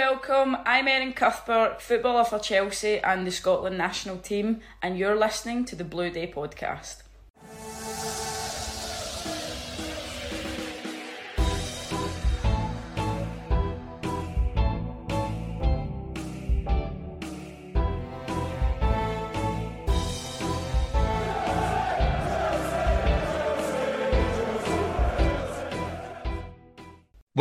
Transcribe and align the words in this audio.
welcome. 0.00 0.56
I'm 0.64 0.88
Erin 0.88 1.12
Cuthbert, 1.12 1.82
footballer 1.82 2.24
for 2.24 2.38
Chelsea 2.38 3.00
and 3.00 3.26
the 3.26 3.30
Scotland 3.30 3.76
national 3.76 4.16
team, 4.16 4.60
and 4.80 4.96
you're 4.96 5.14
listening 5.14 5.66
to 5.66 5.76
the 5.76 5.84
Blue 5.84 6.08
Day 6.08 6.32
podcast. 6.34 7.02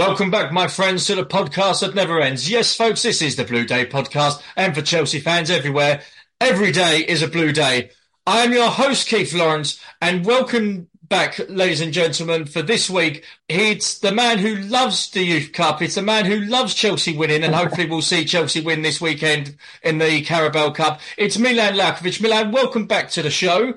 Welcome 0.10 0.32
back, 0.32 0.52
my 0.52 0.68
friends, 0.68 1.06
to 1.06 1.14
the 1.14 1.24
podcast 1.24 1.82
that 1.82 1.94
never 1.94 2.20
ends. 2.20 2.50
Yes, 2.50 2.76
folks, 2.76 3.04
this 3.04 3.22
is 3.22 3.36
the 3.36 3.44
Blue 3.44 3.64
Day 3.64 3.86
podcast, 3.86 4.42
and 4.56 4.74
for 4.74 4.82
Chelsea 4.82 5.20
fans 5.20 5.52
everywhere, 5.52 6.02
every 6.42 6.72
day 6.72 7.06
is 7.08 7.22
a 7.22 7.28
blue 7.28 7.52
day. 7.52 7.92
I 8.26 8.40
am 8.40 8.52
your 8.52 8.72
host, 8.72 9.08
Keith 9.08 9.36
Lawrence, 9.36 9.80
and 10.02 10.26
welcome 10.26 10.90
back, 11.04 11.40
ladies 11.48 11.80
and 11.80 11.94
gentlemen, 11.94 12.46
for 12.46 12.64
this 12.64 12.90
week. 12.90 13.24
It's 13.48 14.00
the 14.00 14.12
man 14.12 14.40
who 14.40 14.56
loves 14.56 15.12
the 15.12 15.22
Youth 15.22 15.52
Cup. 15.54 15.80
It's 15.80 15.94
the 15.94 16.02
man 16.02 16.26
who 16.26 16.40
loves 16.40 16.74
Chelsea 16.74 17.16
winning, 17.16 17.44
and 17.44 17.54
hopefully 17.54 17.88
we'll 17.88 18.02
see 18.02 18.26
Chelsea 18.26 18.62
win 18.62 18.82
this 18.82 19.00
weekend 19.00 19.58
in 19.84 20.00
the 20.00 20.24
Carabao 20.24 20.72
Cup. 20.72 21.02
It's 21.20 21.38
Milan 21.38 21.76
Lalkovic. 21.76 22.20
Milan, 22.20 22.52
welcome 22.52 22.88
back 22.88 23.12
to 23.12 23.22
the 23.22 23.30
show. 23.30 23.76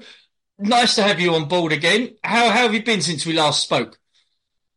Nice 0.58 0.94
to 0.94 1.02
have 1.02 1.20
you 1.20 1.34
on 1.34 1.46
board 1.46 1.72
again. 1.72 2.17
How, 2.24 2.48
how 2.48 2.62
have 2.62 2.74
you 2.74 2.83
been 2.83 3.02
since 3.02 3.27
we 3.27 3.34
last 3.34 3.62
spoke? 3.62 3.98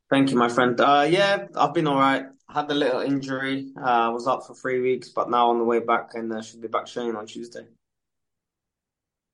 Thank 0.10 0.32
you, 0.32 0.38
my 0.38 0.50
friend. 0.50 0.80
Uh, 0.80 1.06
yeah, 1.10 1.48
I've 1.56 1.74
been 1.74 1.88
all 1.88 1.98
right. 2.00 2.26
Had 2.50 2.70
a 2.72 2.76
little 2.76 3.02
injury. 3.02 3.72
Uh, 3.78 3.82
I 3.84 4.10
was 4.10 4.28
up 4.28 4.46
for 4.46 4.54
three 4.56 4.80
weeks, 4.82 5.10
but 5.10 5.30
now 5.30 5.50
on 5.50 5.58
the 5.58 5.64
way 5.64 5.80
back 5.80 6.12
and 6.14 6.32
uh, 6.32 6.42
should 6.42 6.62
be 6.62 6.68
back 6.68 6.86
training 6.86 7.16
on 7.16 7.26
Tuesday. 7.26 7.66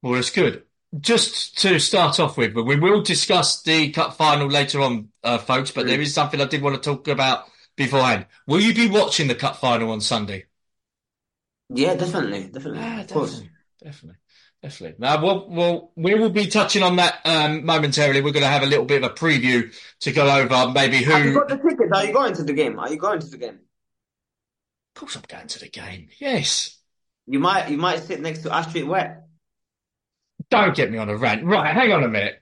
Well, 0.02 0.16
it's 0.16 0.30
good. 0.30 0.64
Just 1.00 1.58
to 1.60 1.80
start 1.80 2.20
off 2.20 2.38
with, 2.38 2.54
but 2.54 2.66
we 2.66 2.78
will 2.80 3.02
discuss 3.02 3.62
the 3.62 3.92
cup 3.92 4.16
final 4.18 4.48
later 4.48 4.82
on, 4.82 5.10
uh, 5.24 5.38
folks. 5.38 5.72
But 5.72 5.88
there 5.88 6.02
is 6.02 6.14
something 6.14 6.42
I 6.42 6.46
did 6.46 6.62
want 6.62 6.82
to 6.82 6.82
talk 6.90 7.08
about 7.08 7.46
beforehand. 7.78 8.26
Will 8.46 8.60
you 8.60 8.74
be 8.74 8.90
watching 8.90 9.28
the 9.28 9.36
cup 9.36 9.56
final 9.58 9.92
on 9.92 10.02
Sunday? 10.02 10.46
Yeah, 11.70 11.96
definitely, 11.96 12.50
definitely, 12.52 12.80
Ah, 12.82 13.00
of 13.02 13.10
course. 13.10 13.44
definitely, 13.44 13.52
definitely, 13.84 14.20
definitely. 14.62 14.98
Now, 15.00 15.24
well, 15.24 15.48
well, 15.50 15.92
we 15.96 16.16
will 16.16 16.30
be 16.30 16.48
touching 16.48 16.84
on 16.84 16.96
that 16.98 17.20
um, 17.26 17.66
momentarily. 17.66 18.22
We're 18.22 18.32
going 18.32 18.44
to 18.44 18.50
have 18.50 18.64
a 18.64 18.68
little 18.68 18.86
bit 18.86 19.04
of 19.04 19.12
a 19.12 19.14
preview 19.14 19.74
to 20.02 20.12
go 20.12 20.30
over 20.30 20.72
maybe 20.72 20.98
who. 20.98 21.12
Have 21.12 21.26
you 21.26 21.34
got 21.34 21.50
the 21.50 21.58
tickets? 21.58 21.92
Are 21.94 22.06
you 22.06 22.14
going 22.14 22.34
to 22.34 22.44
the 22.44 22.54
game? 22.54 22.80
Are 22.80 22.90
you 22.90 22.98
going 22.98 23.20
to 23.20 23.28
the 23.28 23.38
game? 23.38 23.60
Of 24.96 25.00
course, 25.00 25.16
I'm 25.16 25.24
going 25.28 25.48
to 25.48 25.60
the 25.60 25.70
game. 25.70 26.10
Yes. 26.20 26.78
You 27.28 27.40
might, 27.40 27.70
you 27.70 27.78
might 27.78 28.04
sit 28.04 28.20
next 28.20 28.40
to 28.44 28.54
Astrid 28.54 28.88
Wett. 28.88 29.24
Don't 30.50 30.76
get 30.76 30.92
me 30.92 30.98
on 30.98 31.10
a 31.10 31.16
rant. 31.16 31.46
Right, 31.46 31.74
hang 31.74 31.92
on 31.94 32.04
a 32.04 32.10
minute. 32.10 32.41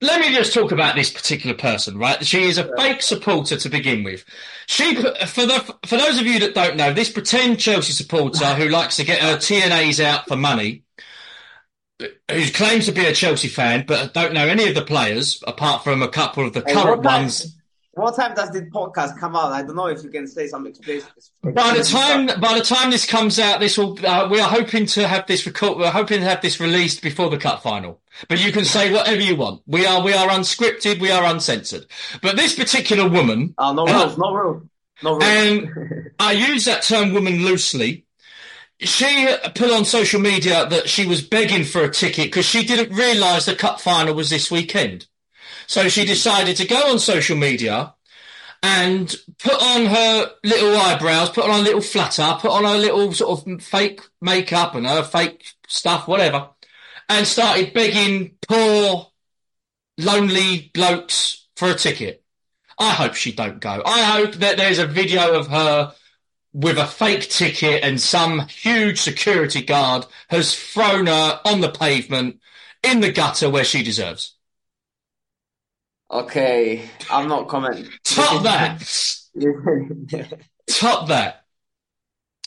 Let 0.00 0.20
me 0.20 0.32
just 0.32 0.54
talk 0.54 0.70
about 0.70 0.94
this 0.94 1.10
particular 1.10 1.56
person, 1.56 1.98
right? 1.98 2.24
She 2.24 2.44
is 2.44 2.56
a 2.56 2.72
fake 2.76 3.02
supporter 3.02 3.56
to 3.56 3.68
begin 3.68 4.04
with. 4.04 4.24
She, 4.68 4.94
for 4.94 5.02
the, 5.44 5.76
for 5.86 5.96
those 5.96 6.20
of 6.20 6.26
you 6.26 6.38
that 6.38 6.54
don't 6.54 6.76
know, 6.76 6.92
this 6.92 7.10
pretend 7.10 7.58
Chelsea 7.58 7.92
supporter 7.92 8.54
who 8.54 8.68
likes 8.68 8.96
to 8.96 9.04
get 9.04 9.20
her 9.20 9.36
TNAs 9.36 10.02
out 10.02 10.28
for 10.28 10.36
money, 10.36 10.84
who 11.98 12.50
claims 12.52 12.86
to 12.86 12.92
be 12.92 13.06
a 13.06 13.12
Chelsea 13.12 13.48
fan, 13.48 13.84
but 13.88 14.14
don't 14.14 14.32
know 14.32 14.46
any 14.46 14.68
of 14.68 14.76
the 14.76 14.84
players 14.84 15.42
apart 15.48 15.82
from 15.82 16.00
a 16.00 16.08
couple 16.08 16.46
of 16.46 16.52
the 16.52 16.62
Hey, 16.64 16.74
current 16.74 17.02
ones. 17.02 17.57
What 17.98 18.16
time 18.16 18.34
does 18.34 18.50
this 18.50 18.62
podcast 18.70 19.18
come 19.18 19.36
out? 19.36 19.52
I 19.52 19.62
don't 19.62 19.76
know 19.76 19.86
if 19.88 20.02
you 20.02 20.10
can 20.10 20.26
say 20.26 20.46
some 20.48 20.66
explicit. 20.66 21.10
By 21.42 21.74
the 21.76 21.82
time 21.84 22.26
by 22.40 22.56
the 22.58 22.64
time 22.64 22.90
this 22.90 23.04
comes 23.06 23.38
out, 23.38 23.60
this 23.60 23.76
will 23.76 23.98
uh, 24.06 24.28
we 24.30 24.40
are 24.40 24.48
hoping 24.48 24.86
to 24.86 25.06
have 25.08 25.26
this 25.26 25.44
record. 25.46 25.78
We're 25.78 25.90
hoping 25.90 26.20
to 26.20 26.24
have 26.24 26.40
this 26.40 26.60
released 26.60 27.02
before 27.02 27.28
the 27.30 27.38
cup 27.38 27.62
final. 27.62 28.00
But 28.28 28.44
you 28.44 28.52
can 28.52 28.64
say 28.64 28.92
whatever 28.92 29.20
you 29.20 29.36
want. 29.36 29.62
We 29.66 29.84
are 29.86 30.02
we 30.02 30.12
are 30.14 30.28
unscripted. 30.28 31.00
We 31.00 31.10
are 31.10 31.24
uncensored. 31.24 31.86
But 32.22 32.36
this 32.36 32.54
particular 32.54 33.08
woman, 33.08 33.54
Oh, 33.58 33.72
no 33.74 33.86
Uh, 33.86 33.92
rules, 34.04 34.18
no 34.18 34.34
rules, 34.34 34.62
no 35.02 35.10
rules. 35.12 35.24
and 35.24 36.10
I 36.20 36.32
use 36.32 36.64
that 36.66 36.82
term 36.82 37.12
"woman" 37.12 37.44
loosely. 37.44 38.04
She 38.80 39.26
put 39.56 39.72
on 39.72 39.84
social 39.84 40.20
media 40.20 40.66
that 40.66 40.88
she 40.88 41.04
was 41.04 41.20
begging 41.20 41.64
for 41.64 41.82
a 41.82 41.90
ticket 41.92 42.26
because 42.26 42.46
she 42.46 42.64
didn't 42.64 42.94
realise 42.96 43.46
the 43.46 43.56
cup 43.56 43.80
final 43.80 44.14
was 44.14 44.30
this 44.30 44.52
weekend. 44.52 45.06
So 45.68 45.88
she 45.90 46.06
decided 46.06 46.56
to 46.56 46.66
go 46.66 46.90
on 46.90 46.98
social 46.98 47.36
media 47.36 47.94
and 48.62 49.14
put 49.38 49.62
on 49.62 49.84
her 49.84 50.30
little 50.42 50.76
eyebrows, 50.76 51.28
put 51.28 51.44
on 51.44 51.60
a 51.60 51.62
little 51.62 51.82
flutter, 51.82 52.36
put 52.40 52.50
on 52.50 52.64
her 52.64 52.78
little 52.78 53.12
sort 53.12 53.46
of 53.46 53.62
fake 53.62 54.00
makeup 54.22 54.74
and 54.74 54.86
her 54.86 55.02
fake 55.02 55.44
stuff, 55.68 56.08
whatever, 56.08 56.48
and 57.10 57.26
started 57.26 57.74
begging 57.74 58.32
poor, 58.48 59.08
lonely 59.98 60.70
blokes 60.72 61.46
for 61.54 61.70
a 61.70 61.74
ticket. 61.74 62.24
I 62.78 62.90
hope 62.92 63.14
she 63.14 63.32
don't 63.32 63.60
go. 63.60 63.82
I 63.84 64.00
hope 64.04 64.36
that 64.36 64.56
there's 64.56 64.78
a 64.78 64.86
video 64.86 65.38
of 65.38 65.48
her 65.48 65.92
with 66.54 66.78
a 66.78 66.86
fake 66.86 67.28
ticket 67.28 67.84
and 67.84 68.00
some 68.00 68.48
huge 68.48 69.00
security 69.00 69.62
guard 69.62 70.06
has 70.30 70.56
thrown 70.56 71.08
her 71.08 71.40
on 71.44 71.60
the 71.60 71.70
pavement 71.70 72.40
in 72.82 73.00
the 73.00 73.12
gutter 73.12 73.50
where 73.50 73.64
she 73.64 73.82
deserves. 73.82 74.37
Okay, 76.10 76.88
I'm 77.10 77.28
not 77.28 77.48
commenting. 77.48 77.86
Top 78.04 78.42
that. 78.44 78.82
Top 80.70 81.08
that. 81.08 81.44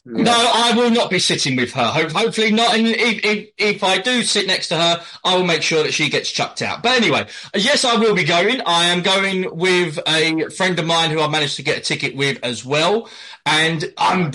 No, 0.04 0.34
I 0.34 0.74
will 0.76 0.90
not 0.90 1.12
be 1.12 1.20
sitting 1.20 1.56
with 1.56 1.74
her. 1.74 1.84
Ho- 1.84 2.10
hopefully 2.10 2.52
not. 2.52 2.76
And 2.76 2.88
if, 2.88 3.24
if, 3.24 3.50
if 3.58 3.84
I 3.84 4.00
do 4.00 4.24
sit 4.24 4.48
next 4.48 4.70
to 4.70 4.76
her, 4.76 5.04
I 5.24 5.36
will 5.36 5.46
make 5.46 5.62
sure 5.62 5.84
that 5.84 5.94
she 5.94 6.10
gets 6.10 6.32
chucked 6.32 6.64
out. 6.64 6.82
But 6.82 6.98
anyway, 6.98 7.28
yes, 7.56 7.86
I 7.86 7.98
will 7.98 8.16
be 8.16 8.24
going. 8.24 8.62
I 8.66 8.86
am 8.86 9.04
going 9.04 9.56
with 9.56 10.00
a 10.08 10.50
friend 10.50 10.80
of 10.80 10.88
mine 10.88 11.12
who 11.12 11.22
I 11.22 11.28
managed 11.28 11.58
to 11.58 11.64
get 11.64 11.78
a 11.78 11.82
ticket 11.82 12.16
with 12.16 12.40
as 12.42 12.66
well. 12.66 13.10
And 13.46 13.94
I'm, 13.96 14.32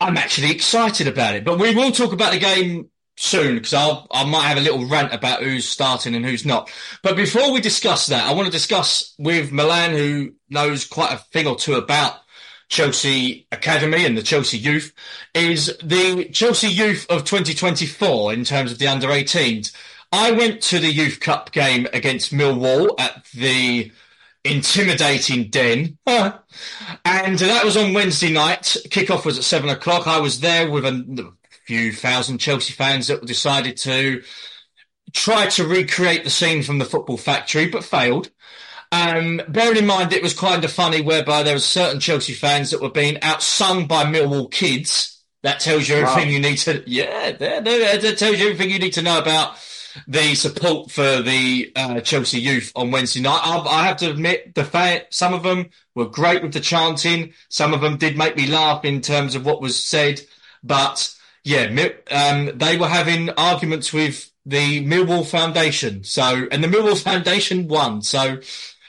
I'm 0.00 0.16
actually 0.16 0.52
excited 0.52 1.08
about 1.08 1.34
it. 1.34 1.44
But 1.44 1.58
we 1.58 1.74
will 1.74 1.90
talk 1.90 2.12
about 2.12 2.32
the 2.32 2.38
game 2.38 2.88
soon 3.16 3.56
because 3.56 3.74
I'll, 3.74 4.06
I 4.10 4.24
might 4.24 4.46
have 4.46 4.58
a 4.58 4.62
little 4.62 4.86
rant 4.86 5.12
about 5.12 5.42
who's 5.42 5.68
starting 5.68 6.14
and 6.14 6.24
who's 6.24 6.44
not. 6.44 6.70
But 7.02 7.16
before 7.16 7.52
we 7.52 7.60
discuss 7.60 8.06
that, 8.06 8.26
I 8.26 8.34
want 8.34 8.46
to 8.46 8.52
discuss 8.52 9.14
with 9.18 9.52
Milan, 9.52 9.92
who 9.92 10.34
knows 10.48 10.84
quite 10.84 11.12
a 11.12 11.18
thing 11.18 11.46
or 11.46 11.56
two 11.56 11.74
about 11.74 12.14
Chelsea 12.68 13.46
Academy 13.52 14.04
and 14.04 14.16
the 14.16 14.22
Chelsea 14.22 14.58
Youth 14.58 14.92
is 15.34 15.76
the 15.82 16.28
Chelsea 16.32 16.68
Youth 16.68 17.06
of 17.08 17.24
2024 17.24 18.32
in 18.32 18.44
terms 18.44 18.72
of 18.72 18.78
the 18.78 18.88
under 18.88 19.08
18s. 19.08 19.72
I 20.12 20.32
went 20.32 20.62
to 20.62 20.78
the 20.78 20.90
Youth 20.90 21.20
Cup 21.20 21.52
game 21.52 21.86
against 21.92 22.32
Millwall 22.32 22.98
at 22.98 23.24
the 23.34 23.92
intimidating 24.44 25.48
den. 25.50 25.98
and 26.06 27.38
that 27.38 27.64
was 27.64 27.76
on 27.76 27.92
Wednesday 27.92 28.32
night. 28.32 28.76
Kickoff 28.88 29.24
was 29.24 29.38
at 29.38 29.44
seven 29.44 29.68
o'clock. 29.68 30.06
I 30.06 30.20
was 30.20 30.40
there 30.40 30.70
with 30.70 30.84
a 30.84 31.32
few 31.66 31.92
thousand 31.92 32.38
Chelsea 32.38 32.72
fans 32.72 33.08
that 33.08 33.24
decided 33.26 33.76
to 33.78 34.22
try 35.12 35.46
to 35.46 35.66
recreate 35.66 36.24
the 36.24 36.30
scene 36.30 36.62
from 36.62 36.78
the 36.78 36.84
football 36.84 37.16
factory, 37.16 37.68
but 37.68 37.84
failed. 37.84 38.30
Um, 38.92 39.40
bearing 39.48 39.78
in 39.78 39.86
mind 39.86 40.12
it 40.12 40.22
was 40.22 40.32
kind 40.34 40.64
of 40.64 40.72
funny 40.72 41.00
whereby 41.00 41.42
there 41.42 41.54
were 41.54 41.60
certain 41.60 42.00
Chelsea 42.00 42.32
fans 42.34 42.70
that 42.70 42.80
were 42.80 42.90
being 42.90 43.16
outsung 43.16 43.88
by 43.88 44.04
Millwall 44.04 44.50
kids. 44.50 45.12
That 45.42 45.60
tells 45.60 45.88
you 45.88 45.96
everything 45.96 46.28
Wow. 46.28 46.34
you 46.34 46.40
need 46.40 46.56
to, 46.58 46.82
yeah, 46.86 47.32
there, 47.32 47.60
there, 47.60 47.98
that 47.98 48.18
tells 48.18 48.38
you 48.38 48.46
everything 48.46 48.70
you 48.70 48.78
need 48.78 48.94
to 48.94 49.02
know 49.02 49.18
about 49.18 49.56
the 50.08 50.34
support 50.34 50.90
for 50.90 51.22
the 51.22 51.72
uh, 51.76 52.00
Chelsea 52.00 52.40
youth 52.40 52.72
on 52.74 52.90
Wednesday 52.90 53.20
night. 53.20 53.40
I, 53.42 53.58
I 53.58 53.86
have 53.86 53.96
to 53.98 54.10
admit, 54.10 54.54
the 54.54 54.64
fan, 54.64 55.02
some 55.10 55.34
of 55.34 55.42
them 55.42 55.70
were 55.94 56.06
great 56.08 56.42
with 56.42 56.52
the 56.52 56.60
chanting. 56.60 57.32
Some 57.48 57.74
of 57.74 57.80
them 57.80 57.96
did 57.96 58.16
make 58.18 58.36
me 58.36 58.46
laugh 58.46 58.84
in 58.84 59.00
terms 59.00 59.34
of 59.34 59.44
what 59.46 59.60
was 59.62 59.82
said. 59.82 60.20
But 60.62 61.14
yeah, 61.46 61.68
um, 62.10 62.58
they 62.58 62.76
were 62.76 62.88
having 62.88 63.30
arguments 63.30 63.92
with 63.92 64.32
the 64.44 64.84
Millwall 64.84 65.24
Foundation. 65.24 66.02
So, 66.02 66.48
and 66.50 66.62
the 66.62 66.66
Millwall 66.66 67.00
Foundation 67.00 67.68
won. 67.68 68.02
So, 68.02 68.40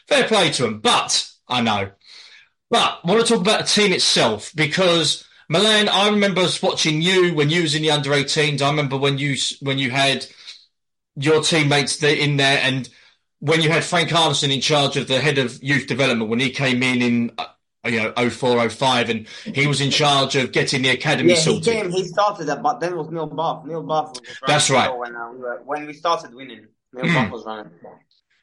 fair 0.07 0.27
play 0.27 0.49
to 0.53 0.63
them. 0.63 0.79
But 0.79 1.29
I 1.47 1.61
know. 1.61 1.91
But 2.71 2.99
I 3.03 3.07
want 3.07 3.23
to 3.23 3.31
talk 3.31 3.41
about 3.41 3.59
the 3.59 3.67
team 3.67 3.93
itself 3.93 4.51
because 4.55 5.23
Milan, 5.47 5.87
I 5.87 6.09
remember 6.09 6.47
watching 6.63 7.03
you 7.03 7.35
when 7.35 7.51
you 7.51 7.61
was 7.61 7.75
in 7.75 7.83
the 7.83 7.91
under 7.91 8.09
18s. 8.09 8.59
I 8.59 8.69
remember 8.71 8.97
when 8.97 9.19
you 9.19 9.35
when 9.61 9.77
you 9.77 9.91
had 9.91 10.25
your 11.15 11.43
teammates 11.43 12.01
in 12.01 12.37
there, 12.37 12.59
and 12.63 12.89
when 13.39 13.61
you 13.61 13.69
had 13.69 13.83
Frank 13.83 14.09
Arnesen 14.09 14.51
in 14.51 14.61
charge 14.61 14.97
of 14.97 15.07
the 15.07 15.19
head 15.19 15.37
of 15.37 15.61
youth 15.61 15.85
development 15.85 16.31
when 16.31 16.39
he 16.39 16.49
came 16.49 16.81
in 16.81 17.03
in 17.03 17.31
uh, 17.37 17.45
you 17.87 17.99
know 18.01 18.13
04, 18.29 18.69
05, 18.69 19.09
and 19.09 19.27
he 19.45 19.67
was 19.67 19.81
in 19.81 19.89
charge 19.91 20.35
of 20.35 20.51
getting 20.51 20.81
the 20.81 20.89
academy 20.89 21.29
Yeah, 21.29 21.35
he 21.35 21.41
sorted. 21.41 21.63
came, 21.73 21.91
he 21.91 22.03
started 22.05 22.45
that, 22.47 22.61
but 22.61 22.79
then 22.79 22.93
it 22.93 22.97
was 22.97 23.09
Neil 23.09 23.27
Bath. 23.27 23.65
Neil 23.65 23.83
Bath 23.83 24.09
was 24.11 24.21
That's 24.45 24.69
right. 24.69 24.95
When, 24.95 25.15
uh, 25.15 25.31
we 25.31 25.37
were- 25.39 25.61
when 25.65 25.85
we 25.87 25.93
started 25.93 26.33
winning, 26.33 26.67
Neil 26.93 27.05
Mm. 27.05 27.13
Bath 27.13 27.31
was 27.31 27.45
running. 27.45 27.71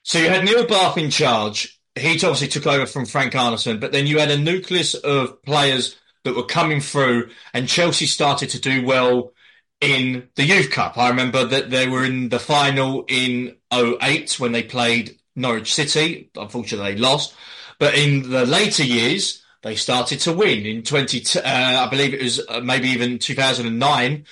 So 0.02 0.18
you 0.18 0.28
had 0.28 0.44
Neil 0.44 0.66
Bath 0.66 0.98
in 0.98 1.10
charge. 1.10 1.78
He 1.96 2.12
obviously 2.14 2.48
took 2.48 2.66
over 2.66 2.86
from 2.86 3.06
Frank 3.06 3.32
Arnesen, 3.34 3.80
but 3.80 3.92
then 3.92 4.06
you 4.06 4.18
had 4.18 4.30
a 4.30 4.36
nucleus 4.36 4.94
of 4.94 5.42
players 5.42 5.96
that 6.24 6.34
were 6.34 6.42
coming 6.44 6.80
through, 6.80 7.28
and 7.52 7.68
Chelsea 7.68 8.06
started 8.06 8.50
to 8.50 8.58
do 8.60 8.84
well 8.84 9.32
in 9.80 10.28
the 10.36 10.44
Youth 10.44 10.70
Cup. 10.70 10.96
I 10.98 11.08
remember 11.08 11.44
that 11.44 11.70
they 11.70 11.86
were 11.86 12.04
in 12.04 12.30
the 12.30 12.38
final 12.38 13.04
in 13.08 13.56
08 13.70 14.40
when 14.40 14.52
they 14.52 14.62
played 14.62 15.18
Norwich 15.36 15.74
City. 15.74 16.30
Unfortunately, 16.36 16.94
they 16.94 16.98
lost. 17.00 17.34
But 17.78 17.94
in 17.96 18.30
the 18.30 18.46
later 18.46 18.84
years, 18.84 19.42
they 19.62 19.76
started 19.76 20.20
to 20.20 20.32
win. 20.32 20.66
In 20.66 20.82
20, 20.82 21.24
uh, 21.38 21.42
I 21.44 21.88
believe 21.90 22.14
it 22.14 22.22
was 22.22 22.40
uh, 22.48 22.60
maybe 22.60 22.88
even 22.90 23.18
2009, 23.18 24.24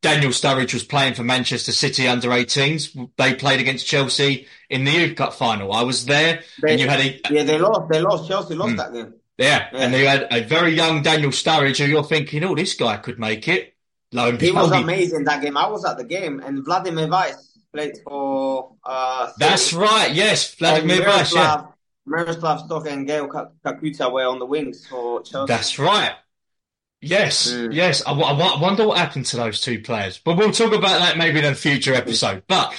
Daniel 0.00 0.30
Sturridge 0.30 0.72
was 0.72 0.84
playing 0.84 1.14
for 1.14 1.24
Manchester 1.24 1.72
City 1.72 2.06
under 2.06 2.28
18s. 2.28 3.10
They 3.16 3.34
played 3.34 3.60
against 3.60 3.86
Chelsea 3.86 4.46
in 4.70 4.84
the 4.84 4.92
Youth 4.92 5.16
Cup 5.16 5.34
final. 5.34 5.72
I 5.72 5.82
was 5.82 6.06
there, 6.06 6.42
They- 6.62 6.72
and 6.72 6.80
you 6.80 6.88
had 6.88 7.00
a 7.00 7.20
Yeah, 7.30 7.42
they 7.42 7.58
lost. 7.58 7.90
They 7.90 8.00
lost. 8.00 8.28
Chelsea 8.28 8.54
lost 8.54 8.70
Hmm. 8.72 8.76
that 8.76 8.92
game. 8.92 9.14
yeah, 9.38 9.66
Yeah. 9.72 9.78
and 9.80 9.94
you 9.94 10.06
had 10.06 10.28
a 10.30 10.40
very 10.42 10.72
young 10.74 11.02
Daniel 11.02 11.30
Sturridge, 11.32 11.78
who 11.78 11.84
you're 11.90 12.04
thinking, 12.04 12.44
oh, 12.44 12.54
this 12.54 12.74
guy 12.74 12.96
could 12.98 13.18
make 13.18 13.48
it. 13.48 13.74
Lo 14.12 14.28
and 14.28 14.40
He 14.40 14.50
was 14.52 14.72
he- 14.72 14.80
amazing 14.82 15.24
that 15.24 15.42
game. 15.42 15.56
I 15.56 15.66
was 15.68 15.84
at 15.84 15.98
the 15.98 16.04
game, 16.04 16.40
and 16.46 16.64
Vladimir 16.64 17.08
Weiss 17.08 17.58
played 17.74 17.98
for. 18.04 18.72
Uh, 18.84 19.30
That's 19.38 19.72
right. 19.74 20.12
Yes, 20.14 20.54
Vladimir 20.54 21.04
Weiss. 21.06 21.34
Yeah, 21.34 21.62
Miroslav, 22.08 22.68
Miroslav 22.68 22.86
and 22.86 23.08
Gaël 23.08 23.28
Kakuta 23.64 24.12
were 24.12 24.26
on 24.26 24.38
the 24.38 24.46
wings 24.46 24.86
for 24.86 25.22
Chelsea. 25.22 25.46
that's 25.52 25.78
right. 25.78 26.14
Yes, 27.00 27.52
Mm. 27.52 27.72
yes. 27.74 28.02
I, 28.06 28.12
I- 28.12 28.32
I 28.32 28.60
wonder 28.60 28.86
what 28.86 28.98
happened 28.98 29.26
to 29.26 29.36
those 29.36 29.60
two 29.60 29.80
players, 29.80 30.18
but 30.18 30.36
we'll 30.36 30.50
talk 30.50 30.72
about 30.72 30.98
that 30.98 31.16
maybe 31.16 31.38
in 31.38 31.44
a 31.44 31.54
future 31.54 31.94
episode. 31.94 32.42
But 32.48 32.74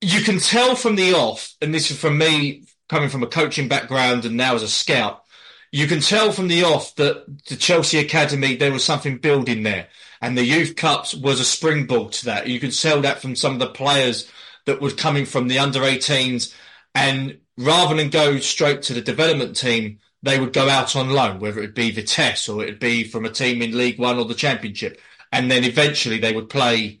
you 0.00 0.22
can 0.22 0.38
tell 0.38 0.76
from 0.76 0.96
the 0.96 1.12
off, 1.14 1.54
and 1.60 1.74
this 1.74 1.90
is 1.90 1.98
from 1.98 2.18
me 2.18 2.64
coming 2.88 3.08
from 3.08 3.22
a 3.22 3.26
coaching 3.26 3.68
background 3.68 4.24
and 4.24 4.36
now 4.36 4.54
as 4.54 4.62
a 4.62 4.68
scout. 4.68 5.24
You 5.72 5.86
can 5.86 6.00
tell 6.00 6.32
from 6.32 6.48
the 6.48 6.64
off 6.64 6.94
that 6.96 7.44
the 7.46 7.56
Chelsea 7.56 7.98
Academy 7.98 8.56
there 8.56 8.72
was 8.72 8.84
something 8.84 9.18
building 9.18 9.62
there, 9.62 9.88
and 10.20 10.36
the 10.36 10.44
Youth 10.44 10.74
Cups 10.76 11.14
was 11.14 11.38
a 11.40 11.44
springboard 11.44 12.12
to 12.12 12.24
that. 12.26 12.48
You 12.48 12.58
could 12.60 12.72
tell 12.76 13.00
that 13.02 13.20
from 13.20 13.36
some 13.36 13.52
of 13.54 13.58
the 13.60 13.68
players 13.68 14.28
that 14.66 14.80
were 14.80 14.90
coming 14.90 15.26
from 15.26 15.48
the 15.48 15.58
under 15.58 15.80
18s, 15.80 16.54
and 16.94 17.38
rather 17.60 17.94
than 17.94 18.08
go 18.08 18.38
straight 18.38 18.82
to 18.82 18.94
the 18.94 19.02
development 19.02 19.54
team, 19.54 19.98
they 20.22 20.40
would 20.40 20.52
go 20.52 20.68
out 20.68 20.96
on 20.96 21.10
loan, 21.10 21.38
whether 21.40 21.60
it 21.60 21.74
be 21.74 21.90
Vitesse 21.90 22.48
or 22.48 22.62
it 22.62 22.66
would 22.66 22.80
be 22.80 23.04
from 23.04 23.24
a 23.24 23.30
team 23.30 23.62
in 23.62 23.76
League 23.76 23.98
One 23.98 24.18
or 24.18 24.24
the 24.24 24.34
Championship, 24.34 25.00
and 25.30 25.50
then 25.50 25.64
eventually 25.64 26.18
they 26.18 26.34
would 26.34 26.48
play 26.48 27.00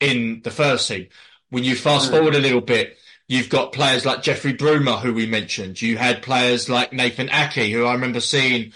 in 0.00 0.42
the 0.42 0.50
first 0.50 0.88
team. 0.88 1.08
When 1.50 1.64
you 1.64 1.76
fast 1.76 2.08
Mm. 2.08 2.10
forward 2.10 2.34
a 2.34 2.40
little 2.40 2.60
bit, 2.60 2.98
you've 3.28 3.48
got 3.48 3.72
players 3.72 4.04
like 4.04 4.22
Jeffrey 4.22 4.52
Bruma, 4.54 5.00
who 5.00 5.14
we 5.14 5.26
mentioned. 5.26 5.80
You 5.80 5.96
had 5.96 6.22
players 6.22 6.68
like 6.68 6.92
Nathan 6.92 7.28
Aké, 7.28 7.72
who 7.72 7.84
I 7.84 7.92
remember 7.92 8.20
seeing, 8.20 8.72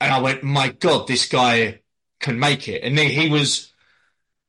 and 0.00 0.12
I 0.12 0.20
went, 0.20 0.42
"My 0.42 0.68
God, 0.68 1.06
this 1.08 1.26
guy 1.26 1.80
can 2.20 2.38
make 2.38 2.68
it." 2.68 2.82
And 2.82 2.96
then 2.96 3.10
he 3.10 3.28
was 3.28 3.72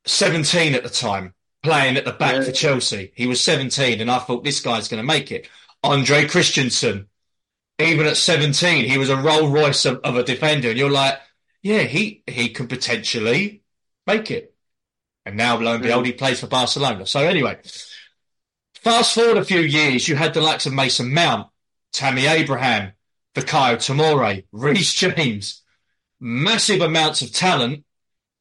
17 0.05 0.75
at 0.75 0.83
the 0.83 0.89
time, 0.89 1.33
playing 1.63 1.97
at 1.97 2.05
the 2.05 2.13
back 2.13 2.35
Yeah. 2.35 2.43
for 2.43 2.51
Chelsea. 2.51 3.11
He 3.15 3.27
was 3.27 3.41
17, 3.41 4.01
and 4.01 4.09
I 4.09 4.19
thought 4.19 4.43
this 4.43 4.59
guy's 4.59 4.87
going 4.87 5.01
to 5.01 5.07
make 5.07 5.31
it. 5.31 5.47
Andre 5.83 6.25
Christensen, 6.25 7.07
even 7.79 8.05
at 8.05 8.17
17, 8.17 8.85
he 8.85 8.97
was 8.97 9.09
a 9.09 9.17
Rolls 9.17 9.51
Royce 9.51 9.85
of, 9.85 9.99
of 10.03 10.17
a 10.17 10.23
defender, 10.23 10.69
and 10.69 10.77
you're 10.77 10.89
like, 10.89 11.19
"Yeah, 11.61 11.83
he 11.83 12.23
he 12.27 12.49
could 12.49 12.69
potentially 12.69 13.63
make 14.05 14.29
it." 14.29 14.53
And 15.25 15.37
now, 15.37 15.57
lo 15.57 15.73
and 15.73 15.83
behold, 15.83 16.05
he 16.05 16.13
mm. 16.13 16.17
plays 16.17 16.39
for 16.39 16.47
Barcelona. 16.47 17.05
So 17.05 17.19
anyway, 17.21 17.59
fast 18.73 19.15
forward 19.15 19.37
a 19.37 19.45
few 19.45 19.61
years, 19.61 20.07
you 20.07 20.15
had 20.15 20.33
the 20.33 20.41
likes 20.41 20.65
of 20.65 20.73
Mason 20.73 21.13
Mount, 21.13 21.47
Tammy 21.93 22.25
Abraham, 22.25 22.93
Fikayo 23.35 23.77
Tomori, 23.77 24.45
Reece 24.51 24.93
James, 24.93 25.61
massive 26.19 26.81
amounts 26.81 27.21
of 27.21 27.31
talent, 27.31 27.85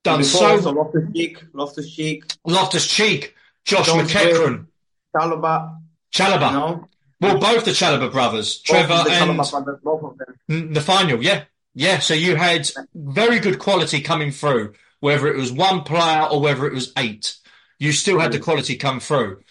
done 0.02 0.24
so. 0.24 0.56
Loftus 0.56 1.04
Cheek, 1.14 1.42
Loftus 1.52 1.94
Cheek, 1.94 2.24
Loftus 2.44 2.86
Cheek, 2.88 3.34
Josh 3.64 3.86
Jones 3.86 4.10
McEachran, 4.10 4.66
Chalobah. 5.14 5.78
Chalobah. 6.12 6.50
You 6.50 6.56
know, 6.56 6.88
Well, 7.20 7.38
both 7.38 7.64
the 7.64 7.72
Chalobah 7.72 8.12
brothers, 8.12 8.60
Trevor 8.60 9.04
the 9.04 9.10
and 9.10 9.36
brothers, 9.36 9.80
both 9.82 10.02
of 10.04 10.18
them. 10.18 10.72
Nathaniel, 10.72 11.22
yeah. 11.22 11.44
Yeah, 11.74 11.98
so 11.98 12.14
you 12.14 12.36
had 12.36 12.68
very 12.94 13.38
good 13.38 13.58
quality 13.58 14.00
coming 14.00 14.30
through, 14.30 14.74
whether 15.00 15.28
it 15.28 15.36
was 15.36 15.52
one 15.52 15.82
player 15.82 16.24
or 16.24 16.40
whether 16.40 16.66
it 16.66 16.72
was 16.72 16.92
eight. 16.96 17.36
You 17.78 17.92
still 17.92 18.18
had 18.18 18.32
the 18.32 18.40
quality 18.40 18.76
come 18.76 19.00
through. 19.00 19.42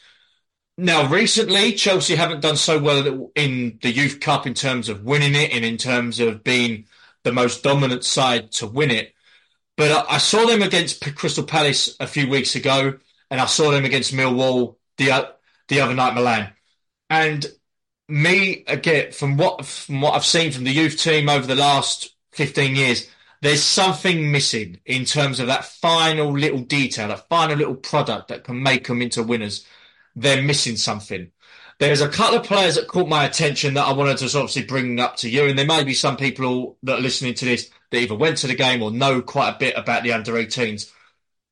Now, 0.78 1.08
recently, 1.08 1.74
Chelsea 1.74 2.16
haven't 2.16 2.42
done 2.42 2.58
so 2.58 2.80
well 2.80 3.32
in 3.36 3.80
the 3.82 3.92
Youth 3.92 4.20
Cup 4.20 4.46
in 4.46 4.54
terms 4.54 4.90
of 4.90 5.04
winning 5.04 5.36
it 5.36 5.52
and 5.52 5.66
in 5.66 5.78
terms 5.78 6.20
of 6.20 6.44
being 6.44 6.86
the 7.24 7.32
most 7.32 7.64
dominant 7.64 8.04
side 8.04 8.52
to 8.54 8.68
win 8.68 8.92
it. 8.92 9.14
But 9.76 10.06
I, 10.10 10.18
saw 10.18 10.46
them 10.46 10.62
against 10.62 11.16
Crystal 11.16 11.44
Palace 11.44 11.96
a 12.00 12.08
few 12.08 12.30
weeks 12.30 12.56
ago, 12.56 12.98
and 13.32 13.40
I 13.40 13.46
saw 13.46 13.72
them 13.72 13.86
against 13.86 14.14
Millwall 14.14 14.76
the, 14.98 15.12
o- 15.14 15.32
the 15.68 15.82
other 15.82 15.94
night, 15.94 16.14
Milan. 16.14 16.52
And 17.10 17.46
me 18.08 18.64
again 18.68 19.12
from 19.12 19.38
what 19.38 19.66
from 19.66 20.02
what 20.02 20.14
I've 20.14 20.26
seen 20.26 20.52
from 20.52 20.64
the 20.64 20.72
youth 20.72 20.98
team 20.98 21.30
over 21.30 21.46
the 21.46 21.56
last 21.56 22.16
15 22.32 22.76
years 22.76 23.08
there's 23.42 23.62
something 23.62 24.32
missing 24.32 24.80
in 24.86 25.06
terms 25.06 25.40
of 25.40 25.48
that 25.48 25.66
final 25.66 26.32
little 26.32 26.60
detail 26.60 27.10
that 27.10 27.28
final 27.30 27.58
little 27.58 27.76
product 27.76 28.30
that 28.30 28.44
can 28.44 28.62
make 28.62 28.88
them 28.88 29.02
into 29.02 29.24
winners. 29.24 29.66
They're 30.16 30.42
missing 30.42 30.78
something. 30.78 31.32
There's 31.80 32.02
a 32.02 32.10
couple 32.10 32.40
of 32.40 32.46
players 32.46 32.74
that 32.76 32.88
caught 32.88 33.08
my 33.08 33.26
attention 33.26 33.76
that 33.76 33.86
I 33.86 33.94
wanted 33.94 34.18
to 34.18 34.26
obviously 34.26 34.64
bring 34.64 35.00
up 35.00 35.18
to 35.18 35.30
you 35.30 35.46
and 35.46 35.60
there 35.60 35.66
may 35.66 35.84
be 35.84 35.94
some 35.94 36.18
people 36.18 36.78
that 36.84 36.98
are 36.98 37.02
listening 37.02 37.36
to 37.36 37.46
this 37.46 37.70
that 37.92 38.00
either 38.00 38.16
went 38.16 38.38
to 38.40 38.48
the 38.48 38.56
game 38.56 38.82
or 38.82 38.90
know 38.90 39.22
quite 39.22 39.50
a 39.50 39.60
bit 39.60 39.78
about 39.78 40.02
the 40.02 40.14
under 40.14 40.34
18s 40.34 40.92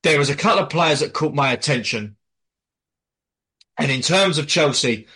there 0.05 0.19
was 0.19 0.29
a 0.29 0.35
couple 0.35 0.63
of 0.63 0.69
players 0.69 0.99
that 0.99 1.13
caught 1.13 1.33
my 1.33 1.51
attention 1.51 2.15
and 3.77 3.91
in 3.91 4.01
terms 4.01 4.37
of 4.37 4.47
Chelsea 4.47 5.07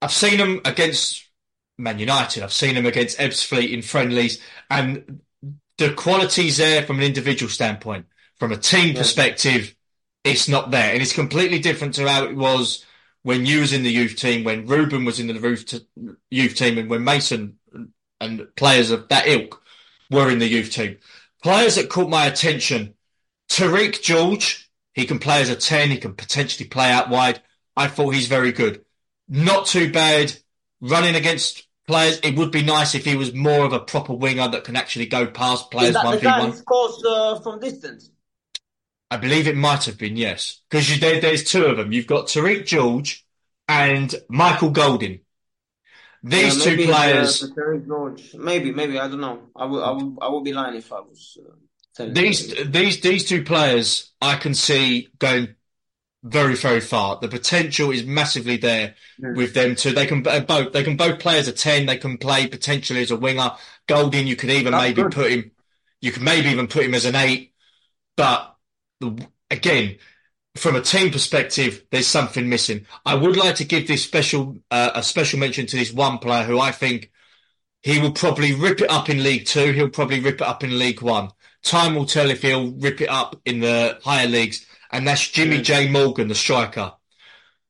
I've 0.00 0.12
seen 0.12 0.38
them 0.38 0.60
against 0.64 1.24
Man 1.76 1.98
United. 1.98 2.42
I've 2.42 2.52
seen 2.52 2.74
them 2.74 2.86
against 2.86 3.18
Ebbsfleet 3.18 3.72
in 3.72 3.82
friendlies, 3.82 4.40
and 4.70 5.20
the 5.78 5.92
quality's 5.92 6.56
there 6.56 6.82
from 6.82 6.98
an 6.98 7.04
individual 7.04 7.50
standpoint. 7.50 8.06
From 8.36 8.52
a 8.52 8.56
team 8.56 8.94
Yeah. 8.94 9.00
perspective, 9.00 9.74
it's 10.24 10.48
not 10.48 10.70
there, 10.70 10.92
and 10.92 11.02
it's 11.02 11.12
completely 11.12 11.58
different 11.58 11.94
to 11.94 12.08
how 12.08 12.24
it 12.24 12.36
was 12.36 12.84
when 13.22 13.46
you 13.46 13.60
was 13.60 13.72
in 13.72 13.82
the 13.82 13.90
youth 13.90 14.16
team, 14.16 14.44
when 14.44 14.66
Ruben 14.66 15.04
was 15.04 15.18
in 15.18 15.26
the 15.26 15.84
youth 16.30 16.54
team, 16.54 16.78
and 16.78 16.88
when 16.88 17.04
Mason 17.04 17.58
and 18.20 18.54
players 18.56 18.90
of 18.90 19.08
that 19.08 19.26
ilk 19.26 19.62
were 20.10 20.30
in 20.30 20.38
the 20.38 20.48
youth 20.48 20.72
team. 20.72 20.98
Players 21.42 21.74
that 21.76 21.90
caught 21.90 22.08
my 22.08 22.26
attention: 22.26 22.94
Tyrique 23.48 24.02
George. 24.02 24.66
He 24.94 25.06
can 25.06 25.20
play 25.20 25.40
as 25.40 25.48
a 25.48 25.54
ten. 25.56 25.90
He 25.90 25.98
can 25.98 26.14
potentially 26.14 26.68
play 26.68 26.90
out 26.90 27.08
wide. 27.08 27.40
I 27.76 27.86
thought 27.86 28.14
he's 28.14 28.26
very 28.26 28.50
good 28.50 28.84
not 29.28 29.66
too 29.66 29.92
bad 29.92 30.32
running 30.80 31.14
against 31.14 31.66
players. 31.86 32.20
It 32.22 32.36
would 32.36 32.50
be 32.52 32.62
nice 32.62 32.94
if 32.94 33.04
he 33.04 33.16
was 33.16 33.34
more 33.34 33.64
of 33.64 33.72
a 33.72 33.80
proper 33.80 34.14
winger 34.14 34.48
that 34.48 34.64
can 34.64 34.76
actually 34.76 35.06
go 35.06 35.26
past 35.26 35.64
Is 35.64 35.70
players 35.70 35.94
that 35.94 36.04
one 36.04 36.14
the 36.14 36.20
v 36.20 36.24
guy 36.24 36.38
one. 36.40 36.52
scores 36.52 37.02
uh, 37.04 37.40
from 37.40 37.60
distance? 37.60 38.10
I 39.10 39.16
believe 39.16 39.48
it 39.48 39.56
might 39.56 39.84
have 39.84 39.98
been 39.98 40.16
yes, 40.16 40.60
because 40.68 41.00
there, 41.00 41.20
there's 41.20 41.44
two 41.44 41.64
of 41.64 41.76
them. 41.78 41.92
You've 41.92 42.06
got 42.06 42.26
Tyrique 42.26 42.66
George 42.66 43.26
and 43.66 44.14
Michael 44.28 44.70
Golding. 44.70 45.20
These 46.22 46.58
Yeah, 46.58 46.76
two 46.76 46.82
uh, 46.82 46.86
players. 46.94 47.40
the 47.40 47.84
George. 47.86 48.34
Maybe, 48.34 48.72
maybe 48.72 48.98
I 48.98 49.08
don't 49.08 49.20
know. 49.20 49.40
I 49.56 49.64
would, 49.64 49.82
I 49.82 49.90
would, 49.92 50.18
I 50.20 50.28
would 50.28 50.44
be 50.44 50.52
lying 50.52 50.76
if 50.76 50.92
I 50.92 51.00
was 51.00 51.38
uh, 51.40 51.52
telling 51.94 52.16
you. 52.16 52.22
These 52.22 52.70
these 52.70 53.00
these 53.00 53.24
two 53.24 53.44
players 53.44 54.12
I 54.20 54.36
can 54.36 54.54
see 54.54 55.08
going 55.18 55.54
very 56.28 56.54
very 56.54 56.80
far. 56.80 57.18
The 57.20 57.28
potential 57.28 57.90
is 57.90 58.04
massively 58.04 58.56
there 58.56 58.94
with 59.18 59.54
them 59.54 59.74
too. 59.74 59.92
They 59.92 60.06
can 60.06 60.22
b- 60.22 60.40
both 60.40 60.72
they 60.72 60.84
can 60.84 60.96
both 60.96 61.18
play 61.18 61.38
as 61.38 61.48
a 61.48 61.52
ten. 61.52 61.86
They 61.86 61.96
can 61.96 62.18
play 62.18 62.46
potentially 62.46 63.02
as 63.02 63.10
a 63.10 63.16
winger. 63.16 63.52
Golding, 63.86 64.26
you 64.26 64.36
could 64.36 64.50
even 64.50 64.72
That's 64.72 64.82
maybe 64.82 65.02
good. 65.02 65.12
put 65.12 65.30
him. 65.30 65.50
You 66.00 66.12
could 66.12 66.22
maybe 66.22 66.48
even 66.48 66.68
put 66.68 66.84
him 66.84 66.94
as 66.94 67.04
an 67.04 67.16
eight. 67.16 67.54
But 68.16 68.54
the, 69.00 69.26
again, 69.50 69.98
from 70.56 70.76
a 70.76 70.80
team 70.80 71.10
perspective, 71.10 71.84
there's 71.90 72.06
something 72.06 72.48
missing. 72.48 72.86
I 73.06 73.14
would 73.14 73.36
like 73.36 73.56
to 73.56 73.64
give 73.64 73.86
this 73.86 74.04
special 74.04 74.58
uh, 74.70 74.90
a 74.94 75.02
special 75.02 75.38
mention 75.38 75.66
to 75.66 75.76
this 75.76 75.92
one 75.92 76.18
player 76.18 76.44
who 76.44 76.58
I 76.60 76.72
think 76.72 77.10
he 77.82 78.00
will 78.00 78.12
probably 78.12 78.54
rip 78.54 78.80
it 78.80 78.90
up 78.90 79.08
in 79.08 79.22
League 79.22 79.46
Two. 79.46 79.72
He'll 79.72 79.88
probably 79.88 80.20
rip 80.20 80.40
it 80.40 80.46
up 80.46 80.64
in 80.64 80.78
League 80.78 81.00
One. 81.00 81.30
Time 81.62 81.94
will 81.94 82.06
tell 82.06 82.30
if 82.30 82.42
he'll 82.42 82.72
rip 82.72 83.00
it 83.00 83.08
up 83.08 83.40
in 83.44 83.60
the 83.60 83.98
higher 84.02 84.26
leagues, 84.28 84.66
and 84.90 85.06
that's 85.06 85.28
Jimmy 85.28 85.58
Mm. 85.58 85.64
J 85.64 85.88
Morgan, 85.88 86.28
the 86.28 86.34
striker. 86.34 86.92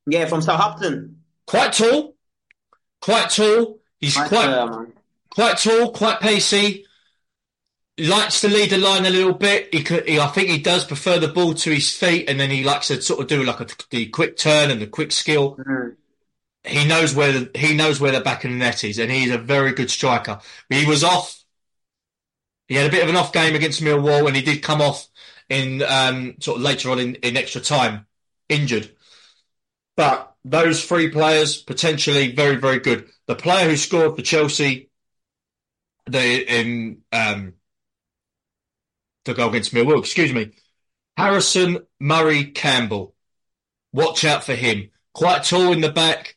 Yeah, 0.05 0.25
from 0.25 0.41
Southampton. 0.41 1.21
Quite 1.47 1.73
tall, 1.73 2.15
quite 3.01 3.29
tall. 3.29 3.79
He's 3.99 4.15
quite 4.15 4.29
player, 4.29 4.87
quite 5.31 5.57
tall, 5.57 5.91
quite 5.91 6.19
pacey. 6.19 6.85
Likes 7.97 8.39
to 8.41 8.47
lead 8.47 8.69
the 8.69 8.77
line 8.77 9.05
a 9.05 9.09
little 9.09 9.33
bit. 9.33 9.73
He 9.73 9.83
could, 9.83 10.07
he, 10.07 10.19
I 10.19 10.27
think 10.27 10.47
he 10.49 10.59
does 10.59 10.85
prefer 10.85 11.19
the 11.19 11.27
ball 11.27 11.53
to 11.55 11.71
his 11.73 11.93
feet, 11.93 12.29
and 12.29 12.39
then 12.39 12.49
he 12.49 12.63
likes 12.63 12.87
to 12.87 13.01
sort 13.01 13.19
of 13.19 13.27
do 13.27 13.43
like 13.43 13.59
a 13.59 13.67
the 13.89 14.07
quick 14.07 14.37
turn 14.37 14.71
and 14.71 14.81
the 14.81 14.87
quick 14.87 15.11
skill. 15.11 15.57
Mm. 15.57 15.95
he 16.63 16.87
knows 16.87 17.15
where 17.15 17.31
the, 17.33 17.51
he 17.59 17.75
knows 17.75 17.99
where 17.99 18.11
the 18.13 18.21
back 18.21 18.45
of 18.45 18.51
the 18.51 18.57
net 18.57 18.83
is, 18.83 18.99
and 18.99 19.11
he's 19.11 19.31
a 19.31 19.37
very 19.37 19.73
good 19.73 19.89
striker. 19.91 20.39
He 20.69 20.85
was 20.85 21.03
off. 21.03 21.43
He 22.69 22.75
had 22.75 22.87
a 22.87 22.91
bit 22.91 23.03
of 23.03 23.09
an 23.09 23.15
off 23.17 23.33
game 23.33 23.55
against 23.55 23.81
Millwall, 23.83 24.27
and 24.27 24.35
he 24.35 24.41
did 24.43 24.61
come 24.63 24.81
off 24.81 25.07
in 25.49 25.81
um, 25.83 26.35
sort 26.39 26.57
of 26.57 26.63
later 26.63 26.91
on 26.91 26.99
in, 26.99 27.15
in 27.15 27.37
extra 27.37 27.61
time, 27.61 28.05
injured. 28.47 28.91
But 29.97 30.35
those 30.45 30.83
three 30.85 31.09
players 31.09 31.61
potentially 31.61 32.33
very 32.33 32.55
very 32.55 32.79
good. 32.79 33.09
The 33.27 33.35
player 33.35 33.69
who 33.69 33.77
scored 33.77 34.15
for 34.15 34.21
Chelsea, 34.21 34.89
the 36.05 36.59
in 36.59 37.01
um, 37.11 37.53
the 39.25 39.33
goal 39.33 39.49
against 39.49 39.73
Millwall, 39.73 39.99
excuse 39.99 40.33
me, 40.33 40.51
Harrison 41.17 41.79
Murray 41.99 42.45
Campbell. 42.45 43.13
Watch 43.91 44.23
out 44.23 44.43
for 44.43 44.55
him. 44.55 44.91
Quite 45.13 45.43
tall 45.43 45.71
in 45.71 45.81
the 45.81 45.91
back 45.91 46.35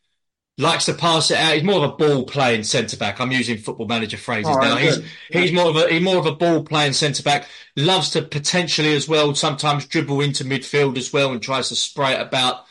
likes 0.62 0.86
to 0.86 0.94
pass 0.94 1.30
it 1.30 1.36
out. 1.36 1.54
He's 1.54 1.64
more 1.64 1.84
of 1.84 1.92
a 1.92 1.96
ball 1.96 2.24
playing 2.24 2.62
centre 2.62 2.96
back. 2.96 3.20
I'm 3.20 3.32
using 3.32 3.58
football 3.58 3.86
manager 3.86 4.16
phrases 4.16 4.56
oh, 4.56 4.60
now. 4.60 4.76
He's 4.76 5.00
he's 5.30 5.52
more 5.52 5.68
of 5.68 5.76
a 5.76 5.88
he's 5.88 6.02
more 6.02 6.16
of 6.16 6.26
a 6.26 6.34
ball 6.34 6.64
playing 6.64 6.94
centre 6.94 7.22
back. 7.22 7.46
Loves 7.76 8.10
to 8.10 8.22
potentially 8.22 8.94
as 8.94 9.08
well 9.08 9.34
sometimes 9.34 9.86
dribble 9.86 10.20
into 10.20 10.44
midfield 10.44 10.96
as 10.96 11.12
well 11.12 11.32
and 11.32 11.42
tries 11.42 11.68
to 11.68 11.76
spray 11.76 12.12
it 12.14 12.20
about. 12.20 12.64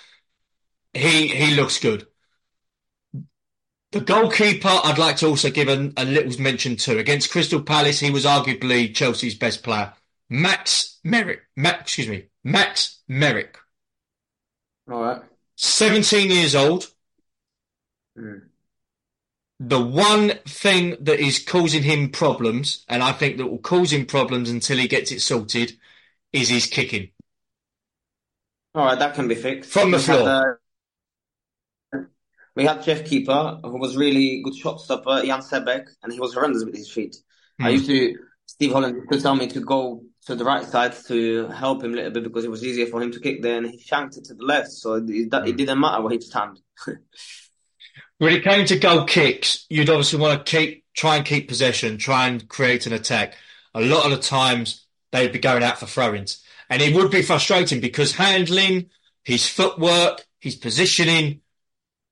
He 0.94 1.28
he 1.28 1.56
looks 1.56 1.80
good. 1.80 2.08
The 3.92 4.00
goalkeeper, 4.00 4.70
I'd 4.70 4.98
like 4.98 5.18
to 5.18 5.28
also 5.28 5.50
give 5.50 5.68
a, 5.68 5.92
a 5.98 6.06
little 6.06 6.42
mention 6.42 6.78
to. 6.78 6.98
Against 6.98 7.30
Crystal 7.30 7.62
Palace, 7.62 8.00
he 8.00 8.10
was 8.10 8.24
arguably 8.24 8.96
Chelsea's 8.96 9.36
best 9.36 9.64
player. 9.64 9.92
Max 10.30 10.98
Merrick. 11.04 11.42
Max, 11.58 11.82
excuse 11.82 12.08
me. 12.08 12.28
Max 12.42 13.02
Merrick. 13.10 13.58
All 14.90 15.02
right. 15.02 15.22
17 15.58 16.32
years 16.32 16.56
old 16.56 16.90
Mm. 18.22 18.42
The 19.60 19.80
one 19.80 20.40
thing 20.48 20.98
that 21.02 21.20
is 21.20 21.40
causing 21.40 21.84
him 21.84 22.10
problems, 22.10 22.84
and 22.90 23.04
I 23.04 23.12
think 23.12 23.38
that 23.38 23.48
will 23.48 23.60
cause 23.60 23.94
him 23.94 24.06
problems 24.06 24.50
until 24.50 24.78
he 24.78 24.88
gets 24.88 25.12
it 25.12 25.22
sorted, 25.22 25.78
is 26.34 26.50
his 26.50 26.66
kicking. 26.66 27.12
All 28.74 28.86
right, 28.86 28.98
that 28.98 29.14
can 29.16 29.28
be 29.28 29.36
fixed. 29.36 29.70
From 29.70 29.92
the 29.92 29.98
we 29.98 30.04
floor. 30.04 30.60
Had, 31.94 32.00
uh, 32.00 32.04
we 32.56 32.66
had 32.66 32.82
Jeff 32.84 33.06
Keeper, 33.06 33.60
who 33.64 33.78
was 33.78 33.98
really 33.98 34.42
good 34.42 34.56
shot 34.56 34.82
stopper, 34.82 35.22
Jan 35.24 35.42
Sebek, 35.42 35.88
and 36.02 36.12
he 36.12 36.20
was 36.20 36.34
horrendous 36.34 36.66
with 36.66 36.76
his 36.76 36.90
feet. 36.90 37.16
Mm. 37.62 37.66
I 37.66 37.70
used 37.70 37.86
to, 37.88 38.16
Steve 38.46 38.72
Holland 38.72 38.96
used 38.96 39.12
to 39.12 39.22
tell 39.22 39.36
me 39.36 39.48
to 39.48 39.60
go 39.60 40.02
to 40.26 40.36
the 40.36 40.46
right 40.46 40.66
side 40.66 40.96
to 41.08 41.48
help 41.50 41.84
him 41.84 41.94
a 41.94 41.98
little 41.98 42.12
bit 42.12 42.24
because 42.24 42.46
it 42.46 42.52
was 42.52 42.64
easier 42.64 42.88
for 42.88 43.02
him 43.02 43.12
to 43.12 43.20
kick 43.20 43.42
there, 43.42 43.58
and 43.58 43.70
he 43.70 43.78
shanked 43.78 44.18
it 44.18 44.26
to 44.26 44.34
the 44.34 44.44
left, 44.44 44.72
so 44.72 44.96
it, 44.96 45.10
it, 45.10 45.30
mm. 45.30 45.48
it 45.48 45.58
didn't 45.58 45.80
matter 45.80 46.02
where 46.02 46.12
he'd 46.12 46.24
stand. 46.24 46.60
When 48.22 48.34
it 48.34 48.44
came 48.44 48.68
to 48.68 48.78
goal 48.78 49.06
kicks, 49.06 49.66
you'd 49.68 49.90
obviously 49.90 50.20
want 50.20 50.46
to 50.46 50.58
keep 50.58 50.86
try 50.94 51.16
and 51.16 51.26
keep 51.26 51.48
possession, 51.48 51.98
try 51.98 52.28
and 52.28 52.48
create 52.48 52.86
an 52.86 52.94
attack. 52.94 53.34
A 53.74 53.82
lot 53.82 54.06
of 54.06 54.12
the 54.12 54.22
times 54.22 54.86
they'd 55.12 55.32
be 55.32 55.40
going 55.40 55.64
out 55.64 55.80
for 55.80 55.88
throw-ins, 55.88 56.44
and 56.70 56.84
it 56.84 56.94
would 56.94 57.10
be 57.10 57.24
frustrating 57.24 57.82
because 57.82 58.12
handling, 58.12 58.92
his 59.24 59.48
footwork, 59.48 60.24
his 60.40 60.56
positioning, 60.56 61.42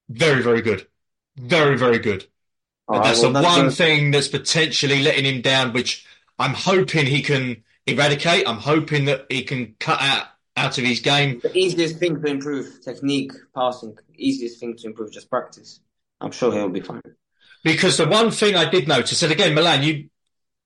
very 0.10 0.42
very 0.42 0.64
good, 0.64 0.88
very 1.38 1.78
very 1.78 2.00
good. 2.00 2.26
But 2.88 3.04
that's 3.04 3.22
well, 3.22 3.32
the 3.32 3.42
that's 3.42 3.58
one 3.58 3.70
thing 3.70 4.10
that's 4.10 4.30
potentially 4.30 5.04
letting 5.04 5.26
him 5.26 5.44
down, 5.44 5.74
which 5.74 6.08
I'm 6.40 6.56
hoping 6.56 7.06
he 7.06 7.22
can 7.22 7.64
eradicate. 7.86 8.50
I'm 8.50 8.58
hoping 8.58 9.06
that 9.06 9.28
he 9.30 9.44
can 9.44 9.76
cut 9.80 10.02
out 10.02 10.26
out 10.58 10.76
of 10.76 10.84
his 10.84 11.02
game. 11.02 11.40
The 11.44 11.56
easiest 11.56 12.00
thing 12.00 12.20
to 12.20 12.28
improve 12.28 12.84
technique, 12.84 13.34
passing. 13.54 13.96
Easiest 14.16 14.60
thing 14.60 14.76
to 14.78 14.88
improve, 14.88 15.12
just 15.12 15.30
practice. 15.30 15.82
I'm 16.22 16.32
sure 16.32 16.52
he'll 16.52 16.70
be 16.70 16.82
fine. 16.82 17.02
Because 17.64 17.98
the 17.98 18.08
one 18.08 18.32
thing 18.32 18.56
I 18.56 18.70
did 18.70 18.88
notice, 18.88 19.22
and 19.22 19.32
again, 19.32 19.54
Milan, 19.54 19.84
you 19.84 20.10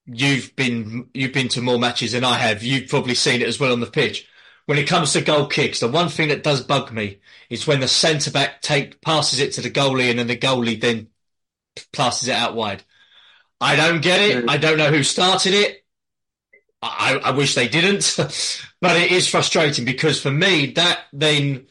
you've 0.06 0.56
been 0.56 1.10
you've 1.14 1.34
been 1.34 1.48
to 1.50 1.62
more 1.62 1.80
matches 1.80 2.12
than 2.12 2.24
I 2.24 2.38
have. 2.38 2.64
You've 2.64 2.90
probably 2.90 3.16
seen 3.16 3.42
it 3.42 3.48
as 3.48 3.60
well 3.60 3.74
on 3.74 3.80
the 3.80 3.88
pitch. 3.88 4.28
When 4.66 4.78
it 4.78 4.88
comes 4.88 5.14
to 5.14 5.22
goal 5.22 5.48
kicks, 5.48 5.80
the 5.80 5.90
one 5.90 6.10
thing 6.10 6.30
that 6.30 6.44
does 6.44 6.62
bug 6.62 6.92
me 6.92 7.20
is 7.50 7.68
when 7.68 7.82
the 7.82 7.88
centre 7.88 8.32
back 8.32 8.62
take 8.62 9.02
passes 9.02 9.40
it 9.40 9.54
to 9.54 9.62
the 9.62 9.70
goalie 9.70 10.10
and 10.10 10.20
then 10.20 10.28
the 10.28 10.38
goalie 10.38 10.80
then 10.80 11.08
passes 11.92 12.30
it 12.30 12.36
out 12.36 12.56
wide. 12.56 12.84
I 13.60 13.76
don't 13.76 14.02
get 14.02 14.22
it. 14.22 14.46
Mm. 14.46 14.50
I 14.50 14.58
don't 14.58 14.78
know 14.78 14.90
who 14.90 15.04
started 15.04 15.54
it. 15.54 15.84
I, 16.82 17.20
I 17.24 17.32
wish 17.32 17.56
they 17.56 17.68
didn't, 17.68 18.14
but 18.82 18.98
it 18.98 19.12
is 19.12 19.28
frustrating 19.28 19.86
because 19.86 20.22
for 20.22 20.32
me 20.32 20.68
that 20.74 21.00
then 21.12 21.68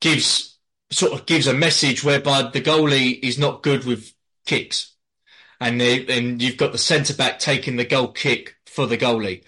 gives 0.00 0.47
sort 0.90 1.12
of 1.12 1.26
gives 1.26 1.46
a 1.46 1.54
message 1.54 2.02
whereby 2.04 2.42
the 2.42 2.60
goalie 2.60 3.18
is 3.22 3.38
not 3.38 3.62
good 3.62 3.84
with 3.84 4.12
kicks, 4.46 4.94
and 5.60 5.80
they, 5.80 6.06
and 6.06 6.40
you've 6.42 6.56
got 6.56 6.72
the 6.72 6.78
centre 6.78 7.14
back 7.14 7.38
taking 7.38 7.76
the 7.76 7.84
goal 7.84 8.08
kick 8.08 8.56
for 8.66 8.86
the 8.86 8.98
goalie. 8.98 9.44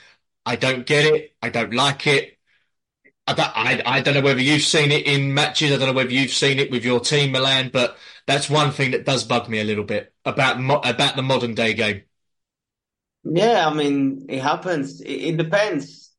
I 0.47 0.57
don't 0.57 0.87
get 0.87 1.05
it. 1.05 1.35
I 1.43 1.51
don't 1.51 1.75
like 1.75 2.07
it. 2.07 2.39
I 3.27 3.35
don't, 3.35 3.57
I, 3.57 3.83
I 3.87 4.01
don't 4.01 4.15
know 4.15 4.23
whether 4.23 4.41
you've 4.41 4.63
seen 4.63 4.91
it 4.91 5.07
in 5.07 5.35
matches. 5.35 5.73
I 5.73 5.77
don't 5.77 5.89
know 5.89 5.93
whether 5.95 6.11
you've 6.13 6.33
seen 6.33 6.59
it 6.59 6.71
with 6.71 6.85
your 6.85 7.01
team, 7.01 7.33
Milan. 7.33 7.71
But 7.73 7.97
that's 8.27 8.51
one 8.51 8.73
thing 8.73 8.91
that 8.93 9.07
does 9.07 9.25
bug 9.25 9.49
me 9.49 9.61
a 9.61 9.65
little 9.65 9.85
bit 9.85 10.13
about 10.25 10.61
mo- 10.61 10.81
about 10.85 11.17
the 11.17 11.23
modern 11.23 11.55
day 11.55 11.75
game. 11.75 12.03
Yeah, 13.25 13.69
I 13.69 13.75
mean, 13.75 14.27
it 14.29 14.41
happens. 14.43 15.01
It, 15.01 15.11
it 15.13 15.37
depends 15.37 16.10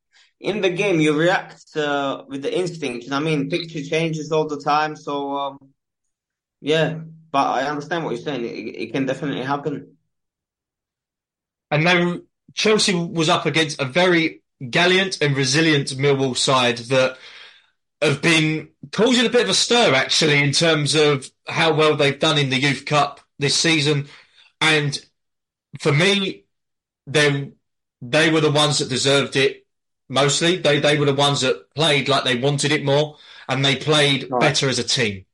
in 0.41 0.62
the 0.62 0.69
game 0.69 1.00
you 1.00 1.13
react 1.13 1.75
uh, 1.77 2.24
with 2.27 2.41
the 2.41 2.55
instinct. 2.55 3.12
I 3.12 3.19
mean, 3.19 3.50
picture 3.50 3.83
changes 3.83 4.31
all 4.31 4.48
the 4.48 4.60
time. 4.60 4.95
So 4.95 5.38
um, 5.38 5.57
yeah, 6.60 7.00
but 7.31 7.48
I 7.48 7.69
understand 7.69 8.03
what 8.03 8.12
you're 8.12 8.24
saying. 8.24 8.43
It, 8.43 8.75
it, 8.81 8.91
can 8.91 9.05
definitely 9.05 9.43
happen. 9.43 9.98
And 11.69 11.83
now 11.83 12.19
Chelsea 12.53 12.93
was 12.93 13.29
up 13.29 13.45
against 13.45 13.79
a 13.79 13.86
very 13.86 14.41
gallant 14.69 15.21
and 15.21 15.36
resilient 15.38 15.89
Millwall 15.89 16.36
side 16.36 16.77
that 16.77 17.17
have 18.01 18.21
been 18.21 18.69
causing 18.91 19.25
a 19.25 19.29
bit 19.29 19.43
of 19.43 19.50
a 19.50 19.53
stir 19.53 19.93
actually 19.93 20.41
in 20.41 20.51
terms 20.51 20.95
of 20.95 21.29
how 21.48 21.74
well 21.74 21.95
they've 21.95 22.19
done 22.19 22.38
in 22.38 22.50
the 22.50 22.60
Youth 22.60 22.86
Cup 22.86 23.21
this 23.38 23.55
season. 23.55 24.07
And 24.60 25.00
for 25.79 25.91
me, 25.91 26.45
they 27.05 27.51
they 28.01 28.31
were 28.31 28.41
the 28.41 28.51
ones 28.51 28.79
that 28.79 28.89
deserved 28.89 29.36
it 29.36 29.61
mostly. 30.12 30.58
They 30.58 30.80
they 30.80 30.98
were 30.98 31.06
the 31.06 31.15
ones 31.15 31.41
that 31.41 31.74
played 31.74 32.08
like 32.08 32.24
they 32.24 32.36
wanted 32.36 32.72
it 32.72 32.84
more, 32.84 33.18
and 33.50 33.65
they 33.65 33.75
played 33.75 34.27
right. 34.30 34.39
better 34.39 34.70
as 34.70 34.77
a 34.77 34.84
team. 34.84 35.25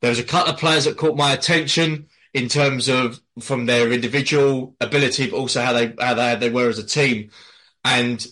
There 0.00 0.10
was 0.10 0.18
a 0.18 0.24
couple 0.24 0.52
of 0.52 0.60
players 0.60 0.84
that 0.84 0.96
caught 0.96 1.16
my 1.16 1.32
attention 1.32 2.06
in 2.32 2.48
terms 2.48 2.88
of 2.88 3.20
from 3.40 3.66
their 3.66 3.92
individual 3.92 4.76
ability, 4.80 5.30
but 5.30 5.36
also 5.36 5.62
how 5.62 5.72
they 5.72 5.94
how 5.98 6.14
they, 6.14 6.36
they 6.36 6.50
were 6.50 6.68
as 6.68 6.78
a 6.78 6.86
team. 6.86 7.30
And 7.84 8.24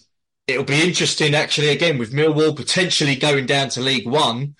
it'll 0.46 0.64
be 0.64 0.86
interesting, 0.86 1.34
actually, 1.34 1.70
again 1.70 1.98
with 1.98 2.12
Millwall 2.12 2.54
potentially 2.54 3.16
going 3.16 3.46
down 3.46 3.70
to 3.70 3.80
League 3.80 4.06
One. 4.06 4.54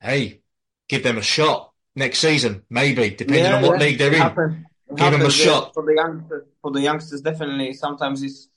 Hey, 0.00 0.40
give 0.88 1.02
them 1.02 1.18
a 1.18 1.22
shot 1.22 1.72
next 1.96 2.20
season, 2.20 2.62
maybe 2.70 3.10
depending 3.10 3.44
yeah, 3.44 3.56
on 3.56 3.62
what 3.62 3.80
yeah. 3.80 3.86
league 3.86 3.98
they're 3.98 4.14
in. 4.14 4.64
Give 4.94 5.12
them 5.12 5.22
a 5.22 5.30
shot 5.30 5.74
for 5.74 5.84
the 5.84 5.94
youngsters. 5.94 6.46
For 6.62 6.70
the 6.70 6.80
youngsters, 6.80 7.20
definitely. 7.20 7.74
Sometimes 7.74 8.22
it's 8.22 8.48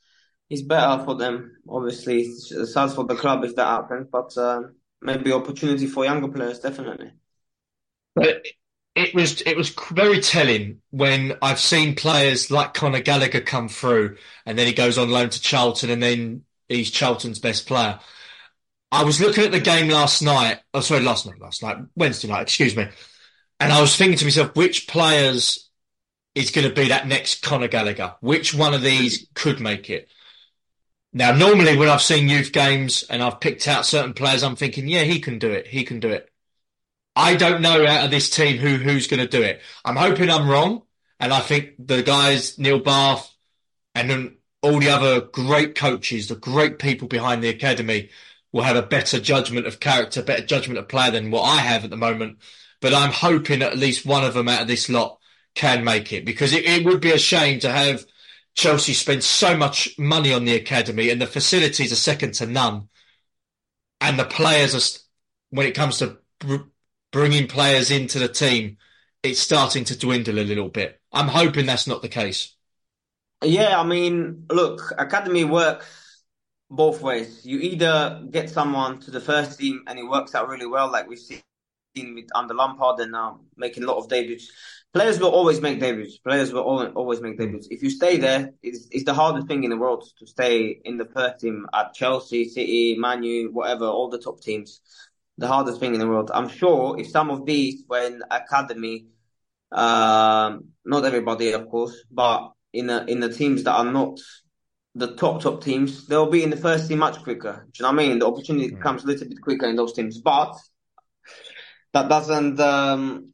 it's 0.51 0.61
better 0.61 1.01
for 1.05 1.15
them. 1.15 1.55
Obviously, 1.67 2.23
it's 2.23 2.73
sad 2.73 2.91
for 2.91 3.05
the 3.05 3.15
club 3.15 3.45
if 3.45 3.55
that 3.55 3.65
happens, 3.65 4.07
but 4.11 4.37
uh, 4.37 4.63
maybe 5.01 5.31
opportunity 5.31 5.87
for 5.87 6.03
younger 6.03 6.27
players, 6.27 6.59
definitely. 6.59 7.13
But 8.15 8.45
it 8.93 9.15
was 9.15 9.41
it 9.43 9.55
was 9.55 9.69
very 9.91 10.19
telling 10.19 10.81
when 10.89 11.37
I've 11.41 11.59
seen 11.61 11.95
players 11.95 12.51
like 12.51 12.73
Conor 12.73 12.99
Gallagher 12.99 13.39
come 13.39 13.69
through, 13.69 14.17
and 14.45 14.59
then 14.59 14.67
he 14.67 14.73
goes 14.73 14.97
on 14.97 15.09
loan 15.09 15.29
to 15.29 15.41
Charlton, 15.41 15.89
and 15.89 16.03
then 16.03 16.43
he's 16.67 16.91
Charlton's 16.91 17.39
best 17.39 17.65
player. 17.65 17.99
I 18.91 19.05
was 19.05 19.21
looking 19.21 19.45
at 19.45 19.53
the 19.53 19.61
game 19.61 19.87
last 19.87 20.21
night. 20.21 20.59
Oh, 20.73 20.81
sorry, 20.81 20.99
last 20.99 21.25
night, 21.25 21.39
last 21.39 21.63
night, 21.63 21.77
Wednesday 21.95 22.27
night. 22.27 22.41
Excuse 22.41 22.75
me. 22.75 22.89
And 23.61 23.71
I 23.71 23.79
was 23.79 23.95
thinking 23.95 24.17
to 24.17 24.25
myself, 24.25 24.53
which 24.57 24.89
players 24.89 25.69
is 26.35 26.51
going 26.51 26.67
to 26.67 26.73
be 26.75 26.89
that 26.89 27.07
next 27.07 27.41
Conor 27.41 27.69
Gallagher? 27.69 28.15
Which 28.19 28.53
one 28.53 28.73
of 28.73 28.81
these 28.81 29.29
could 29.33 29.61
make 29.61 29.89
it? 29.89 30.09
Now, 31.13 31.33
normally 31.33 31.77
when 31.77 31.89
I've 31.89 32.01
seen 32.01 32.29
youth 32.29 32.53
games 32.53 33.03
and 33.09 33.21
I've 33.21 33.41
picked 33.41 33.67
out 33.67 33.85
certain 33.85 34.13
players, 34.13 34.43
I'm 34.43 34.55
thinking, 34.55 34.87
yeah, 34.87 35.03
he 35.03 35.19
can 35.19 35.39
do 35.39 35.51
it. 35.51 35.67
He 35.67 35.83
can 35.83 35.99
do 35.99 36.09
it. 36.09 36.29
I 37.15 37.35
don't 37.35 37.61
know 37.61 37.85
out 37.85 38.05
of 38.05 38.11
this 38.11 38.29
team 38.29 38.57
who 38.57 38.77
who's 38.77 39.07
going 39.07 39.19
to 39.19 39.27
do 39.27 39.43
it. 39.43 39.61
I'm 39.83 39.97
hoping 39.97 40.29
I'm 40.29 40.47
wrong, 40.47 40.83
and 41.19 41.33
I 41.33 41.41
think 41.41 41.73
the 41.77 42.01
guys 42.01 42.57
Neil 42.57 42.79
Bath 42.79 43.29
and 43.93 44.09
then 44.09 44.37
all 44.61 44.79
the 44.79 44.89
other 44.89 45.21
great 45.21 45.75
coaches, 45.75 46.27
the 46.27 46.35
great 46.35 46.79
people 46.79 47.07
behind 47.07 47.43
the 47.43 47.49
academy, 47.49 48.09
will 48.51 48.63
have 48.63 48.75
a 48.75 48.81
better 48.81 49.19
judgment 49.19 49.67
of 49.67 49.79
character, 49.79 50.21
better 50.21 50.45
judgment 50.45 50.79
of 50.79 50.87
player 50.87 51.11
than 51.11 51.31
what 51.31 51.43
I 51.43 51.57
have 51.57 51.83
at 51.83 51.89
the 51.89 51.97
moment. 51.97 52.37
But 52.79 52.93
I'm 52.93 53.11
hoping 53.11 53.61
at 53.61 53.77
least 53.77 54.05
one 54.05 54.23
of 54.23 54.33
them 54.33 54.47
out 54.47 54.61
of 54.61 54.67
this 54.67 54.89
lot 54.89 55.19
can 55.55 55.83
make 55.83 56.13
it 56.13 56.25
because 56.25 56.53
it, 56.53 56.65
it 56.65 56.85
would 56.85 57.01
be 57.01 57.11
a 57.11 57.17
shame 57.17 57.59
to 57.59 57.71
have 57.71 58.05
Chelsea 58.55 58.93
spent 58.93 59.23
so 59.23 59.55
much 59.55 59.97
money 59.97 60.33
on 60.33 60.45
the 60.45 60.55
academy, 60.55 61.09
and 61.09 61.21
the 61.21 61.27
facilities 61.27 61.91
are 61.91 61.95
second 61.95 62.33
to 62.35 62.45
none. 62.45 62.89
And 63.99 64.17
the 64.17 64.25
players 64.25 64.75
are, 64.75 64.99
when 65.49 65.67
it 65.67 65.75
comes 65.75 65.99
to 65.99 66.17
bringing 67.11 67.47
players 67.47 67.91
into 67.91 68.19
the 68.19 68.27
team, 68.27 68.77
it's 69.23 69.39
starting 69.39 69.83
to 69.85 69.97
dwindle 69.97 70.39
a 70.39 70.41
little 70.41 70.69
bit. 70.69 70.99
I'm 71.11 71.27
hoping 71.27 71.65
that's 71.65 71.87
not 71.87 72.01
the 72.01 72.09
case. 72.09 72.55
Yeah, 73.43 73.79
I 73.79 73.83
mean, 73.83 74.45
look, 74.51 74.93
academy 74.97 75.43
works 75.43 76.23
both 76.69 77.01
ways. 77.01 77.45
You 77.45 77.59
either 77.59 78.23
get 78.29 78.49
someone 78.49 78.99
to 79.01 79.11
the 79.11 79.19
first 79.19 79.59
team 79.59 79.83
and 79.87 79.99
it 79.99 80.03
works 80.03 80.35
out 80.35 80.47
really 80.47 80.65
well, 80.65 80.91
like 80.91 81.07
we've 81.07 81.19
seen 81.19 81.41
with 81.95 82.29
under 82.33 82.53
Lampard 82.53 82.99
and 82.99 83.11
now 83.11 83.41
making 83.57 83.83
a 83.83 83.87
lot 83.87 83.97
of 83.97 84.09
debuts. 84.09 84.49
Players 84.93 85.19
will 85.19 85.29
always 85.29 85.61
make 85.61 85.79
debuts. 85.79 86.17
Players 86.17 86.51
will 86.51 86.63
always 86.63 87.21
make 87.21 87.37
debuts. 87.37 87.67
If 87.71 87.81
you 87.81 87.89
stay 87.89 88.17
there, 88.17 88.51
it's, 88.61 88.87
it's 88.91 89.05
the 89.05 89.13
hardest 89.13 89.47
thing 89.47 89.63
in 89.63 89.69
the 89.69 89.77
world 89.77 90.05
to 90.19 90.27
stay 90.27 90.81
in 90.83 90.97
the 90.97 91.05
first 91.05 91.39
team 91.39 91.65
at 91.73 91.93
Chelsea, 91.93 92.49
City, 92.49 92.97
Manu, 92.97 93.51
whatever, 93.51 93.85
all 93.85 94.09
the 94.09 94.19
top 94.19 94.41
teams. 94.41 94.81
The 95.37 95.47
hardest 95.47 95.79
thing 95.79 95.93
in 95.93 95.99
the 95.99 96.07
world. 96.07 96.29
I'm 96.33 96.49
sure 96.49 96.99
if 96.99 97.09
some 97.09 97.29
of 97.29 97.45
these 97.45 97.83
were 97.87 98.05
in 98.05 98.21
academy, 98.29 99.05
um, 99.71 100.65
not 100.83 101.05
everybody, 101.05 101.53
of 101.53 101.69
course, 101.69 101.95
but 102.11 102.51
in 102.73 102.87
the 102.87 103.05
in 103.05 103.21
the 103.21 103.31
teams 103.33 103.63
that 103.63 103.73
are 103.73 103.85
not 103.85 104.19
the 104.93 105.15
top 105.15 105.41
top 105.41 105.63
teams, 105.63 106.05
they'll 106.07 106.29
be 106.29 106.43
in 106.43 106.49
the 106.49 106.57
first 106.57 106.89
team 106.89 106.99
much 106.99 107.23
quicker. 107.23 107.65
Do 107.71 107.71
you 107.79 107.83
know 107.83 107.95
what 107.95 108.03
I 108.03 108.07
mean? 108.07 108.19
The 108.19 108.27
opportunity 108.27 108.71
mm. 108.71 108.81
comes 108.81 109.03
a 109.03 109.07
little 109.07 109.27
bit 109.27 109.41
quicker 109.41 109.67
in 109.67 109.77
those 109.77 109.93
teams, 109.93 110.19
but 110.19 110.53
that 111.93 112.09
doesn't 112.09 112.59
um, 112.59 113.31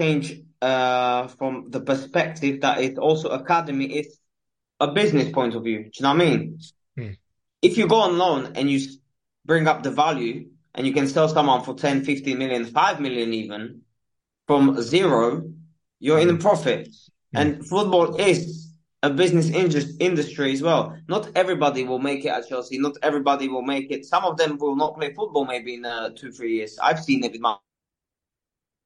change 0.00 0.42
uh, 0.62 1.28
from 1.28 1.70
the 1.70 1.80
perspective 1.80 2.60
that 2.62 2.80
it's 2.80 2.98
also 2.98 3.28
academy 3.28 3.86
is 4.00 4.18
a 4.80 4.88
business 4.88 5.30
point 5.30 5.54
of 5.54 5.64
view. 5.64 5.84
Do 5.84 5.90
you 5.94 6.02
know 6.02 6.14
what 6.14 6.22
I 6.22 6.26
mean? 6.26 6.58
Mm. 6.98 7.16
If 7.62 7.76
you 7.76 7.86
go 7.86 8.00
on 8.00 8.16
loan 8.16 8.52
and 8.56 8.70
you 8.70 8.80
bring 9.44 9.66
up 9.66 9.82
the 9.82 9.90
value 9.90 10.46
and 10.74 10.86
you 10.86 10.92
can 10.92 11.06
sell 11.06 11.28
someone 11.28 11.62
for 11.62 11.74
10, 11.74 12.04
15 12.04 12.38
million, 12.38 12.64
5 12.64 13.00
million 13.00 13.34
even 13.34 13.82
from 14.46 14.80
zero, 14.80 15.50
you're 15.98 16.18
in 16.18 16.30
a 16.30 16.32
hmm. 16.32 16.38
profit. 16.38 16.88
Mm. 17.34 17.40
And 17.40 17.66
football 17.66 18.16
is 18.16 18.72
a 19.02 19.10
business 19.10 19.48
industry 19.50 20.52
as 20.52 20.62
well. 20.62 20.96
Not 21.08 21.30
everybody 21.34 21.84
will 21.84 21.98
make 21.98 22.24
it 22.24 22.28
at 22.28 22.48
Chelsea. 22.48 22.78
Not 22.78 22.96
everybody 23.02 23.48
will 23.48 23.62
make 23.62 23.90
it. 23.90 24.04
Some 24.04 24.24
of 24.24 24.36
them 24.36 24.58
will 24.58 24.76
not 24.76 24.96
play 24.96 25.12
football 25.12 25.44
maybe 25.44 25.74
in 25.74 25.84
uh, 25.84 26.10
two, 26.16 26.32
three 26.32 26.56
years. 26.56 26.78
I've 26.82 27.00
seen 27.00 27.24
it 27.24 27.32
with 27.32 27.40
my 27.40 27.56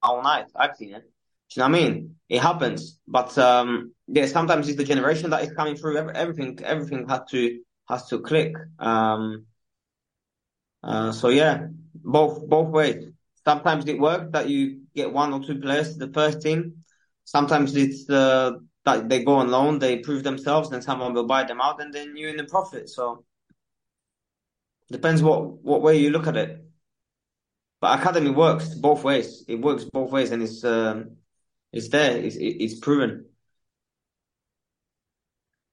own 0.05 0.23
night. 0.23 0.47
I've 0.55 0.77
seen 0.77 0.95
it. 0.95 1.03
Do 1.03 1.61
you 1.61 1.69
know 1.69 1.71
what 1.71 1.79
I 1.79 1.83
mean? 1.83 2.17
It 2.29 2.41
happens. 2.41 2.99
But 3.07 3.37
um, 3.39 3.93
yeah, 4.09 4.27
sometimes 4.27 4.69
it's 4.69 4.79
the 4.79 4.85
generation 4.85 5.31
that 5.31 5.43
is 5.43 5.53
coming 5.53 5.77
through. 5.77 5.97
Everything, 5.99 6.59
everything 6.65 7.09
has 7.09 7.21
to 7.31 7.61
has 7.89 8.09
to 8.09 8.21
click. 8.21 8.55
Um, 8.79 9.47
uh, 10.83 11.13
so 11.13 11.29
yeah, 11.29 11.67
both 11.95 12.47
both 12.49 12.69
ways. 12.69 13.05
Sometimes 13.45 13.87
it 13.87 13.99
works 13.99 14.31
that 14.33 14.49
you 14.49 14.81
get 14.95 15.13
one 15.13 15.33
or 15.33 15.43
two 15.45 15.61
players 15.61 15.93
to 15.93 16.07
the 16.07 16.13
first 16.13 16.41
team. 16.41 16.85
Sometimes 17.25 17.77
it's 17.77 18.09
uh, 18.09 18.53
that 18.85 19.09
they 19.09 19.23
go 19.23 19.37
on 19.37 19.51
loan, 19.51 19.79
they 19.79 19.99
prove 19.99 20.23
themselves, 20.23 20.71
then 20.71 20.83
someone 20.83 21.15
will 21.15 21.27
buy 21.27 21.45
them 21.45 21.61
out, 21.61 21.81
and 21.81 21.93
then 21.93 22.17
you're 22.17 22.31
in 22.31 22.37
the 22.37 22.45
profit. 22.45 22.89
So 22.89 23.25
depends 24.91 25.23
what 25.23 25.63
what 25.63 25.83
way 25.83 25.99
you 25.99 26.11
look 26.11 26.27
at 26.27 26.37
it. 26.37 26.64
But 27.85 28.01
academy 28.01 28.31
works 28.31 28.69
both 28.71 29.05
ways. 29.05 29.45
It 29.47 29.57
works 29.57 29.85
both 29.85 30.11
ways, 30.11 30.31
and 30.31 30.43
it's 30.43 30.65
um, 30.65 31.19
it's 31.71 31.89
there. 31.91 32.17
It's 32.17 32.35
it's 32.41 32.81
proven. 32.81 33.27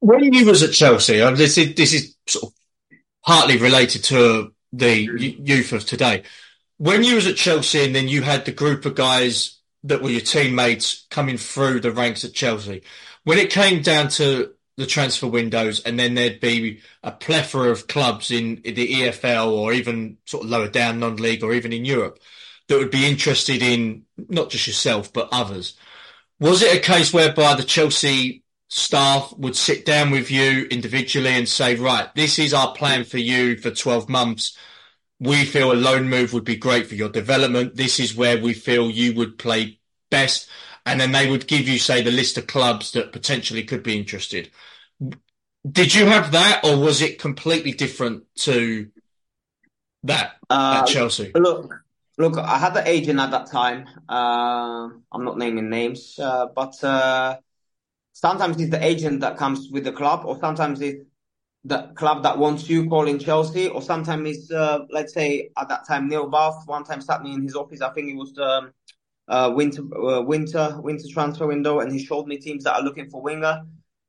When 0.02 0.34
you 0.34 0.46
was 0.46 0.62
at 0.62 0.74
Chelsea, 0.74 1.20
this 1.36 1.58
is 1.58 1.74
this 1.76 1.94
is 1.94 2.18
sort 2.28 2.52
of 2.52 2.54
partly 3.26 3.56
related 3.56 4.04
to 4.04 4.54
the 4.74 4.94
youth 4.94 5.72
of 5.72 5.86
today. 5.86 6.24
When 6.80 7.06
you 7.06 7.16
was 7.16 7.28
at 7.28 7.38
Chelsea, 7.38 7.86
and 7.86 7.96
then 7.96 8.10
you 8.10 8.24
had 8.24 8.44
the 8.44 8.52
group 8.52 8.86
of 8.86 8.96
guys 8.96 9.62
that 9.86 10.02
were 10.02 10.10
your 10.10 10.20
teammates 10.20 11.08
coming 11.10 11.38
through 11.38 11.80
the 11.80 11.94
ranks 11.94 12.26
at 12.26 12.34
Chelsea. 12.34 12.84
When 13.24 13.38
it 13.38 13.52
came 13.52 13.82
down 13.84 14.10
to 14.20 14.52
the 14.78 14.86
transfer 14.86 15.28
windows, 15.28 15.82
and 15.82 16.00
then 16.00 16.16
there'd 16.16 16.40
be 16.40 16.80
a 17.04 17.12
plethora 17.12 17.70
of 17.70 17.88
clubs 17.88 18.32
in 18.32 18.62
the 18.64 18.74
EFL 18.74 19.52
or 19.52 19.74
even 19.74 20.18
sort 20.26 20.44
of 20.44 20.50
lower 20.50 20.68
down 20.68 21.00
non-league 21.00 21.44
or 21.44 21.54
even 21.54 21.74
in 21.74 21.86
Europe 21.86 22.20
that 22.68 22.78
would 22.78 22.92
be 22.92 23.06
interested 23.06 23.62
in 23.62 24.04
not 24.30 24.50
just 24.50 24.68
yourself 24.68 25.12
but 25.12 25.30
others. 25.32 25.76
Was 26.40 26.62
it 26.64 26.76
a 26.76 26.80
case 26.80 27.14
whereby 27.14 27.56
the 27.56 27.64
Chelsea 27.64 28.44
staff 28.70 29.34
would 29.38 29.56
sit 29.56 29.86
down 29.86 30.10
with 30.12 30.32
you 30.32 30.68
individually 30.72 31.32
and 31.32 31.48
say, 31.48 31.76
right, 31.76 32.14
this 32.16 32.40
is 32.40 32.54
our 32.54 32.74
plan 32.74 33.04
for 33.04 33.18
you 33.18 33.58
for 33.58 33.72
12 33.72 34.08
months 34.08 34.58
we 35.22 35.46
feel 35.46 35.72
a 35.72 35.74
loan 35.74 36.10
move 36.10 36.34
would 36.34 36.44
be 36.44 36.56
great 36.56 36.88
for 36.88 36.96
your 36.96 37.08
development. 37.08 37.76
This 37.76 38.00
is 38.00 38.16
where 38.16 38.42
we 38.42 38.54
feel 38.56 38.90
you 38.90 39.14
would 39.14 39.38
play 39.38 39.80
best. 40.10 40.50
And 40.86 41.00
then 41.00 41.12
they 41.12 41.30
would 41.30 41.48
give 41.48 41.68
you, 41.68 41.78
say, 41.78 42.02
the 42.02 42.12
list 42.12 42.38
of 42.38 42.48
clubs 42.48 42.92
that 42.92 43.12
potentially 43.12 43.64
could 43.64 43.84
be 43.84 43.98
interested. 43.98 44.50
Did 45.70 45.94
you 45.94 46.08
have 46.08 46.32
that, 46.32 46.66
or 46.66 46.78
was 46.78 47.02
it 47.02 47.20
completely 47.20 47.72
different 47.72 48.24
to 48.38 48.90
that 50.04 50.34
uh, 50.50 50.82
at 50.82 50.88
Chelsea? 50.88 51.32
Look, 51.36 51.72
look, 52.18 52.38
I 52.38 52.58
had 52.58 52.76
an 52.76 52.88
agent 52.88 53.20
at 53.20 53.30
that 53.32 53.46
time. 53.52 53.88
Uh, 54.10 54.90
I'm 55.12 55.24
not 55.24 55.38
naming 55.38 55.70
names, 55.70 56.18
uh, 56.20 56.48
but 56.48 56.84
uh, 56.84 57.38
sometimes 58.14 58.60
it's 58.60 58.72
the 58.72 58.84
agent 58.84 59.22
that 59.22 59.38
comes 59.38 59.70
with 59.72 59.84
the 59.84 59.92
club, 59.92 60.26
or 60.26 60.40
sometimes 60.40 60.82
it's 60.82 61.06
the 61.64 61.92
club 61.96 62.24
that 62.24 62.40
wants 62.40 62.68
you 62.68 62.90
calling 62.90 63.20
Chelsea, 63.20 63.68
or 63.68 63.84
sometimes 63.84 64.30
it's 64.30 64.52
uh, 64.52 64.80
let's 64.90 65.14
say 65.14 65.52
at 65.58 65.70
that 65.70 65.88
time 65.88 66.08
Neil 66.10 66.28
Bath 66.28 66.64
one 66.66 66.84
time 66.84 67.02
sat 67.02 67.22
me 67.22 67.34
in 67.34 67.44
his 67.44 67.56
office. 67.56 67.82
I 67.82 67.92
think 67.92 68.10
it 68.10 68.16
was 68.16 68.34
the 68.34 68.44
um, 68.44 68.74
uh, 69.28 69.52
winter 69.56 69.82
uh, 69.96 70.22
winter 70.22 70.78
winter 70.82 71.08
transfer 71.12 71.48
window, 71.48 71.80
and 71.80 71.92
he 71.92 72.04
showed 72.04 72.28
me 72.28 72.38
teams 72.38 72.64
that 72.64 72.76
are 72.76 72.82
looking 72.82 73.10
for 73.10 73.22
winger. 73.22 73.64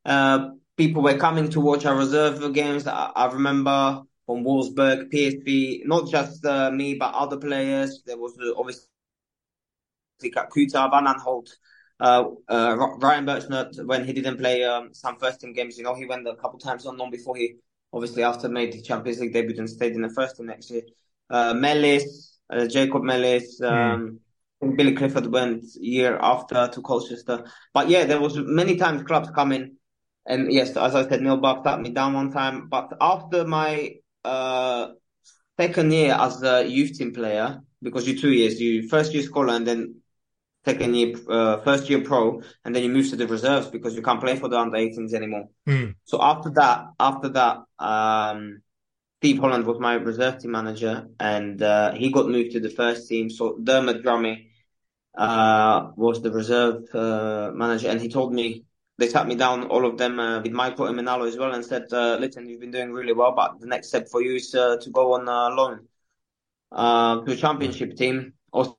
Uh, 0.05 0.51
people 0.77 1.03
were 1.03 1.17
coming 1.17 1.49
to 1.51 1.61
watch 1.61 1.85
our 1.85 1.97
reserve 1.97 2.53
games. 2.53 2.87
I, 2.87 3.11
I 3.15 3.27
remember 3.33 4.03
from 4.27 4.45
Wolfsburg, 4.45 5.13
PSV, 5.13 5.85
not 5.85 6.11
just 6.11 6.45
uh, 6.45 6.71
me 6.71 6.95
but 6.95 7.15
other 7.15 7.37
players. 7.37 8.03
There 8.05 8.19
was 8.19 8.37
uh, 8.39 8.53
obviously 8.57 8.87
Kuta, 10.23 10.91
Van 10.91 11.07
Aanholt, 11.07 11.51
uh, 12.01 12.25
uh, 12.49 12.77
Ryan 12.99 13.25
Bertrand, 13.25 13.77
when 13.87 14.05
he 14.05 14.13
didn't 14.13 14.39
play 14.39 14.65
um, 14.65 14.93
some 14.93 15.17
first 15.19 15.41
team 15.41 15.53
games, 15.53 15.79
you 15.79 15.85
know, 15.85 15.95
he 15.95 16.05
went 16.05 16.27
a 16.27 16.35
couple 16.35 16.59
times 16.59 16.85
on 16.87 16.97
loan 16.97 17.11
before 17.11 17.37
he 17.37 17.55
obviously 17.93 18.25
after 18.25 18.49
made 18.49 18.73
the 18.73 18.83
Champions 18.83 19.21
League 19.21 19.33
debut 19.33 19.55
and 19.59 19.71
stayed 19.71 19.93
in 19.93 20.03
the 20.03 20.09
first 20.09 20.37
team 20.37 20.47
next 20.47 20.71
year. 20.71 20.83
Uh, 21.31 21.55
Mellis, 21.55 22.39
uh, 22.51 22.67
Jacob 22.67 23.03
Mellis, 23.03 23.59
hmm. 23.59 23.65
um, 23.67 23.73
mm. 24.01 24.19
Billy 24.63 24.95
Clifford 24.95 25.27
went 25.27 25.65
year 25.75 26.19
after 26.21 26.69
to 26.69 26.83
Colchester. 26.83 27.45
But 27.75 27.89
yeah, 27.89 28.05
there 28.05 28.21
was 28.21 28.37
many 28.37 28.77
times 28.77 29.03
clubs 29.03 29.31
coming. 29.31 29.77
And 30.25 30.53
yes, 30.53 30.77
as 30.77 30.95
I 30.95 31.09
said, 31.09 31.21
Neil 31.21 31.37
Bath 31.39 31.65
sat 31.65 31.81
me 31.81 31.91
down 31.91 32.15
one 32.15 32.31
time. 32.31 32.69
But 32.69 32.93
after 33.01 33.45
my 33.45 33.95
uh, 34.25 34.89
second 35.59 35.93
year 35.93 36.15
as 36.15 36.43
a 36.43 36.65
youth 36.65 36.97
team 36.97 37.13
player, 37.13 37.61
because 37.83 38.07
you 38.07 38.17
two 38.17 38.31
years, 38.31 38.61
you 38.61 38.89
first 38.89 39.13
year 39.13 39.25
scholar 39.25 39.55
and 39.55 39.67
then 39.67 39.97
second 40.65 40.95
year, 40.95 41.17
uh, 41.29 41.61
first 41.63 41.91
year 41.91 42.03
pro, 42.03 42.41
and 42.65 42.75
then 42.75 42.85
you 42.85 42.89
move 42.89 43.11
to 43.11 43.17
the 43.17 43.27
reserves 43.27 43.67
because 43.67 43.97
you 43.97 44.03
can't 44.03 44.21
play 44.21 44.37
for 44.37 44.49
the 44.49 44.57
under 44.57 44.77
18s 44.79 45.13
anymore. 45.13 45.49
Mm. 45.69 45.97
So 46.05 46.23
after 46.23 46.51
that, 46.51 46.87
after 47.01 47.29
that, 47.31 47.59
um, 47.81 48.63
Steve 49.19 49.39
Holland 49.39 49.67
was 49.67 49.81
my 49.81 49.95
reserve 49.95 50.39
team 50.39 50.53
manager, 50.53 51.09
and 51.19 51.61
uh, 51.61 51.95
he 51.95 52.13
got 52.13 52.29
moved 52.29 52.53
to 52.53 52.61
the 52.61 52.71
first 52.71 53.09
team. 53.09 53.29
So 53.29 53.59
Dermot 53.61 54.05
Drummy 54.05 54.47
uh, 55.17 55.91
was 55.97 56.23
the 56.23 56.31
reserve 56.31 56.85
uh, 56.95 57.51
manager, 57.55 57.89
and 57.89 58.01
he 58.01 58.09
told 58.09 58.33
me 58.33 58.65
they 58.99 59.09
sat 59.09 59.27
me 59.27 59.35
down, 59.35 59.67
all 59.67 59.87
of 59.87 59.99
them, 59.99 60.21
uh, 60.21 60.41
with 60.41 60.53
Michael 60.53 60.87
Emenalo 60.87 61.27
as 61.27 61.37
well, 61.37 61.53
and 61.53 61.65
said, 61.65 61.93
uh, 61.93 62.17
"Listen, 62.21 62.49
you've 62.49 62.61
been 62.61 62.71
doing 62.71 62.93
really 62.93 63.13
well, 63.13 63.33
but 63.33 63.61
the 63.61 63.67
next 63.67 63.89
step 63.89 64.09
for 64.09 64.23
you 64.23 64.37
is 64.37 64.51
to 64.51 64.79
go 64.93 65.15
on 65.15 65.27
loan 65.57 65.87
to 67.25 67.33
a 67.33 67.37
championship 67.37 67.97
team." 67.97 68.35
Or 68.53 68.77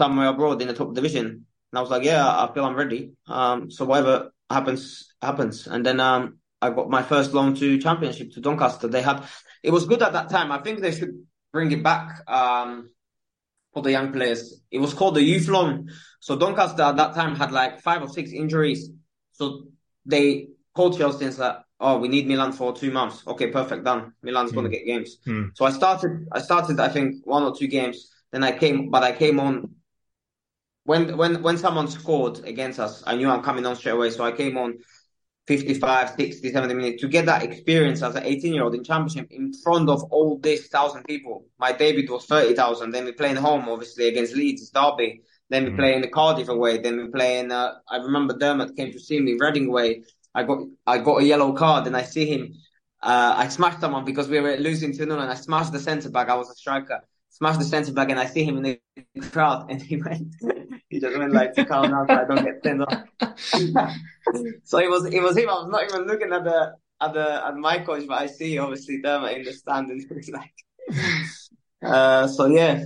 somewhere 0.00 0.28
abroad 0.28 0.62
in 0.62 0.68
the 0.68 0.74
top 0.74 0.94
division. 0.94 1.26
And 1.26 1.78
I 1.78 1.80
was 1.80 1.90
like, 1.90 2.04
yeah, 2.04 2.26
I 2.26 2.50
feel 2.52 2.64
I'm 2.64 2.74
ready. 2.74 3.12
Um, 3.26 3.70
so 3.70 3.84
whatever 3.84 4.32
happens, 4.48 5.12
happens. 5.20 5.66
And 5.66 5.84
then 5.84 6.00
um, 6.00 6.38
I 6.62 6.70
got 6.70 6.88
my 6.88 7.02
first 7.02 7.32
loan 7.32 7.54
to 7.56 7.78
Championship 7.78 8.32
to 8.32 8.40
Doncaster. 8.40 8.88
They 8.88 9.02
had 9.02 9.24
it 9.62 9.70
was 9.70 9.84
good 9.84 10.02
at 10.02 10.14
that 10.14 10.30
time. 10.30 10.52
I 10.52 10.58
think 10.62 10.80
they 10.80 10.92
should 10.92 11.26
bring 11.52 11.70
it 11.70 11.82
back 11.82 12.22
um, 12.28 12.90
for 13.72 13.82
the 13.82 13.90
young 13.90 14.12
players. 14.12 14.60
It 14.70 14.78
was 14.78 14.94
called 14.94 15.14
the 15.14 15.22
youth 15.22 15.48
loan. 15.48 15.90
So 16.20 16.36
Doncaster 16.36 16.82
at 16.82 16.96
that 16.96 17.14
time 17.14 17.36
had 17.36 17.52
like 17.52 17.80
five 17.80 18.02
or 18.02 18.08
six 18.08 18.32
injuries. 18.32 18.90
So 19.32 19.64
they 20.04 20.48
called 20.74 20.98
Chelsea 20.98 21.24
and 21.24 21.34
said, 21.34 21.56
"Oh, 21.78 21.98
we 21.98 22.08
need 22.08 22.26
Milan 22.26 22.52
for 22.52 22.74
two 22.74 22.90
months. 22.90 23.22
Okay, 23.26 23.48
perfect, 23.48 23.84
done. 23.84 24.12
Milan's 24.22 24.50
mm. 24.50 24.54
going 24.54 24.70
to 24.70 24.76
get 24.76 24.86
games." 24.86 25.18
Mm. 25.26 25.50
So 25.54 25.64
I 25.64 25.70
started. 25.70 26.28
I 26.32 26.40
started. 26.40 26.80
I 26.80 26.88
think 26.88 27.24
one 27.24 27.42
or 27.42 27.54
two 27.54 27.68
games. 27.68 28.10
Then 28.32 28.44
I 28.44 28.52
came, 28.52 28.90
but 28.90 29.02
I 29.02 29.12
came 29.12 29.40
on 29.40 29.74
when 30.84 31.16
when 31.16 31.42
when 31.42 31.58
someone 31.58 31.88
scored 31.88 32.44
against 32.44 32.78
us, 32.80 33.02
I 33.06 33.16
knew 33.16 33.28
I'm 33.30 33.42
coming 33.42 33.66
on 33.66 33.76
straight 33.76 33.92
away. 33.92 34.10
So 34.10 34.24
I 34.24 34.32
came 34.32 34.56
on 34.56 34.78
55, 35.46 36.10
60, 36.10 36.52
70 36.52 36.74
minutes 36.74 37.02
to 37.02 37.08
get 37.08 37.26
that 37.26 37.42
experience 37.42 38.02
as 38.02 38.14
an 38.14 38.24
18 38.24 38.54
year 38.54 38.64
old 38.64 38.74
in 38.74 38.84
championship 38.84 39.30
in 39.30 39.52
front 39.52 39.88
of 39.88 40.02
all 40.04 40.38
these 40.38 40.68
thousand 40.68 41.02
people. 41.04 41.44
My 41.58 41.72
debut 41.72 42.10
was 42.10 42.26
30,000. 42.26 42.90
Then 42.90 43.04
we 43.04 43.12
play 43.12 43.30
in 43.30 43.36
home, 43.36 43.68
obviously 43.68 44.08
against 44.08 44.34
Leeds, 44.34 44.70
Derby. 44.70 45.22
Then 45.48 45.64
we 45.64 45.70
mm. 45.70 45.76
play 45.76 45.94
in 45.94 46.02
the 46.02 46.08
Cardiff 46.08 46.48
away. 46.48 46.78
Then 46.78 46.96
we 46.96 47.08
play 47.08 47.40
in. 47.40 47.50
Uh, 47.50 47.74
I 47.88 47.96
remember 47.96 48.38
Dermot 48.38 48.76
came 48.76 48.92
to 48.92 49.00
see 49.00 49.18
me 49.20 49.36
Reading 49.38 49.66
away. 49.66 50.04
I 50.34 50.44
got 50.44 50.58
I 50.86 50.98
got 50.98 51.22
a 51.22 51.24
yellow 51.24 51.52
card, 51.52 51.88
and 51.88 51.96
I 51.96 52.02
see 52.02 52.26
him. 52.26 52.54
Uh, 53.02 53.34
I 53.36 53.48
smashed 53.48 53.80
someone 53.80 54.04
because 54.04 54.28
we 54.28 54.38
were 54.38 54.56
losing 54.56 54.92
2 54.92 54.98
0, 54.98 55.18
and 55.18 55.30
I 55.30 55.34
smashed 55.34 55.72
the 55.72 55.80
centre 55.80 56.10
back. 56.10 56.28
I 56.28 56.36
was 56.36 56.50
a 56.50 56.54
striker. 56.54 57.00
Smashed 57.30 57.60
the 57.60 57.64
centre 57.64 57.92
back, 57.92 58.10
and 58.10 58.18
I 58.18 58.26
see 58.26 58.44
him 58.44 58.58
in 58.58 58.62
the 58.64 59.20
crowd, 59.30 59.70
and 59.70 59.80
he 59.80 59.96
went. 59.96 60.34
he 60.88 61.00
just 61.00 61.16
went 61.16 61.32
like 61.32 61.54
to 61.54 61.64
calm 61.64 61.90
down 61.90 62.06
so 62.06 62.14
I 62.14 62.24
don't 62.24 62.44
get 62.44 62.62
sent 62.62 62.82
off. 62.82 63.04
so 64.64 64.78
it 64.78 64.90
was 64.90 65.06
it 65.06 65.22
was 65.22 65.36
him. 65.36 65.48
I 65.48 65.54
was 65.54 65.68
not 65.70 65.84
even 65.84 66.06
looking 66.06 66.32
at 66.32 66.44
the 66.44 66.74
at 67.00 67.14
the 67.14 67.46
at 67.46 67.56
my 67.56 67.78
coach, 67.78 68.06
but 68.06 68.20
I 68.20 68.26
see 68.26 68.58
obviously 68.58 68.98
them 68.98 69.24
in 69.24 69.44
the 69.44 69.52
stand, 69.52 69.90
and 69.90 70.04
was 70.14 70.28
like. 70.28 70.52
Uh, 71.82 72.26
so 72.26 72.46
yeah, 72.46 72.84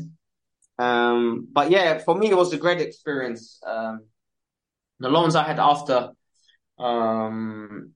um, 0.78 1.48
but 1.52 1.70
yeah, 1.70 1.98
for 1.98 2.14
me, 2.14 2.30
it 2.30 2.36
was 2.36 2.52
a 2.52 2.58
great 2.58 2.80
experience. 2.80 3.60
Um, 3.64 4.06
the 4.98 5.08
loans 5.08 5.36
I 5.36 5.44
had 5.44 5.58
after 5.58 6.10
um, 6.78 7.92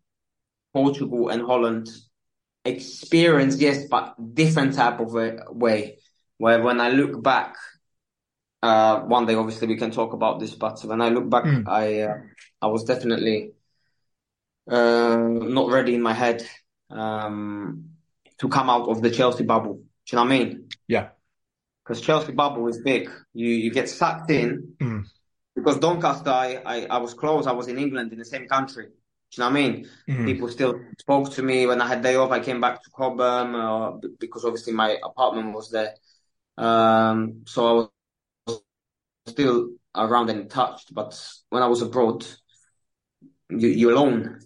Portugal 0.72 1.28
and 1.28 1.42
Holland, 1.42 1.88
experience, 2.64 3.58
yes, 3.58 3.86
but 3.86 4.14
different 4.34 4.74
type 4.74 5.00
of 5.00 5.14
a 5.16 5.44
way. 5.50 5.98
Where 6.38 6.62
when 6.62 6.80
I 6.80 6.90
look 6.90 7.22
back, 7.22 7.56
uh, 8.62 9.00
one 9.00 9.26
day 9.26 9.34
obviously 9.34 9.68
we 9.68 9.76
can 9.76 9.90
talk 9.90 10.12
about 10.12 10.40
this, 10.40 10.54
but 10.54 10.80
when 10.84 11.00
I 11.00 11.10
look 11.10 11.28
back, 11.28 11.44
mm. 11.44 11.68
I 11.68 12.02
uh, 12.02 12.18
I 12.62 12.66
was 12.68 12.84
definitely 12.84 13.52
uh, 14.70 15.16
not 15.16 15.70
ready 15.70 15.94
in 15.94 16.02
my 16.02 16.14
head 16.14 16.46
um, 16.90 17.90
to 18.38 18.48
come 18.48 18.70
out 18.70 18.88
of 18.88 19.02
the 19.02 19.10
Chelsea 19.10 19.44
bubble. 19.44 19.74
Do 19.74 19.82
you 20.12 20.16
know 20.16 20.22
what 20.24 20.32
I 20.32 20.38
mean? 20.38 20.68
Yeah 20.86 21.08
because 21.88 22.02
Chelsea 22.02 22.32
bubble 22.32 22.68
is 22.68 22.78
big. 22.78 23.10
You 23.32 23.48
you 23.48 23.70
get 23.70 23.88
sucked 23.88 24.30
in 24.30 24.74
mm. 24.78 25.04
because 25.54 25.78
Doncaster. 25.78 26.30
I, 26.30 26.60
I, 26.66 26.86
I 26.90 26.98
was 26.98 27.14
close. 27.14 27.46
I 27.46 27.52
was 27.52 27.68
in 27.68 27.78
England 27.78 28.12
in 28.12 28.18
the 28.18 28.24
same 28.24 28.46
country. 28.46 28.86
Do 28.86 28.90
you 28.90 29.40
know 29.42 29.50
what 29.50 29.58
I 29.58 29.62
mean? 29.62 29.88
Mm. 30.08 30.26
People 30.26 30.48
still 30.48 30.80
spoke 30.98 31.32
to 31.32 31.42
me 31.42 31.66
when 31.66 31.80
I 31.80 31.86
had 31.86 32.02
day 32.02 32.16
off. 32.16 32.30
I 32.30 32.40
came 32.40 32.60
back 32.60 32.82
to 32.82 32.90
Cobham 32.90 33.54
uh, 33.54 33.92
because 34.18 34.44
obviously 34.44 34.74
my 34.74 34.98
apartment 35.02 35.54
was 35.54 35.70
there. 35.70 35.94
Um, 36.58 37.44
so 37.46 37.90
I 38.46 38.50
was 38.50 38.60
still 39.26 39.70
around 39.94 40.28
and 40.30 40.50
touched. 40.50 40.92
But 40.92 41.18
when 41.50 41.62
I 41.62 41.68
was 41.68 41.82
abroad, 41.82 42.26
you, 43.48 43.68
you're 43.68 43.92
alone, 43.92 44.40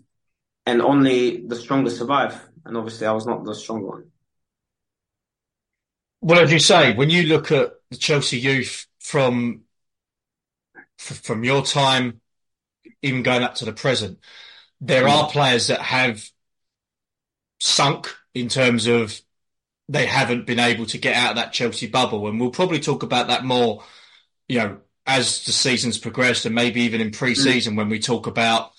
and 0.66 0.82
only 0.82 1.46
the 1.46 1.56
strongest 1.56 1.98
survive. 1.98 2.40
And 2.64 2.76
obviously, 2.76 3.06
I 3.06 3.12
was 3.12 3.26
not 3.26 3.44
the 3.44 3.54
strong 3.54 3.82
one. 3.82 4.04
Well, 6.20 6.38
as 6.38 6.52
you 6.52 6.60
say, 6.60 6.94
when 6.94 7.10
you 7.10 7.24
look 7.24 7.50
at 7.50 7.72
the 7.90 7.96
Chelsea 7.96 8.38
youth 8.38 8.86
from 9.00 9.62
from 10.98 11.42
your 11.42 11.64
time, 11.64 12.20
even 13.02 13.24
going 13.24 13.42
up 13.42 13.56
to 13.56 13.64
the 13.64 13.72
present, 13.72 14.20
there 14.80 15.08
are 15.08 15.28
players 15.28 15.66
that 15.66 15.80
have 15.80 16.24
sunk 17.58 18.14
in 18.34 18.48
terms 18.48 18.86
of 18.86 19.20
they 19.88 20.06
haven't 20.06 20.46
been 20.46 20.58
able 20.58 20.86
to 20.86 20.98
get 20.98 21.16
out 21.16 21.30
of 21.30 21.36
that 21.36 21.52
Chelsea 21.52 21.86
bubble, 21.86 22.26
and 22.28 22.40
we'll 22.40 22.50
probably 22.50 22.80
talk 22.80 23.02
about 23.02 23.28
that 23.28 23.44
more, 23.44 23.82
you 24.48 24.58
know, 24.58 24.78
as 25.06 25.44
the 25.44 25.52
seasons 25.52 25.98
progressed, 25.98 26.46
and 26.46 26.54
maybe 26.54 26.82
even 26.82 27.00
in 27.00 27.10
pre-season 27.10 27.74
mm. 27.74 27.78
when 27.78 27.88
we 27.88 27.98
talk 27.98 28.26
about 28.26 28.72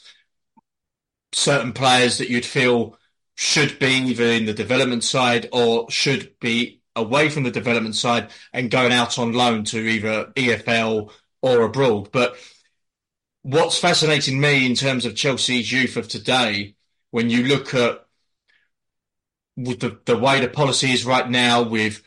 certain 1.33 1.73
players 1.73 2.19
that 2.19 2.29
you'd 2.29 2.45
feel 2.45 2.97
should 3.35 3.79
be 3.79 3.87
either 3.87 4.25
in 4.25 4.45
the 4.45 4.53
development 4.53 5.03
side 5.03 5.49
or 5.51 5.89
should 5.89 6.39
be 6.39 6.81
away 6.95 7.29
from 7.29 7.43
the 7.43 7.51
development 7.51 7.95
side 7.95 8.29
and 8.53 8.69
going 8.69 8.91
out 8.91 9.17
on 9.17 9.33
loan 9.33 9.63
to 9.63 9.79
either 9.79 10.25
EFL 10.35 11.11
or 11.41 11.63
abroad. 11.63 12.11
But 12.11 12.37
what's 13.41 13.77
fascinating 13.77 14.39
me 14.39 14.65
in 14.65 14.75
terms 14.75 15.05
of 15.05 15.15
Chelsea's 15.15 15.71
youth 15.71 15.97
of 15.97 16.07
today, 16.07 16.75
when 17.11 17.29
you 17.29 17.43
look 17.43 17.73
at 17.73 18.02
with 19.55 19.79
the, 19.79 19.99
the 20.05 20.17
way 20.17 20.39
the 20.39 20.47
policy 20.47 20.91
is 20.91 21.05
right 21.05 21.29
now 21.29 21.61
with 21.61 22.01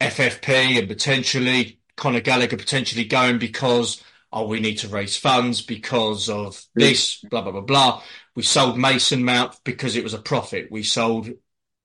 FFP 0.00 0.78
and 0.78 0.88
potentially 0.88 1.78
Conor 1.96 2.20
Gallagher 2.20 2.56
potentially 2.56 3.04
going 3.04 3.38
because 3.38 4.02
oh 4.32 4.46
we 4.46 4.60
need 4.60 4.76
to 4.78 4.88
raise 4.88 5.16
funds 5.16 5.60
because 5.60 6.28
of 6.28 6.64
this 6.74 7.22
blah 7.30 7.42
blah 7.42 7.52
blah 7.52 7.60
blah. 7.60 8.02
We 8.34 8.42
sold 8.42 8.78
Mason 8.78 9.24
Mount 9.24 9.58
because 9.64 9.96
it 9.96 10.02
was 10.04 10.14
a 10.14 10.18
profit. 10.18 10.68
We 10.70 10.82
sold 10.82 11.30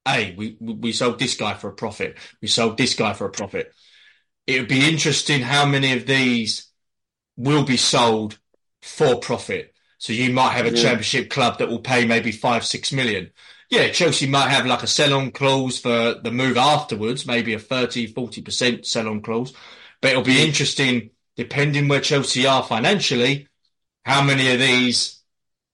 a 0.08 0.34
we 0.36 0.58
we 0.60 0.94
sold 0.94 1.20
this 1.20 1.36
guy 1.36 1.54
for 1.54 1.70
a 1.70 1.74
profit. 1.74 2.18
We 2.42 2.48
sold 2.48 2.78
this 2.78 2.96
guy 2.96 3.14
for 3.14 3.26
a 3.26 3.32
profit. 3.32 3.74
It 4.48 4.60
would 4.60 4.70
be 4.70 4.88
interesting 4.88 5.42
how 5.42 5.66
many 5.66 5.94
of 5.94 6.06
these 6.06 6.72
will 7.36 7.64
be 7.64 7.78
sold 7.78 8.40
for 8.82 9.20
profit. 9.20 9.75
So 9.98 10.14
you 10.14 10.32
might 10.32 10.52
have 10.52 10.66
a 10.66 10.76
yeah. 10.76 10.82
championship 10.82 11.30
club 11.30 11.60
that 11.60 11.70
will 11.70 11.80
pay 11.80 12.06
maybe 12.06 12.32
five, 12.32 12.66
six 12.66 12.92
million. 12.92 13.32
Yeah, 13.70 13.90
Chelsea 13.90 14.28
might 14.28 14.50
have 14.50 14.66
like 14.66 14.84
a 14.84 14.88
sell 14.88 15.14
on 15.14 15.32
clause 15.32 15.80
for 15.80 16.16
the 16.22 16.32
move 16.32 16.58
afterwards, 16.58 17.26
maybe 17.26 17.54
a 17.54 17.60
30, 17.60 18.14
40% 18.14 18.86
sell 18.86 19.08
on 19.08 19.22
clause. 19.22 19.54
But 20.02 20.12
it'll 20.12 20.24
be 20.24 20.46
interesting, 20.46 21.10
depending 21.36 21.88
where 21.88 22.02
Chelsea 22.02 22.46
are 22.46 22.64
financially, 22.64 23.48
how 24.06 24.24
many 24.24 24.52
of 24.52 24.60
these 24.60 25.22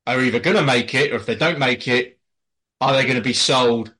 are 0.08 0.22
either 0.22 0.40
going 0.40 0.56
to 0.56 0.64
make 0.64 0.96
it 0.96 1.12
or 1.12 1.16
if 1.16 1.26
they 1.26 1.36
don't 1.36 1.60
make 1.60 1.88
it, 1.88 2.18
are 2.80 2.94
they 2.94 3.04
going 3.04 3.16
to 3.16 3.22
be 3.22 3.34
sold 3.34 3.94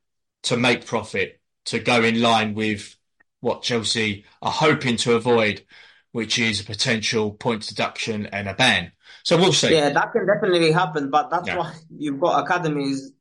to 0.44 0.58
make 0.58 0.86
profit, 0.86 1.40
to 1.66 1.80
go 1.80 2.02
in 2.04 2.22
line 2.22 2.54
with 2.54 2.96
what 3.42 3.62
Chelsea 3.62 4.26
are 4.42 4.52
hoping 4.52 4.98
to 4.98 5.16
avoid, 5.16 5.64
which 6.12 6.40
is 6.40 6.62
a 6.62 6.64
potential 6.64 7.32
points 7.32 7.68
deduction 7.68 8.26
and 8.28 8.48
a 8.48 8.54
ban. 8.54 8.92
So 9.24 9.38
we'll 9.38 9.54
see. 9.54 9.74
Yeah, 9.74 9.90
that 9.90 10.12
can 10.12 10.26
definitely 10.26 10.72
happen, 10.72 11.10
but 11.10 11.30
that's 11.30 11.48
yeah. 11.48 11.58
why 11.58 11.74
you've 11.98 12.20
got 12.20 12.44
academies 12.44 13.14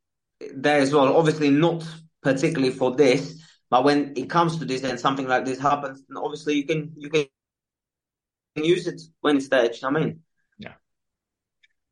there 0.53 0.79
as 0.79 0.93
well. 0.93 1.15
Obviously, 1.15 1.49
not 1.49 1.87
particularly 2.21 2.73
for 2.73 2.95
this, 2.95 3.43
but 3.69 3.83
when 3.83 4.13
it 4.15 4.29
comes 4.29 4.57
to 4.57 4.65
this 4.65 4.83
and 4.83 4.99
something 4.99 5.27
like 5.27 5.45
this 5.45 5.59
happens, 5.59 6.03
obviously 6.15 6.55
you 6.55 6.65
can 6.65 6.93
you 6.97 7.09
can 7.09 7.25
use 8.55 8.87
it 8.87 9.01
when 9.21 9.37
it's 9.37 9.49
there. 9.49 9.63
You 9.65 9.69
know 9.83 9.89
what 9.89 10.01
I 10.01 10.05
mean? 10.05 10.19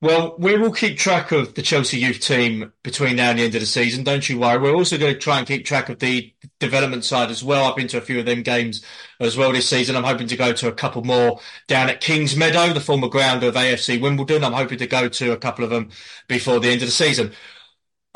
Well, 0.02 0.36
we 0.40 0.58
will 0.58 0.72
keep 0.72 0.98
track 0.98 1.34
of 1.34 1.56
the 1.56 1.62
Chelsea 1.62 1.98
youth 1.98 2.22
team 2.22 2.72
between 2.84 3.18
now 3.18 3.32
and 3.32 3.40
the 3.40 3.44
end 3.44 3.56
of 3.56 3.60
the 3.60 3.68
season. 3.68 4.06
Don't 4.06 4.30
you 4.30 4.40
worry. 4.40 4.58
We're 4.58 4.76
also 4.76 4.98
going 4.98 5.14
to 5.14 5.20
try 5.20 5.40
and 5.40 5.48
keep 5.48 5.66
track 5.66 5.90
of 5.90 6.00
the 6.00 6.34
development 6.62 7.04
side 7.04 7.30
as 7.30 7.44
well. 7.44 7.66
I've 7.66 7.76
been 7.76 7.90
to 7.90 7.98
a 7.98 8.02
few 8.02 8.18
of 8.18 8.26
them 8.26 8.42
games 8.42 8.82
as 9.20 9.36
well 9.36 9.52
this 9.52 9.68
season. 9.68 9.98
I'm 9.98 10.06
hoping 10.06 10.28
to 10.28 10.38
go 10.38 10.54
to 10.54 10.70
a 10.70 10.74
couple 10.74 11.04
more 11.04 11.42
down 11.68 11.90
at 11.90 12.00
Kings 12.00 12.38
Meadow, 12.38 12.72
the 12.72 12.80
former 12.80 13.10
ground 13.10 13.44
of 13.44 13.56
AFC 13.56 14.00
Wimbledon. 14.00 14.46
I'm 14.46 14.54
hoping 14.54 14.78
to 14.78 14.88
go 14.88 15.10
to 15.10 15.34
a 15.34 15.38
couple 15.38 15.66
of 15.66 15.70
them 15.70 15.90
before 16.30 16.62
the 16.62 16.70
end 16.70 16.82
of 16.82 16.88
the 16.88 16.94
season. 16.94 17.34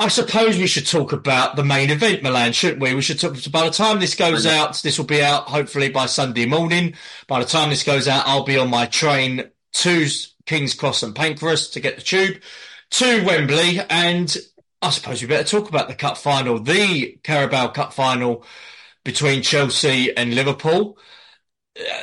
I 0.00 0.08
suppose 0.08 0.56
we 0.56 0.66
should 0.66 0.86
talk 0.86 1.12
about 1.12 1.54
the 1.54 1.64
main 1.64 1.90
event, 1.90 2.22
Milan, 2.22 2.52
shouldn't 2.52 2.80
we? 2.80 2.94
We 2.94 3.02
should 3.02 3.20
talk. 3.20 3.36
By 3.52 3.64
the 3.66 3.70
time 3.70 4.00
this 4.00 4.14
goes 4.14 4.46
out, 4.46 4.80
this 4.82 4.96
will 4.96 5.04
be 5.04 5.22
out 5.22 5.48
hopefully 5.48 5.90
by 5.90 6.06
Sunday 6.06 6.46
morning. 6.46 6.94
By 7.28 7.40
the 7.40 7.46
time 7.46 7.68
this 7.68 7.84
goes 7.84 8.08
out, 8.08 8.26
I'll 8.26 8.44
be 8.44 8.56
on 8.56 8.70
my 8.70 8.86
train 8.86 9.50
to 9.74 10.06
King's 10.46 10.74
Cross 10.74 11.02
and 11.02 11.14
Pancras 11.14 11.70
to 11.70 11.80
get 11.80 11.96
the 11.96 12.02
tube 12.02 12.40
to 12.90 13.24
Wembley. 13.24 13.80
And 13.90 14.36
I 14.82 14.90
suppose 14.90 15.22
we 15.22 15.28
better 15.28 15.44
talk 15.44 15.68
about 15.68 15.88
the 15.88 15.94
cup 15.94 16.16
final, 16.16 16.60
the 16.60 17.18
Carabao 17.22 17.68
Cup 17.68 17.92
final 17.92 18.44
between 19.04 19.42
Chelsea 19.42 20.16
and 20.16 20.34
Liverpool. 20.34 20.98
Uh, 21.78 22.02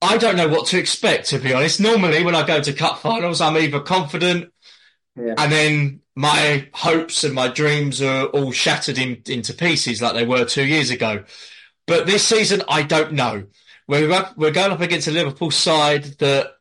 I 0.00 0.16
don't 0.16 0.36
know 0.36 0.48
what 0.48 0.66
to 0.68 0.78
expect, 0.78 1.28
to 1.30 1.38
be 1.38 1.52
honest. 1.52 1.80
Normally, 1.80 2.22
when 2.22 2.34
I 2.34 2.46
go 2.46 2.60
to 2.60 2.72
cup 2.72 2.98
finals, 2.98 3.40
I'm 3.40 3.56
either 3.56 3.80
confident 3.80 4.52
yeah. 5.16 5.34
and 5.36 5.52
then 5.52 6.00
my 6.14 6.68
hopes 6.72 7.24
and 7.24 7.34
my 7.34 7.48
dreams 7.48 8.00
are 8.02 8.26
all 8.26 8.52
shattered 8.52 8.98
in, 8.98 9.22
into 9.26 9.54
pieces 9.54 10.02
like 10.02 10.14
they 10.14 10.26
were 10.26 10.44
two 10.44 10.64
years 10.64 10.90
ago. 10.90 11.24
But 11.86 12.06
this 12.06 12.24
season, 12.24 12.62
I 12.68 12.82
don't 12.82 13.12
know. 13.12 13.46
We're, 13.86 14.08
we're 14.36 14.50
going 14.50 14.72
up 14.72 14.80
against 14.80 15.08
a 15.08 15.12
Liverpool 15.12 15.50
side 15.50 16.04
that 16.18 16.57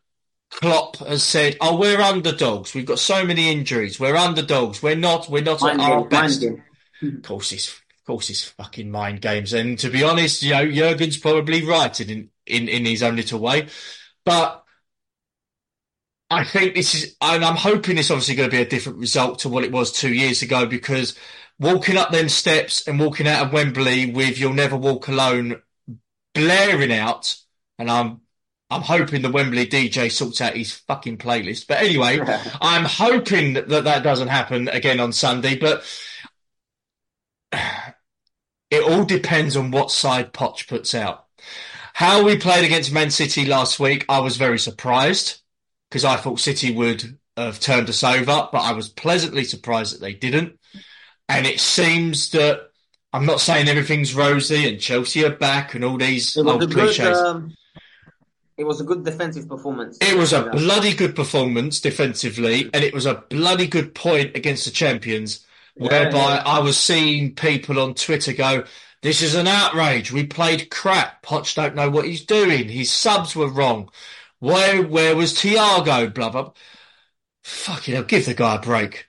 Klopp 0.51 0.97
has 0.97 1.23
said, 1.23 1.57
"Oh, 1.61 1.77
we're 1.77 2.01
underdogs. 2.01 2.73
We've 2.73 2.85
got 2.85 2.99
so 2.99 3.25
many 3.25 3.51
injuries. 3.51 3.99
We're 3.99 4.15
underdogs. 4.15 4.81
We're 4.81 4.95
not. 4.95 5.29
We're 5.29 5.43
not 5.43 5.61
mind 5.61 5.81
at 5.81 5.91
our 5.91 6.05
best." 6.05 6.43
Of 6.43 7.21
course, 7.23 7.51
it's 7.51 7.69
of 7.69 8.05
course 8.05 8.29
it's 8.29 8.45
fucking 8.45 8.89
mind 8.89 9.21
games. 9.21 9.53
And 9.53 9.77
to 9.79 9.89
be 9.89 10.03
honest, 10.03 10.41
you 10.43 10.51
know, 10.51 10.65
Jurgen's 10.65 11.17
probably 11.17 11.63
right 11.63 11.99
in 11.99 12.29
in 12.45 12.67
in 12.69 12.85
his 12.85 13.03
own 13.03 13.15
little 13.15 13.39
way, 13.39 13.67
but. 14.25 14.63
I 16.29 16.43
think 16.43 16.75
this 16.75 16.93
is, 16.93 17.15
and 17.21 17.45
I'm 17.45 17.55
hoping 17.55 17.95
this 17.95 18.11
obviously 18.11 18.35
going 18.35 18.49
to 18.49 18.55
be 18.57 18.61
a 18.61 18.67
different 18.67 18.97
result 18.97 19.39
to 19.39 19.49
what 19.49 19.63
it 19.63 19.71
was 19.71 19.93
two 19.93 20.13
years 20.13 20.41
ago 20.41 20.65
because 20.65 21.17
walking 21.57 21.95
up 21.95 22.11
them 22.11 22.27
steps 22.27 22.85
and 22.85 22.99
walking 22.99 23.27
out 23.27 23.45
of 23.45 23.53
Wembley 23.53 24.11
with 24.11 24.37
"You'll 24.37 24.51
Never 24.51 24.75
Walk 24.75 25.07
Alone" 25.07 25.61
blaring 26.33 26.91
out, 26.91 27.37
and 27.79 27.89
I'm 27.89 28.21
I'm 28.69 28.81
hoping 28.81 29.21
the 29.21 29.31
Wembley 29.31 29.65
DJ 29.65 30.11
sorts 30.11 30.41
out 30.41 30.55
his 30.55 30.73
fucking 30.73 31.17
playlist. 31.17 31.67
But 31.67 31.81
anyway, 31.81 32.19
I'm 32.61 32.85
hoping 32.85 33.53
that 33.53 33.69
that 33.69 34.03
doesn't 34.03 34.27
happen 34.27 34.67
again 34.67 34.99
on 34.99 35.13
Sunday. 35.13 35.57
But 35.57 35.83
it 38.69 38.83
all 38.83 39.05
depends 39.05 39.55
on 39.55 39.71
what 39.71 39.91
side 39.91 40.33
Poch 40.33 40.67
puts 40.67 40.93
out. 40.93 41.25
How 41.93 42.23
we 42.23 42.37
played 42.37 42.65
against 42.65 42.93
Man 42.93 43.09
City 43.09 43.45
last 43.45 43.79
week, 43.79 44.05
I 44.07 44.19
was 44.19 44.37
very 44.37 44.59
surprised 44.59 45.41
because 45.89 46.05
I 46.05 46.17
thought 46.17 46.39
City 46.39 46.73
would 46.73 47.17
have 47.37 47.59
turned 47.59 47.89
us 47.89 48.03
over, 48.03 48.49
but 48.51 48.59
I 48.59 48.73
was 48.73 48.89
pleasantly 48.89 49.43
surprised 49.43 49.95
that 49.95 50.01
they 50.01 50.13
didn't. 50.13 50.59
And 51.29 51.45
it 51.47 51.59
seems 51.59 52.31
that 52.31 52.69
I'm 53.13 53.25
not 53.25 53.39
saying 53.41 53.67
everything's 53.67 54.13
rosy 54.13 54.67
and 54.67 54.79
Chelsea 54.79 55.25
are 55.25 55.35
back 55.35 55.73
and 55.73 55.83
all 55.83 55.97
these 55.97 56.35
old 56.37 56.71
cliches. 56.71 56.97
Good, 56.97 57.13
um, 57.15 57.55
it 58.57 58.65
was 58.65 58.81
a 58.81 58.83
good 58.83 59.03
defensive 59.03 59.47
performance. 59.47 59.97
It 60.01 60.17
was 60.17 60.33
a 60.33 60.49
bloody 60.49 60.93
good 60.93 61.15
performance 61.15 61.79
defensively, 61.79 62.63
mm. 62.63 62.69
and 62.73 62.83
it 62.83 62.93
was 62.93 63.05
a 63.05 63.23
bloody 63.29 63.67
good 63.67 63.93
point 63.93 64.35
against 64.35 64.65
the 64.65 64.71
champions, 64.71 65.45
whereby 65.75 66.35
yeah. 66.35 66.43
I 66.45 66.59
was 66.59 66.79
seeing 66.79 67.35
people 67.35 67.79
on 67.79 67.93
Twitter 67.93 68.33
go, 68.33 68.63
this 69.03 69.21
is 69.21 69.35
an 69.35 69.47
outrage. 69.47 70.11
We 70.11 70.25
played 70.25 70.71
crap. 70.71 71.23
Poch 71.23 71.53
don't 71.53 71.75
know 71.75 71.89
what 71.89 72.05
he's 72.05 72.25
doing. 72.25 72.67
His 72.67 72.91
subs 72.91 73.35
were 73.35 73.49
wrong. 73.49 73.89
Where 74.39 74.81
where 74.81 75.15
was 75.15 75.33
Thiago? 75.33 76.13
Blah 76.13 76.29
blah. 76.29 76.51
Fucking 77.43 77.93
hell, 77.93 78.03
give 78.03 78.25
the 78.25 78.33
guy 78.33 78.55
a 78.55 78.59
break. 78.59 79.06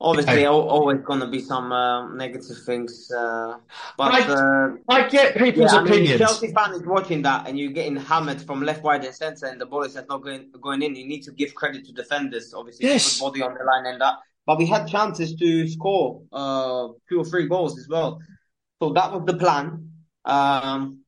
Obviously, 0.00 0.46
always 0.46 1.00
going 1.00 1.18
to 1.18 1.26
be 1.26 1.40
some 1.40 1.72
uh, 1.72 2.08
negative 2.14 2.56
things, 2.64 3.10
uh, 3.10 3.58
but 3.96 4.14
I, 4.14 4.20
uh, 4.20 4.76
I, 4.88 5.08
get 5.08 5.36
people's 5.36 5.72
yeah, 5.72 5.82
opinions. 5.82 6.08
I 6.08 6.12
mean, 6.12 6.18
Chelsea 6.18 6.52
fan 6.52 6.72
is 6.74 6.86
watching 6.86 7.22
that, 7.22 7.48
and 7.48 7.58
you're 7.58 7.72
getting 7.72 7.96
hammered 7.96 8.40
from 8.40 8.62
left, 8.62 8.84
right, 8.84 9.04
and 9.04 9.12
centre, 9.12 9.46
and 9.46 9.60
the 9.60 9.66
ball 9.66 9.82
is 9.82 9.96
not 9.96 10.06
going 10.06 10.52
going 10.62 10.82
in. 10.82 10.94
You 10.94 11.04
need 11.04 11.22
to 11.22 11.32
give 11.32 11.52
credit 11.56 11.84
to 11.86 11.92
defenders, 11.92 12.54
obviously, 12.54 12.86
yes. 12.86 13.18
body 13.18 13.42
on 13.42 13.54
the 13.54 13.64
line 13.64 13.86
and 13.86 14.00
that. 14.00 14.18
But 14.46 14.58
we 14.58 14.66
had 14.66 14.86
chances 14.86 15.34
to 15.34 15.68
score 15.68 16.22
uh, 16.32 16.88
two 17.08 17.18
or 17.18 17.24
three 17.24 17.48
goals 17.48 17.76
as 17.76 17.88
well, 17.88 18.20
so 18.80 18.92
that 18.92 19.12
was 19.12 19.24
the 19.26 19.34
plan. 19.34 19.90
Um, 20.24 21.00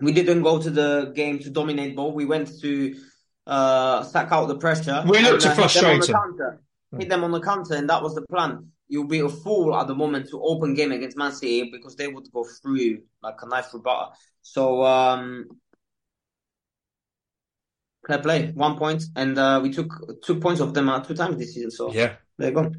we 0.00 0.12
didn't 0.12 0.42
go 0.42 0.60
to 0.60 0.68
the 0.68 1.12
game 1.16 1.38
to 1.38 1.48
dominate 1.48 1.96
ball. 1.96 2.12
We 2.12 2.26
went 2.26 2.60
to 2.60 2.94
uh, 3.46 4.02
sack 4.02 4.32
out 4.32 4.48
the 4.48 4.58
pressure. 4.58 5.02
We 5.08 5.20
looked 5.20 5.42
to 5.42 5.54
frustrate 5.54 6.10
hit 6.98 7.08
them 7.08 7.24
on 7.24 7.32
the 7.32 7.40
counter, 7.40 7.74
and 7.74 7.88
that 7.88 8.02
was 8.02 8.14
the 8.14 8.22
plan. 8.22 8.70
You'll 8.88 9.06
be 9.06 9.20
a 9.20 9.28
fool 9.28 9.74
at 9.74 9.86
the 9.86 9.94
moment 9.94 10.28
to 10.30 10.42
open 10.42 10.74
game 10.74 10.92
against 10.92 11.16
Man 11.16 11.32
City 11.32 11.70
because 11.70 11.96
they 11.96 12.08
would 12.08 12.30
go 12.32 12.44
through 12.44 13.02
like 13.22 13.36
a 13.42 13.48
knife 13.48 13.66
through 13.70 13.82
butter. 13.82 14.12
So 14.42 14.84
um, 14.84 15.46
fair 18.06 18.18
play, 18.18 18.52
one 18.54 18.76
point, 18.76 19.04
and 19.16 19.38
uh, 19.38 19.60
we 19.62 19.72
took 19.72 20.22
two 20.22 20.38
points 20.40 20.60
of 20.60 20.74
them 20.74 20.88
uh, 20.88 21.00
two 21.00 21.14
times 21.14 21.38
this 21.38 21.54
season. 21.54 21.70
So 21.70 21.92
yeah, 21.92 22.16
there 22.38 22.50
you 22.50 22.54
go. 22.54 22.72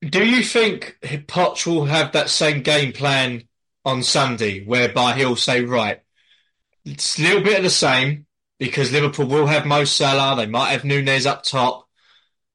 Do 0.00 0.24
you 0.24 0.42
think 0.42 0.96
Poch 1.02 1.66
will 1.66 1.86
have 1.86 2.12
that 2.12 2.28
same 2.28 2.62
game 2.62 2.92
plan 2.92 3.44
on 3.84 4.02
Sunday, 4.02 4.64
whereby 4.64 5.14
he'll 5.14 5.36
say, 5.36 5.64
right, 5.64 6.00
it's 6.84 7.18
a 7.18 7.22
little 7.22 7.42
bit 7.42 7.58
of 7.58 7.64
the 7.64 7.70
same 7.70 8.26
because 8.58 8.92
Liverpool 8.92 9.26
will 9.26 9.46
have 9.46 9.66
Mo 9.66 9.84
Salah, 9.84 10.36
they 10.36 10.46
might 10.46 10.70
have 10.70 10.84
Nunez 10.84 11.26
up 11.26 11.42
top. 11.42 11.87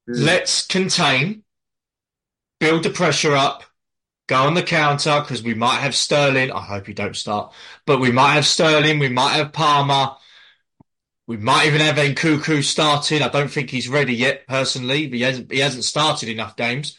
Mm. 0.09 0.25
Let's 0.25 0.65
contain, 0.65 1.43
build 2.59 2.83
the 2.83 2.89
pressure 2.89 3.35
up, 3.35 3.63
go 4.27 4.35
on 4.35 4.53
the 4.53 4.63
counter 4.63 5.21
because 5.21 5.43
we 5.43 5.53
might 5.53 5.79
have 5.79 5.95
Sterling. 5.95 6.51
I 6.51 6.61
hope 6.61 6.87
you 6.87 6.93
don't 6.93 7.15
start, 7.15 7.53
but 7.85 7.99
we 7.99 8.11
might 8.11 8.33
have 8.33 8.45
Sterling, 8.45 8.99
we 8.99 9.09
might 9.09 9.33
have 9.33 9.53
Palmer, 9.53 10.15
we 11.27 11.37
might 11.37 11.67
even 11.67 11.81
have 11.81 11.95
Nkunku 11.95 12.63
starting. 12.63 13.21
I 13.21 13.29
don't 13.29 13.49
think 13.49 13.69
he's 13.69 13.87
ready 13.87 14.13
yet, 14.13 14.45
personally. 14.47 15.09
He 15.09 15.21
hasn't 15.21 15.51
he 15.51 15.59
hasn't 15.59 15.85
started 15.85 16.29
enough 16.29 16.55
games, 16.57 16.97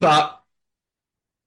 but 0.00 0.42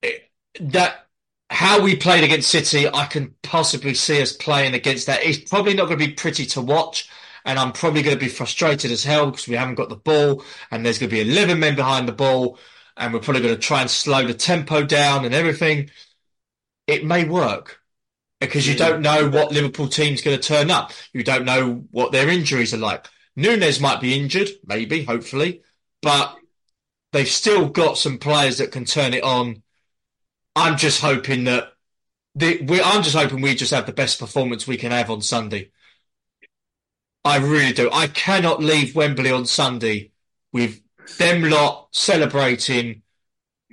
it, 0.01 0.31
that 0.59 1.07
how 1.49 1.81
we 1.81 1.95
played 1.95 2.23
against 2.23 2.49
City, 2.49 2.87
I 2.87 3.05
can 3.05 3.35
possibly 3.43 3.93
see 3.93 4.21
us 4.21 4.33
playing 4.33 4.73
against 4.73 5.07
that. 5.07 5.23
It's 5.23 5.49
probably 5.49 5.73
not 5.73 5.87
going 5.87 5.99
to 5.99 6.07
be 6.07 6.13
pretty 6.13 6.45
to 6.47 6.61
watch 6.61 7.09
and 7.45 7.57
I'm 7.59 7.71
probably 7.71 8.01
going 8.01 8.15
to 8.15 8.19
be 8.19 8.29
frustrated 8.29 8.91
as 8.91 9.03
hell 9.03 9.31
because 9.31 9.47
we 9.47 9.55
haven't 9.55 9.75
got 9.75 9.89
the 9.89 9.95
ball, 9.95 10.43
and 10.69 10.85
there's 10.85 10.99
going 10.99 11.09
to 11.09 11.15
be 11.15 11.29
11 11.31 11.59
men 11.59 11.75
behind 11.75 12.07
the 12.07 12.13
ball, 12.13 12.57
and 12.97 13.13
we're 13.13 13.19
probably 13.19 13.41
going 13.41 13.55
to 13.55 13.61
try 13.61 13.81
and 13.81 13.89
slow 13.89 14.25
the 14.25 14.33
tempo 14.33 14.83
down 14.83 15.25
and 15.25 15.33
everything. 15.33 15.89
It 16.87 17.05
may 17.05 17.23
work 17.25 17.81
because 18.39 18.67
you 18.67 18.75
don't 18.75 18.99
mm. 18.99 19.03
know 19.03 19.29
what 19.29 19.51
Liverpool 19.51 19.87
team's 19.87 20.21
going 20.21 20.37
to 20.37 20.47
turn 20.47 20.71
up. 20.71 20.91
You 21.13 21.23
don't 21.23 21.45
know 21.45 21.85
what 21.91 22.11
their 22.11 22.27
injuries 22.27 22.73
are 22.73 22.77
like. 22.77 23.07
Nunez 23.35 23.79
might 23.79 24.01
be 24.01 24.19
injured, 24.19 24.49
maybe, 24.65 25.03
hopefully, 25.03 25.61
but 26.01 26.35
they've 27.13 27.27
still 27.27 27.69
got 27.69 27.97
some 27.97 28.17
players 28.17 28.57
that 28.57 28.71
can 28.71 28.85
turn 28.85 29.13
it 29.13 29.23
on. 29.23 29.63
I'm 30.55 30.77
just 30.77 31.01
hoping 31.01 31.45
that 31.45 31.71
the, 32.35 32.81
I'm 32.83 33.03
just 33.03 33.15
hoping 33.15 33.41
we 33.41 33.55
just 33.55 33.71
have 33.71 33.85
the 33.85 33.93
best 33.93 34.19
performance 34.19 34.67
we 34.67 34.77
can 34.77 34.91
have 34.91 35.09
on 35.09 35.21
Sunday. 35.21 35.71
I 37.23 37.37
really 37.37 37.73
do. 37.73 37.89
I 37.91 38.07
cannot 38.07 38.61
leave 38.61 38.95
Wembley 38.95 39.31
on 39.31 39.45
Sunday 39.45 40.11
with 40.51 40.81
them 41.17 41.43
lot 41.43 41.89
celebrating 41.91 43.03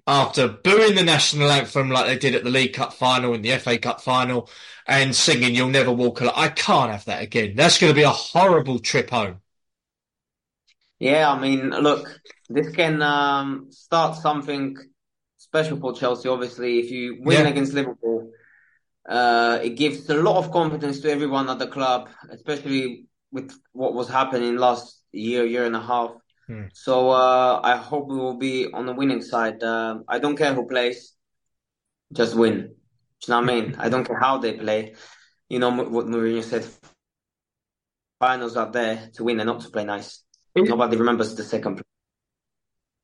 after 0.07 0.49
booing 0.49 0.95
the 0.95 1.03
national 1.03 1.51
anthem 1.51 1.91
like 1.91 2.07
they 2.07 2.19
did 2.19 2.35
at 2.35 2.45
the 2.45 2.51
League 2.51 2.73
Cup 2.73 2.93
final 2.93 3.35
and 3.35 3.45
the 3.45 3.57
FA 3.59 3.79
Cup 3.79 4.01
final 4.01 4.49
and 4.87 5.15
singing 5.15 5.55
You'll 5.55 5.69
Never 5.69 5.93
Walk 5.93 6.21
Alone. 6.21 6.33
I 6.35 6.49
can't 6.49 6.91
have 6.91 7.05
that 7.05 7.23
again. 7.23 7.55
That's 7.57 7.79
going 7.79 7.91
to 7.91 7.95
be 7.97 8.05
a 8.05 8.11
horrible 8.11 8.79
trip 8.79 9.11
home. 9.11 9.41
Yeah, 10.99 11.31
I 11.31 11.39
mean, 11.39 11.71
look, 11.71 12.09
this 12.49 12.71
can 12.71 13.03
um, 13.03 13.69
start 13.71 14.17
something 14.17 14.77
special 15.37 15.79
for 15.79 15.93
Chelsea, 15.93 16.29
obviously. 16.29 16.81
If 16.81 16.91
you 16.91 17.19
win 17.21 17.45
yeah. 17.45 17.49
against 17.49 17.75
Liverpool, 17.75 18.33
uh, 19.09 19.59
it 19.63 19.71
gives 19.77 20.09
a 20.11 20.15
lot 20.15 20.39
of 20.39 20.51
confidence 20.51 21.01
to 21.01 21.11
everyone 21.11 21.49
at 21.51 21.59
the 21.59 21.67
club, 21.67 22.09
especially 22.31 23.08
with 23.33 23.53
what 23.73 23.95
was 23.95 24.09
happening 24.09 24.57
last 24.57 25.01
year, 25.13 25.45
year 25.45 25.65
and 25.65 25.77
a 25.77 25.81
half. 25.81 26.13
Hmm. 26.47 26.65
So 26.73 27.11
uh, 27.11 27.61
I 27.63 27.77
hope 27.77 28.09
we 28.09 28.17
will 28.17 28.39
be 28.39 28.73
on 28.73 28.87
the 28.87 28.95
winning 28.95 29.23
side. 29.23 29.63
Uh, 29.63 30.01
I 30.09 30.19
don't 30.19 30.37
care 30.37 30.55
who 30.55 30.67
plays, 30.67 31.15
just 32.13 32.35
win. 32.35 32.55
Do 32.57 32.63
you 32.63 32.75
know 33.29 33.41
what 33.41 33.51
I 33.51 33.61
mean? 33.61 33.77
I 33.79 33.89
don't 33.89 34.05
care 34.05 34.19
how 34.19 34.39
they 34.39 34.55
play. 34.55 34.95
You 35.49 35.59
know 35.59 35.71
what 35.71 36.07
Mourinho 36.07 36.43
said. 36.43 36.67
Finals 38.21 38.57
are 38.57 38.71
there 38.71 39.11
to 39.15 39.25
win 39.25 39.39
and 39.39 39.47
not 39.47 39.61
to 39.61 39.71
play 39.71 39.85
nice. 39.85 40.25
Nobody 40.57 40.97
remembers 40.97 41.35
the 41.37 41.45
second. 41.45 41.77
Play. 41.77 41.85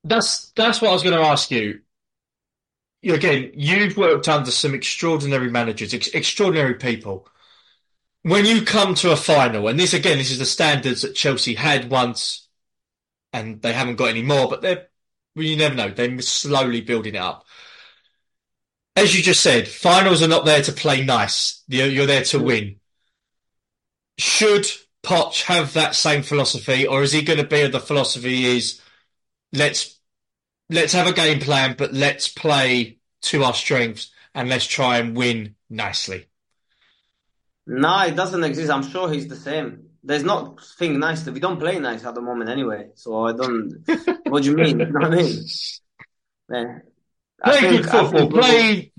That's 0.03 0.51
that's 0.57 0.83
what 0.83 0.91
I 0.91 0.93
was 0.93 1.03
going 1.03 1.17
to 1.17 1.25
ask 1.25 1.51
you. 1.51 1.81
Again, 3.05 3.53
you've 3.55 3.97
worked 3.97 4.29
under 4.29 4.51
some 4.51 4.75
extraordinary 4.75 5.51
managers, 5.51 5.95
ex- 5.95 6.09
extraordinary 6.09 6.75
people 6.75 7.29
when 8.25 8.47
you 8.47 8.63
come 8.63 8.95
to 8.97 9.13
a 9.13 9.17
final, 9.17 9.69
and 9.69 9.79
this 9.79 9.93
again, 9.93 10.17
this 10.17 10.31
is 10.31 10.39
the 10.39 10.47
standards 10.47 11.03
that 11.03 11.15
Chelsea 11.15 11.55
had 11.55 11.91
once, 11.91 12.49
and 13.35 13.61
they 13.61 13.73
haven't 13.73 13.97
got 13.97 14.09
any 14.09 14.23
more, 14.23 14.49
but 14.49 14.63
they're 14.63 14.89
well, 15.37 15.45
you 15.45 15.57
never 15.57 15.75
know. 15.75 15.91
They're 15.91 16.21
slowly 16.23 16.81
building 16.81 17.17
it 17.17 17.19
up. 17.19 17.45
As 18.97 19.15
you 19.15 19.23
just 19.23 19.43
said, 19.43 19.69
finals 19.69 20.23
are 20.23 20.29
not 20.29 20.45
there 20.45 20.63
to 20.63 20.73
play 20.73 21.05
nice. 21.05 21.63
You're, 21.67 21.89
you're 21.89 22.07
there 22.07 22.23
to 22.25 22.39
win. 22.39 22.77
Should 24.17 24.67
Poch 25.03 25.43
have 25.43 25.75
that 25.75 25.95
same 25.95 26.23
philosophy, 26.23 26.87
or 26.87 27.03
is 27.03 27.13
he 27.13 27.23
going 27.23 27.41
to 27.41 27.47
be 27.47 27.67
the 27.67 27.81
philosophy 27.81 28.47
is 28.47 28.81
let's 29.53 29.99
let's 30.71 30.95
have 30.95 31.07
a 31.07 31.13
game 31.13 31.41
plan, 31.41 31.75
but 31.77 31.93
let's 31.93 32.29
play 32.29 32.99
to 33.23 33.45
our 33.45 33.55
strengths 33.55 34.13
and 34.35 34.49
let's 34.49 34.67
try 34.67 34.97
and 34.97 35.15
win 35.15 35.57
nicely. 35.69 36.27
No, 37.67 38.03
it 38.03 38.17
doesn't 38.17 38.45
exist. 38.45 38.71
I'm 38.71 38.83
sure 38.83 39.11
he's 39.11 39.29
the 39.29 39.37
same. 39.37 39.89
There's 40.03 40.23
not 40.23 40.63
thing 40.79 40.99
nice. 40.99 41.25
We 41.27 41.41
don't 41.41 41.59
play 41.59 41.79
nice 41.79 42.05
at 42.05 42.15
the 42.15 42.21
moment 42.21 42.51
anyway. 42.51 42.91
So 42.95 43.25
I 43.25 43.33
don't. 43.33 43.83
what 44.29 44.43
do 44.43 44.51
you 44.51 44.57
mean? 44.57 44.81
you 44.81 44.87
know 44.87 45.01
what 45.01 45.13
I 45.13 45.17
mean? 45.17 45.45
Yeah. 46.51 46.79
Play 47.43 47.61
think, 47.61 47.83
good 47.83 47.91
football. 47.91 48.31
Play 48.31 48.93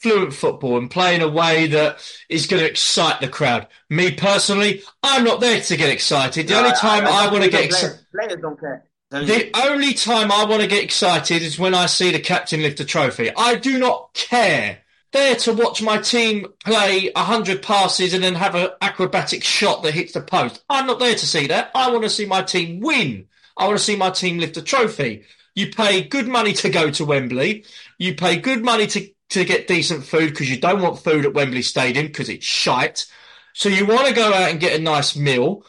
fluent 0.00 0.32
football 0.32 0.78
and 0.78 0.90
play 0.90 1.14
in 1.14 1.22
a 1.22 1.28
way 1.28 1.66
that 1.68 1.98
is 2.28 2.46
going 2.46 2.62
to 2.62 2.68
excite 2.68 3.20
the 3.20 3.28
crowd. 3.28 3.66
Me 3.90 4.12
personally, 4.12 4.82
I'm 5.02 5.24
not 5.24 5.40
there 5.40 5.60
to 5.60 5.76
get 5.76 5.90
excited. 5.90 6.48
The 6.48 6.54
no, 6.54 6.60
only 6.60 6.76
time 6.76 7.06
I, 7.06 7.10
I, 7.10 7.26
I 7.26 7.32
want 7.32 7.44
to 7.44 7.50
get 7.50 7.66
excited. 7.66 7.98
Players 8.12 8.40
don't 8.40 8.58
care. 8.58 8.84
The 9.10 9.50
only 9.54 9.94
time 9.94 10.32
I 10.32 10.44
want 10.44 10.62
to 10.62 10.68
get 10.68 10.82
excited 10.82 11.42
is 11.42 11.58
when 11.58 11.74
I 11.74 11.86
see 11.86 12.10
the 12.10 12.18
captain 12.18 12.62
lift 12.62 12.80
a 12.80 12.84
trophy. 12.84 13.30
I 13.36 13.54
do 13.54 13.78
not 13.78 14.12
care 14.14 14.78
there 15.16 15.34
to 15.34 15.52
watch 15.54 15.82
my 15.82 15.98
team 15.98 16.46
play 16.64 17.10
100 17.16 17.62
passes 17.62 18.12
and 18.12 18.22
then 18.22 18.34
have 18.34 18.54
an 18.54 18.68
acrobatic 18.82 19.42
shot 19.42 19.82
that 19.82 19.94
hits 19.94 20.12
the 20.12 20.20
post. 20.20 20.62
I'm 20.68 20.86
not 20.86 20.98
there 20.98 21.14
to 21.14 21.26
see 21.26 21.46
that. 21.46 21.70
I 21.74 21.90
want 21.90 22.04
to 22.04 22.10
see 22.10 22.26
my 22.26 22.42
team 22.42 22.80
win. 22.80 23.26
I 23.56 23.66
want 23.66 23.78
to 23.78 23.84
see 23.84 23.96
my 23.96 24.10
team 24.10 24.38
lift 24.38 24.58
a 24.58 24.62
trophy. 24.62 25.24
You 25.54 25.70
pay 25.70 26.02
good 26.02 26.28
money 26.28 26.52
to 26.52 26.68
go 26.68 26.90
to 26.90 27.04
Wembley. 27.06 27.64
You 27.98 28.14
pay 28.14 28.36
good 28.36 28.62
money 28.62 28.86
to, 28.88 29.08
to 29.30 29.44
get 29.46 29.66
decent 29.66 30.04
food 30.04 30.30
because 30.30 30.50
you 30.50 30.60
don't 30.60 30.82
want 30.82 31.02
food 31.02 31.24
at 31.24 31.32
Wembley 31.32 31.62
Stadium 31.62 32.08
because 32.08 32.28
it's 32.28 32.44
shite. 32.44 33.06
So 33.54 33.70
you 33.70 33.86
want 33.86 34.06
to 34.08 34.14
go 34.14 34.34
out 34.34 34.50
and 34.50 34.60
get 34.60 34.78
a 34.78 34.82
nice 34.82 35.16
meal. 35.16 35.64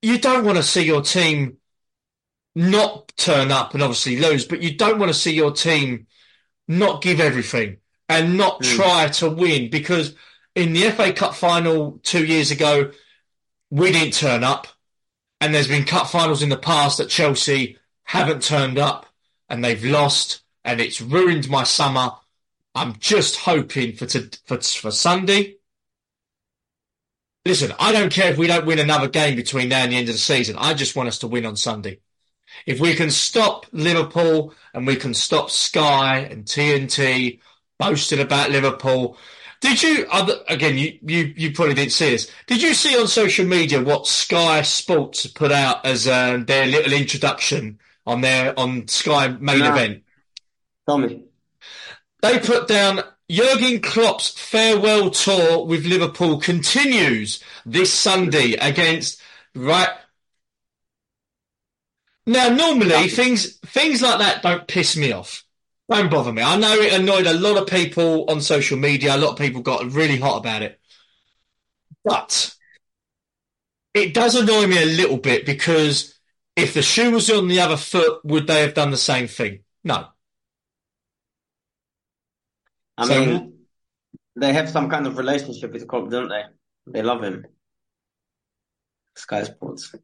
You 0.00 0.18
don't 0.18 0.46
want 0.46 0.56
to 0.56 0.62
see 0.62 0.84
your 0.84 1.02
team 1.02 1.58
not 2.54 3.12
turn 3.18 3.52
up 3.52 3.74
and 3.74 3.82
obviously 3.82 4.18
lose, 4.18 4.46
but 4.46 4.62
you 4.62 4.74
don't 4.74 4.98
want 4.98 5.12
to 5.12 5.18
see 5.18 5.34
your 5.34 5.52
team 5.52 6.06
not 6.66 7.02
give 7.02 7.20
everything 7.20 7.76
and 8.08 8.36
not 8.36 8.60
mm. 8.60 8.76
try 8.76 9.08
to 9.08 9.30
win 9.30 9.70
because 9.70 10.14
in 10.54 10.72
the 10.72 10.90
FA 10.90 11.12
Cup 11.12 11.34
final 11.34 11.98
two 12.02 12.24
years 12.24 12.50
ago, 12.50 12.90
we 13.70 13.92
didn't 13.92 14.14
turn 14.14 14.44
up. 14.44 14.68
And 15.40 15.54
there's 15.54 15.68
been 15.68 15.84
cup 15.84 16.06
finals 16.06 16.42
in 16.42 16.48
the 16.48 16.56
past 16.56 16.98
that 16.98 17.10
Chelsea 17.10 17.76
haven't 18.04 18.42
turned 18.42 18.78
up 18.78 19.06
and 19.48 19.62
they've 19.62 19.84
lost 19.84 20.42
and 20.64 20.80
it's 20.80 21.00
ruined 21.00 21.50
my 21.50 21.64
summer. 21.64 22.12
I'm 22.74 22.96
just 22.98 23.36
hoping 23.36 23.94
for, 23.94 24.06
to, 24.06 24.30
for, 24.46 24.60
for 24.60 24.90
Sunday. 24.90 25.56
Listen, 27.44 27.74
I 27.78 27.92
don't 27.92 28.12
care 28.12 28.30
if 28.30 28.38
we 28.38 28.46
don't 28.46 28.64
win 28.64 28.78
another 28.78 29.08
game 29.08 29.36
between 29.36 29.68
now 29.68 29.82
and 29.82 29.92
the 29.92 29.96
end 29.96 30.08
of 30.08 30.14
the 30.14 30.18
season. 30.20 30.56
I 30.58 30.72
just 30.72 30.96
want 30.96 31.08
us 31.08 31.18
to 31.18 31.26
win 31.26 31.44
on 31.44 31.56
Sunday. 31.56 32.00
If 32.64 32.80
we 32.80 32.94
can 32.94 33.10
stop 33.10 33.66
Liverpool 33.72 34.54
and 34.72 34.86
we 34.86 34.96
can 34.96 35.12
stop 35.12 35.50
Sky 35.50 36.20
and 36.20 36.44
TNT 36.44 37.40
boasting 37.88 38.20
about 38.20 38.50
Liverpool, 38.50 39.16
did 39.60 39.82
you 39.82 40.06
again? 40.48 40.76
You, 40.76 40.98
you 41.02 41.34
you 41.36 41.52
probably 41.52 41.74
didn't 41.74 41.92
see 41.92 42.10
this. 42.10 42.30
Did 42.46 42.62
you 42.62 42.74
see 42.74 42.98
on 43.00 43.08
social 43.08 43.46
media 43.46 43.82
what 43.82 44.06
Sky 44.06 44.60
Sports 44.62 45.26
put 45.26 45.52
out 45.52 45.86
as 45.86 46.06
um, 46.06 46.44
their 46.44 46.66
little 46.66 46.92
introduction 46.92 47.78
on 48.06 48.20
their 48.20 48.58
on 48.58 48.88
Sky 48.88 49.28
main 49.28 49.60
no. 49.60 49.72
event? 49.72 50.02
Tell 50.86 50.98
me. 50.98 51.24
They 52.20 52.38
put 52.40 52.68
down 52.68 53.04
Jurgen 53.30 53.80
Klopp's 53.80 54.30
farewell 54.38 55.10
tour 55.10 55.64
with 55.64 55.86
Liverpool 55.86 56.40
continues 56.40 57.42
this 57.64 57.92
Sunday 57.92 58.52
against 58.54 59.20
right. 59.54 59.88
Now, 62.26 62.48
normally 62.48 63.08
things 63.08 63.56
things 63.58 64.02
like 64.02 64.18
that 64.18 64.42
don't 64.42 64.66
piss 64.66 64.96
me 64.96 65.12
off. 65.12 65.43
Don't 65.94 66.10
bother 66.10 66.32
me. 66.32 66.42
I 66.42 66.56
know 66.56 66.74
it 66.74 66.92
annoyed 66.92 67.26
a 67.26 67.34
lot 67.34 67.56
of 67.56 67.68
people 67.68 68.28
on 68.28 68.40
social 68.40 68.76
media. 68.76 69.14
A 69.14 69.16
lot 69.16 69.32
of 69.32 69.38
people 69.38 69.62
got 69.62 69.92
really 69.92 70.18
hot 70.18 70.38
about 70.38 70.62
it. 70.62 70.80
But 72.04 72.54
it 73.94 74.12
does 74.12 74.34
annoy 74.34 74.66
me 74.66 74.82
a 74.82 74.86
little 74.86 75.18
bit 75.18 75.46
because 75.46 76.18
if 76.56 76.74
the 76.74 76.82
shoe 76.82 77.12
was 77.12 77.30
on 77.30 77.48
the 77.48 77.60
other 77.60 77.76
foot, 77.76 78.24
would 78.24 78.46
they 78.46 78.60
have 78.62 78.74
done 78.74 78.90
the 78.90 78.96
same 78.96 79.28
thing? 79.28 79.60
No. 79.84 80.08
I 82.98 83.06
so, 83.06 83.24
mean, 83.24 83.58
they 84.36 84.52
have 84.52 84.68
some 84.68 84.90
kind 84.90 85.06
of 85.06 85.16
relationship 85.16 85.72
with 85.72 85.86
Klopp, 85.86 86.10
don't 86.10 86.28
they? 86.28 86.42
They 86.86 87.02
love 87.02 87.22
him. 87.22 87.46
Sky 89.16 89.44
Sports. 89.44 89.94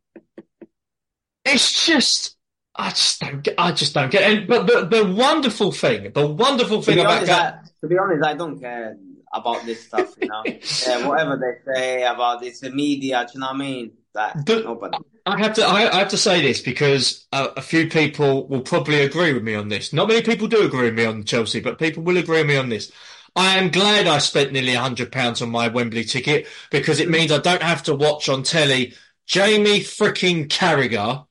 It's 1.44 1.86
just 1.86 2.36
I 2.80 2.88
just 2.90 3.20
don't 3.20 3.42
get. 3.42 3.54
I 3.58 3.72
just 3.72 3.94
don't 3.94 4.10
get. 4.10 4.30
It. 4.30 4.48
But 4.48 4.66
the 4.66 4.86
the 4.86 5.12
wonderful 5.12 5.70
thing, 5.70 6.12
the 6.12 6.26
wonderful 6.26 6.80
thing 6.80 6.98
about 6.98 7.18
honest, 7.18 7.32
I, 7.32 7.58
to 7.82 7.86
be 7.86 7.98
honest, 7.98 8.24
I 8.24 8.34
don't 8.34 8.58
care 8.58 8.96
about 9.32 9.64
this 9.66 9.86
stuff. 9.86 10.14
You 10.20 10.28
know, 10.28 10.42
yeah, 10.86 11.06
whatever 11.06 11.36
they 11.36 11.72
say 11.72 12.02
about 12.04 12.40
this, 12.40 12.60
the 12.60 12.70
media. 12.70 13.26
Do 13.26 13.32
you 13.34 13.40
know 13.40 13.48
what 13.48 13.56
I 13.56 13.58
mean? 13.58 13.92
That 14.14 14.48
nobody. 14.48 14.98
I 15.26 15.38
have 15.38 15.54
to. 15.54 15.62
I, 15.62 15.92
I, 15.92 15.98
have 15.98 16.08
to 16.08 16.16
say 16.16 16.40
this 16.40 16.62
because 16.62 17.26
a, 17.32 17.48
a 17.58 17.62
few 17.62 17.88
people 17.88 18.48
will 18.48 18.62
probably 18.62 19.02
agree 19.02 19.34
with 19.34 19.42
me 19.42 19.54
on 19.54 19.68
this. 19.68 19.92
Not 19.92 20.08
many 20.08 20.22
people 20.22 20.48
do 20.48 20.64
agree 20.64 20.84
with 20.84 20.94
me 20.94 21.04
on 21.04 21.24
Chelsea, 21.24 21.60
but 21.60 21.78
people 21.78 22.02
will 22.02 22.16
agree 22.16 22.38
with 22.38 22.48
me 22.48 22.56
on 22.56 22.70
this. 22.70 22.90
I 23.36 23.58
am 23.58 23.70
glad 23.70 24.06
I 24.06 24.18
spent 24.18 24.52
nearly 24.52 24.74
hundred 24.74 25.12
pounds 25.12 25.42
on 25.42 25.50
my 25.50 25.68
Wembley 25.68 26.04
ticket 26.04 26.46
because 26.70 26.98
it 26.98 27.10
means 27.10 27.30
I 27.30 27.38
don't 27.38 27.62
have 27.62 27.82
to 27.84 27.94
watch 27.94 28.28
on 28.28 28.42
telly 28.42 28.94
Jamie 29.26 29.80
freaking 29.80 30.48
Carragher 30.48 31.26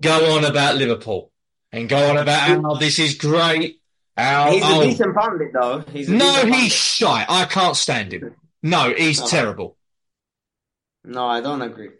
go 0.00 0.36
on 0.36 0.44
about 0.44 0.76
Liverpool 0.76 1.30
and 1.72 1.88
go 1.88 2.10
on 2.10 2.16
about 2.16 2.48
how 2.48 2.74
this 2.74 2.98
is 2.98 3.14
great. 3.14 3.80
How, 4.16 4.50
he's 4.50 4.62
a 4.62 4.66
oh, 4.66 4.82
decent 4.82 5.14
pundit, 5.14 5.52
though. 5.52 5.84
He's 5.92 6.08
no, 6.08 6.44
he's 6.44 6.72
shy. 6.72 7.24
I 7.28 7.44
can't 7.46 7.76
stand 7.76 8.12
him. 8.12 8.34
No, 8.62 8.92
he's 8.92 9.20
no. 9.20 9.26
terrible. 9.26 9.76
No, 11.04 11.26
I 11.26 11.40
don't 11.40 11.62
agree. 11.62 11.90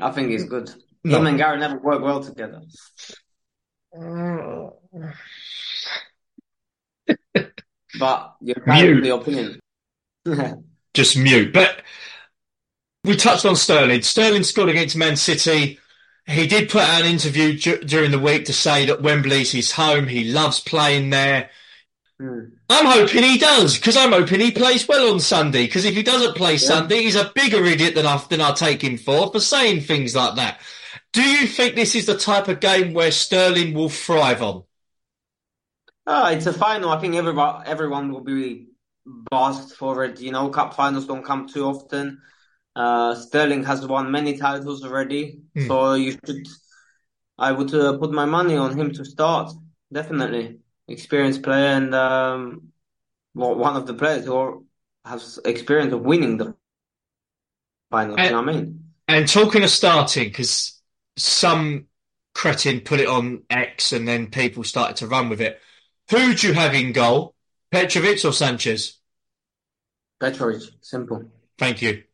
I 0.00 0.10
think 0.12 0.30
he's 0.30 0.44
good. 0.44 0.70
No. 1.04 1.18
Him 1.18 1.26
and 1.26 1.38
Gary 1.38 1.58
never 1.58 1.78
work 1.78 2.02
well 2.02 2.22
together. 2.22 2.62
but 7.98 8.36
you're 8.40 8.62
mute. 8.66 9.02
the 9.02 9.14
opinion. 9.14 9.60
Just 10.94 11.18
mute. 11.18 11.52
But 11.52 11.82
we 13.04 13.16
touched 13.16 13.44
on 13.44 13.56
Sterling. 13.56 14.02
Sterling 14.02 14.44
scored 14.44 14.68
against 14.68 14.96
Man 14.96 15.16
City. 15.16 15.78
He 16.26 16.46
did 16.46 16.70
put 16.70 16.82
out 16.82 17.02
an 17.02 17.06
interview 17.06 17.58
d- 17.58 17.84
during 17.84 18.10
the 18.10 18.18
week 18.18 18.44
to 18.44 18.52
say 18.52 18.86
that 18.86 19.02
Wembley's 19.02 19.52
his 19.52 19.72
home. 19.72 20.06
He 20.06 20.24
loves 20.24 20.60
playing 20.60 21.10
there. 21.10 21.50
Mm. 22.20 22.52
I'm 22.70 22.86
hoping 22.86 23.24
he 23.24 23.38
does 23.38 23.76
because 23.76 23.96
I'm 23.96 24.12
hoping 24.12 24.40
he 24.40 24.52
plays 24.52 24.86
well 24.86 25.12
on 25.12 25.20
Sunday. 25.20 25.64
Because 25.64 25.84
if 25.84 25.94
he 25.94 26.02
doesn't 26.02 26.36
play 26.36 26.52
yeah. 26.52 26.58
Sunday, 26.58 27.02
he's 27.02 27.16
a 27.16 27.32
bigger 27.34 27.64
idiot 27.64 27.94
than 27.94 28.06
I 28.06 28.22
than 28.28 28.40
I 28.40 28.52
take 28.52 28.82
him 28.82 28.96
for 28.98 29.30
for 29.32 29.40
saying 29.40 29.82
things 29.82 30.14
like 30.14 30.36
that. 30.36 30.60
Do 31.12 31.22
you 31.22 31.46
think 31.46 31.74
this 31.74 31.94
is 31.94 32.06
the 32.06 32.16
type 32.16 32.48
of 32.48 32.60
game 32.60 32.94
where 32.94 33.10
Sterling 33.10 33.74
will 33.74 33.90
thrive 33.90 34.42
on? 34.42 34.62
Oh, 36.06 36.26
it's 36.28 36.46
a 36.46 36.52
final. 36.52 36.90
I 36.90 37.00
think 37.00 37.16
everyone 37.16 37.62
everyone 37.66 38.12
will 38.12 38.22
be 38.22 38.68
buzzed 39.04 39.74
for 39.74 40.04
it. 40.04 40.20
You 40.20 40.32
know, 40.32 40.48
cup 40.48 40.74
finals 40.74 41.06
don't 41.06 41.24
come 41.24 41.48
too 41.48 41.64
often. 41.64 42.22
Uh, 42.74 43.14
Sterling 43.14 43.64
has 43.64 43.86
won 43.86 44.10
many 44.10 44.38
titles 44.38 44.84
already, 44.84 45.40
mm. 45.56 45.66
so 45.66 45.94
you 45.94 46.12
should. 46.12 46.46
I 47.38 47.52
would 47.52 47.74
uh, 47.74 47.98
put 47.98 48.12
my 48.12 48.24
money 48.24 48.56
on 48.56 48.78
him 48.78 48.92
to 48.92 49.04
start. 49.04 49.52
Definitely, 49.92 50.58
experienced 50.88 51.42
player 51.42 51.76
and 51.76 51.94
um, 51.94 52.72
well, 53.34 53.54
one 53.54 53.76
of 53.76 53.86
the 53.86 53.94
players 53.94 54.24
who 54.24 54.66
has 55.04 55.38
experience 55.44 55.92
of 55.92 56.00
winning 56.00 56.36
the 56.36 56.54
final. 57.90 58.16
And, 58.16 58.24
you 58.24 58.30
know 58.30 58.42
what 58.42 58.48
I 58.48 58.52
mean? 58.52 58.84
And 59.08 59.28
talking 59.28 59.62
of 59.62 59.70
starting, 59.70 60.28
because 60.28 60.80
some 61.16 61.86
cretin 62.34 62.80
put 62.80 63.00
it 63.00 63.08
on 63.08 63.42
X, 63.50 63.92
and 63.92 64.08
then 64.08 64.28
people 64.28 64.64
started 64.64 64.96
to 64.96 65.06
run 65.06 65.28
with 65.28 65.40
it. 65.40 65.60
Who 66.10 66.34
do 66.34 66.48
you 66.48 66.54
have 66.54 66.74
in 66.74 66.92
goal, 66.92 67.34
Petrovic 67.70 68.24
or 68.24 68.32
Sanchez? 68.32 68.98
Petrovic, 70.20 70.62
simple. 70.80 71.30
Thank 71.58 71.82
you. 71.82 72.04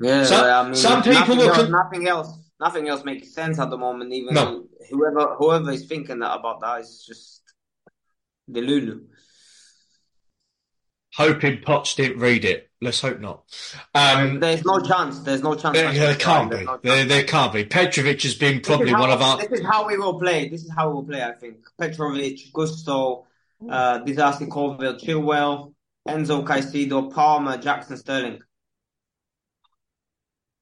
Yeah, 0.00 0.24
some, 0.24 0.44
I 0.44 0.62
mean, 0.64 0.74
some 0.74 1.02
people 1.02 1.36
nothing, 1.36 1.48
else, 1.48 1.68
nothing 1.68 2.08
else, 2.08 2.38
nothing 2.60 2.88
else 2.88 3.04
makes 3.04 3.34
sense 3.34 3.58
at 3.58 3.68
the 3.70 3.76
moment. 3.76 4.12
Even 4.12 4.34
no. 4.34 4.66
whoever 4.90 5.34
whoever 5.34 5.72
is 5.72 5.86
thinking 5.86 6.20
that 6.20 6.38
about 6.38 6.60
that 6.60 6.80
is 6.80 7.04
just 7.06 7.42
the 8.46 8.60
Lulu. 8.60 9.02
Hoping 11.16 11.58
Poch 11.58 11.96
didn't 11.96 12.20
read 12.20 12.44
it. 12.44 12.70
Let's 12.80 13.00
hope 13.00 13.18
not. 13.18 13.42
Um, 13.92 14.38
There's 14.38 14.64
no 14.64 14.78
chance. 14.78 15.18
There's 15.20 15.42
no 15.42 15.56
chance. 15.56 15.76
There, 15.76 15.92
there 15.92 16.14
can't 16.14 16.48
be. 16.48 16.62
No 16.62 16.78
there, 16.80 17.04
there 17.04 17.24
can't 17.24 17.52
be. 17.52 17.64
Petrovic 17.64 18.22
has 18.22 18.36
been 18.36 18.60
probably 18.60 18.90
how, 18.90 19.00
one 19.00 19.10
of 19.10 19.20
our. 19.20 19.38
This 19.38 19.60
is 19.60 19.66
how 19.66 19.84
we 19.88 19.98
will 19.98 20.20
play. 20.20 20.48
This 20.48 20.62
is 20.62 20.70
how 20.70 20.88
we 20.90 20.94
will 20.94 21.04
play. 21.04 21.24
I 21.24 21.32
think 21.32 21.56
Petrovic, 21.76 22.52
Gusto, 22.52 23.26
uh, 23.68 23.98
Disasi, 24.04 24.48
Colville, 24.48 24.94
Chilwell, 24.94 25.74
Enzo, 26.06 26.46
Caicedo, 26.46 27.12
Palmer, 27.12 27.56
Jackson, 27.56 27.96
Sterling. 27.96 28.40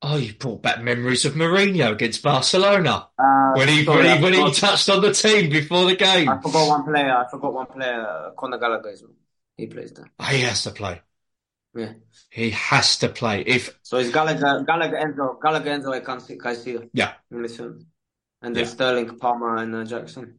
Oh, 0.02 0.16
you 0.16 0.34
brought 0.34 0.62
back 0.62 0.82
memories 0.82 1.24
of 1.24 1.34
Mourinho 1.34 1.92
against 1.92 2.22
Barcelona 2.22 3.08
uh, 3.18 3.52
when 3.54 3.68
he 3.68 3.84
sorry, 3.84 4.04
when, 4.04 4.16
he, 4.16 4.22
when 4.22 4.32
he 4.34 4.52
touched 4.52 4.88
on 4.90 5.00
the 5.00 5.12
team 5.12 5.50
before 5.50 5.86
the 5.86 5.96
game. 5.96 6.28
I 6.28 6.38
forgot 6.40 6.68
one 6.68 6.84
player. 6.84 7.16
I 7.16 7.28
forgot 7.30 7.54
one 7.54 7.66
player. 7.66 8.32
Conor 8.36 8.58
Gallagher 8.58 8.94
well. 9.00 9.10
He 9.56 9.66
plays 9.66 9.92
there. 9.92 10.10
Oh, 10.18 10.24
he 10.24 10.42
has 10.42 10.62
to 10.64 10.70
play. 10.70 11.00
Yeah, 11.74 11.92
he 12.30 12.50
has 12.50 12.98
to 12.98 13.08
play. 13.08 13.42
If 13.42 13.78
so, 13.82 13.96
it's 13.96 14.10
Gallagher, 14.10 14.64
Gallagher, 14.66 14.96
Enzo, 14.96 15.40
Gallagher, 15.42 15.70
Enzo, 15.70 15.94
I 15.94 16.00
can't 16.00 16.22
see, 16.22 16.36
can 16.36 16.54
see. 16.56 16.78
Yeah, 16.92 17.12
in 17.30 17.42
this 17.42 17.56
film, 17.56 17.86
and 18.42 18.54
then 18.54 18.64
yeah. 18.64 18.70
Sterling, 18.70 19.18
Palmer, 19.18 19.56
and 19.56 19.74
uh, 19.74 19.84
Jackson. 19.84 20.38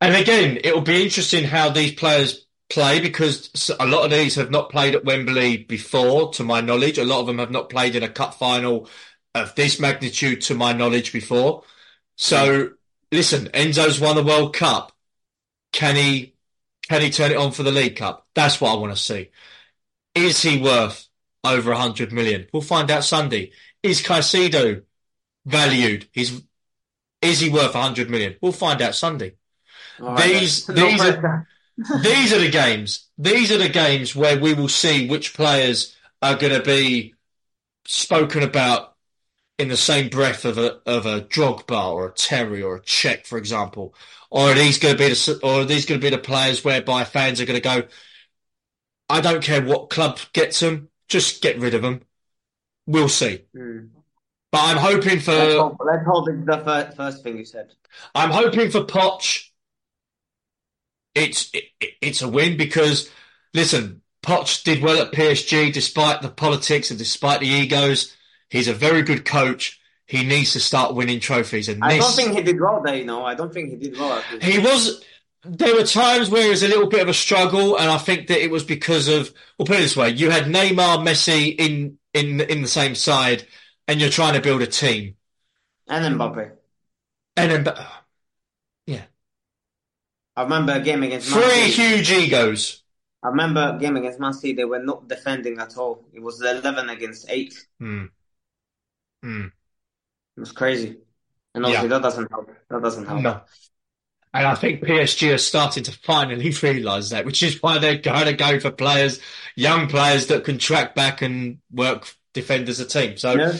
And 0.00 0.14
again, 0.14 0.58
it 0.64 0.74
will 0.74 0.82
be 0.82 1.02
interesting 1.02 1.44
how 1.44 1.68
these 1.68 1.92
players 1.92 2.45
play 2.68 3.00
because 3.00 3.70
a 3.78 3.86
lot 3.86 4.04
of 4.04 4.10
these 4.10 4.34
have 4.36 4.50
not 4.50 4.70
played 4.70 4.94
at 4.94 5.04
Wembley 5.04 5.58
before, 5.58 6.32
to 6.32 6.44
my 6.44 6.60
knowledge. 6.60 6.98
A 6.98 7.04
lot 7.04 7.20
of 7.20 7.26
them 7.26 7.38
have 7.38 7.50
not 7.50 7.70
played 7.70 7.94
in 7.94 8.02
a 8.02 8.08
cup 8.08 8.34
final 8.34 8.88
of 9.34 9.54
this 9.54 9.78
magnitude, 9.78 10.40
to 10.42 10.54
my 10.54 10.72
knowledge, 10.72 11.12
before. 11.12 11.62
So, 12.16 12.70
listen, 13.12 13.46
Enzo's 13.48 14.00
won 14.00 14.16
the 14.16 14.24
World 14.24 14.54
Cup. 14.54 14.92
Can 15.72 15.96
he? 15.96 16.34
Can 16.88 17.02
he 17.02 17.10
turn 17.10 17.32
it 17.32 17.36
on 17.36 17.52
for 17.52 17.62
the 17.62 17.72
League 17.72 17.96
Cup? 17.96 18.26
That's 18.34 18.60
what 18.60 18.72
I 18.72 18.76
want 18.76 18.94
to 18.94 19.02
see. 19.02 19.30
Is 20.14 20.40
he 20.42 20.60
worth 20.60 21.08
over 21.44 21.72
a 21.72 21.78
hundred 21.78 22.12
million? 22.12 22.46
We'll 22.52 22.62
find 22.62 22.90
out 22.90 23.04
Sunday. 23.04 23.52
Is 23.82 24.02
Caicedo 24.02 24.82
valued? 25.44 26.08
Is 26.14 26.42
is 27.20 27.40
he 27.40 27.50
worth 27.50 27.74
a 27.74 27.82
hundred 27.82 28.08
million? 28.08 28.36
We'll 28.40 28.52
find 28.52 28.80
out 28.80 28.94
Sunday. 28.94 29.34
these 30.16 30.66
these 30.66 31.00
are 31.04 31.46
these 31.76 32.32
are 32.32 32.38
the 32.38 32.50
games. 32.50 33.08
These 33.18 33.52
are 33.52 33.58
the 33.58 33.68
games 33.68 34.16
where 34.16 34.38
we 34.38 34.54
will 34.54 34.68
see 34.68 35.08
which 35.08 35.34
players 35.34 35.94
are 36.22 36.36
going 36.36 36.54
to 36.54 36.62
be 36.62 37.14
spoken 37.86 38.42
about 38.42 38.94
in 39.58 39.68
the 39.68 39.76
same 39.76 40.08
breath 40.08 40.44
of 40.44 40.58
a 40.58 40.80
of 40.86 41.06
a 41.06 41.22
Drogba 41.22 41.92
or 41.92 42.08
a 42.08 42.12
Terry 42.12 42.62
or 42.62 42.76
a 42.76 42.82
Cech, 42.82 43.26
for 43.26 43.38
example, 43.38 43.94
or 44.30 44.50
are 44.50 44.54
these 44.54 44.78
going 44.78 44.96
to 44.96 44.98
be 44.98 45.08
the 45.08 45.40
or 45.42 45.60
are 45.60 45.64
these 45.64 45.86
going 45.86 46.00
to 46.00 46.04
be 46.04 46.14
the 46.14 46.20
players 46.20 46.64
whereby 46.64 47.04
fans 47.04 47.40
are 47.40 47.46
going 47.46 47.60
to 47.60 47.68
go, 47.68 47.88
I 49.08 49.20
don't 49.20 49.42
care 49.42 49.62
what 49.62 49.90
club 49.90 50.18
gets 50.32 50.60
them, 50.60 50.88
just 51.08 51.42
get 51.42 51.58
rid 51.58 51.74
of 51.74 51.82
them. 51.82 52.02
We'll 52.86 53.08
see. 53.08 53.44
Hmm. 53.54 53.86
But 54.52 54.60
I'm 54.64 54.76
hoping 54.76 55.20
for 55.20 55.32
Let's 55.32 55.54
hold, 56.06 56.28
let's 56.28 56.28
it's 56.28 56.46
the 56.46 56.62
first, 56.64 56.96
first 56.96 57.22
thing 57.22 57.36
you 57.36 57.44
said. 57.44 57.72
I'm 58.14 58.30
hoping 58.30 58.70
for 58.70 58.82
Poch. 58.82 59.45
It's 61.16 61.50
it, 61.54 61.64
it's 62.00 62.22
a 62.22 62.28
win 62.28 62.56
because 62.56 63.10
listen, 63.54 64.02
Poch 64.22 64.62
did 64.62 64.82
well 64.82 65.02
at 65.02 65.12
PSG 65.12 65.72
despite 65.72 66.22
the 66.22 66.28
politics 66.28 66.90
and 66.90 66.98
despite 66.98 67.40
the 67.40 67.48
egos. 67.48 68.14
He's 68.50 68.68
a 68.68 68.74
very 68.74 69.02
good 69.02 69.24
coach. 69.24 69.80
He 70.06 70.24
needs 70.24 70.52
to 70.52 70.60
start 70.60 70.94
winning 70.94 71.18
trophies, 71.18 71.68
and 71.68 71.82
I 71.82 71.96
this 71.96 72.04
don't 72.04 72.14
think 72.14 72.36
he 72.36 72.42
did 72.44 72.60
well 72.60 72.80
there, 72.80 72.94
you 72.94 73.04
know. 73.04 73.24
I 73.24 73.34
don't 73.34 73.52
think 73.52 73.70
he 73.70 73.76
did 73.76 73.98
well. 73.98 74.22
he 74.40 74.58
was. 74.60 75.02
There 75.42 75.74
were 75.74 75.84
times 75.84 76.28
where 76.28 76.46
it 76.46 76.50
was 76.50 76.62
a 76.62 76.68
little 76.68 76.88
bit 76.88 77.02
of 77.02 77.08
a 77.08 77.14
struggle, 77.14 77.76
and 77.76 77.88
I 77.88 77.98
think 77.98 78.28
that 78.28 78.42
it 78.42 78.50
was 78.50 78.62
because 78.62 79.08
of. 79.08 79.32
Well, 79.58 79.66
put 79.66 79.76
it 79.76 79.80
this 79.80 79.96
way: 79.96 80.10
you 80.10 80.30
had 80.30 80.44
Neymar, 80.44 81.04
Messi 81.04 81.56
in 81.58 81.98
in 82.14 82.40
in 82.40 82.62
the 82.62 82.68
same 82.68 82.94
side, 82.94 83.46
and 83.88 84.00
you're 84.00 84.10
trying 84.10 84.34
to 84.34 84.40
build 84.40 84.62
a 84.62 84.66
team, 84.66 85.16
And 85.88 86.04
then 86.04 86.18
Mbappe. 86.18 86.52
and 87.36 87.50
then 87.50 87.64
yeah, 87.66 87.86
I 90.36 90.42
remember 90.42 90.72
a 90.72 90.80
game 90.80 91.02
against 91.02 91.30
Man 91.30 91.42
three 91.42 91.70
City. 91.70 91.82
huge 91.96 92.10
egos. 92.12 92.82
I 93.22 93.28
remember 93.28 93.74
a 93.74 93.78
game 93.80 93.96
against 93.96 94.20
Man 94.20 94.32
City. 94.32 94.52
They 94.52 94.64
were 94.64 94.82
not 94.82 95.08
defending 95.08 95.58
at 95.58 95.76
all. 95.76 96.04
It 96.12 96.20
was 96.20 96.40
11 96.40 96.88
against 96.90 97.26
8. 97.28 97.54
Hmm. 97.80 98.04
Hmm. 99.22 99.46
It 100.36 100.40
was 100.40 100.52
crazy. 100.52 100.98
And 101.54 101.64
obviously 101.64 101.88
that 101.88 102.02
doesn't 102.02 102.30
help. 102.30 102.50
That 102.68 102.82
doesn't 102.82 103.06
help. 103.06 103.22
No. 103.22 103.40
And 104.34 104.46
I 104.46 104.54
think 104.54 104.82
PSG 104.82 105.32
are 105.34 105.38
starting 105.38 105.82
to 105.84 105.92
finally 105.92 106.50
realise 106.62 107.08
that, 107.10 107.24
which 107.24 107.42
is 107.42 107.62
why 107.62 107.78
they're 107.78 107.96
going 107.96 108.26
to 108.26 108.34
go 108.34 108.60
for 108.60 108.70
players, 108.70 109.18
young 109.54 109.88
players 109.88 110.26
that 110.26 110.44
can 110.44 110.58
track 110.58 110.94
back 110.94 111.22
and 111.22 111.58
work 111.72 112.14
defend 112.34 112.68
as 112.68 112.78
a 112.78 112.84
team. 112.84 113.16
So 113.16 113.32
Yeah. 113.34 113.54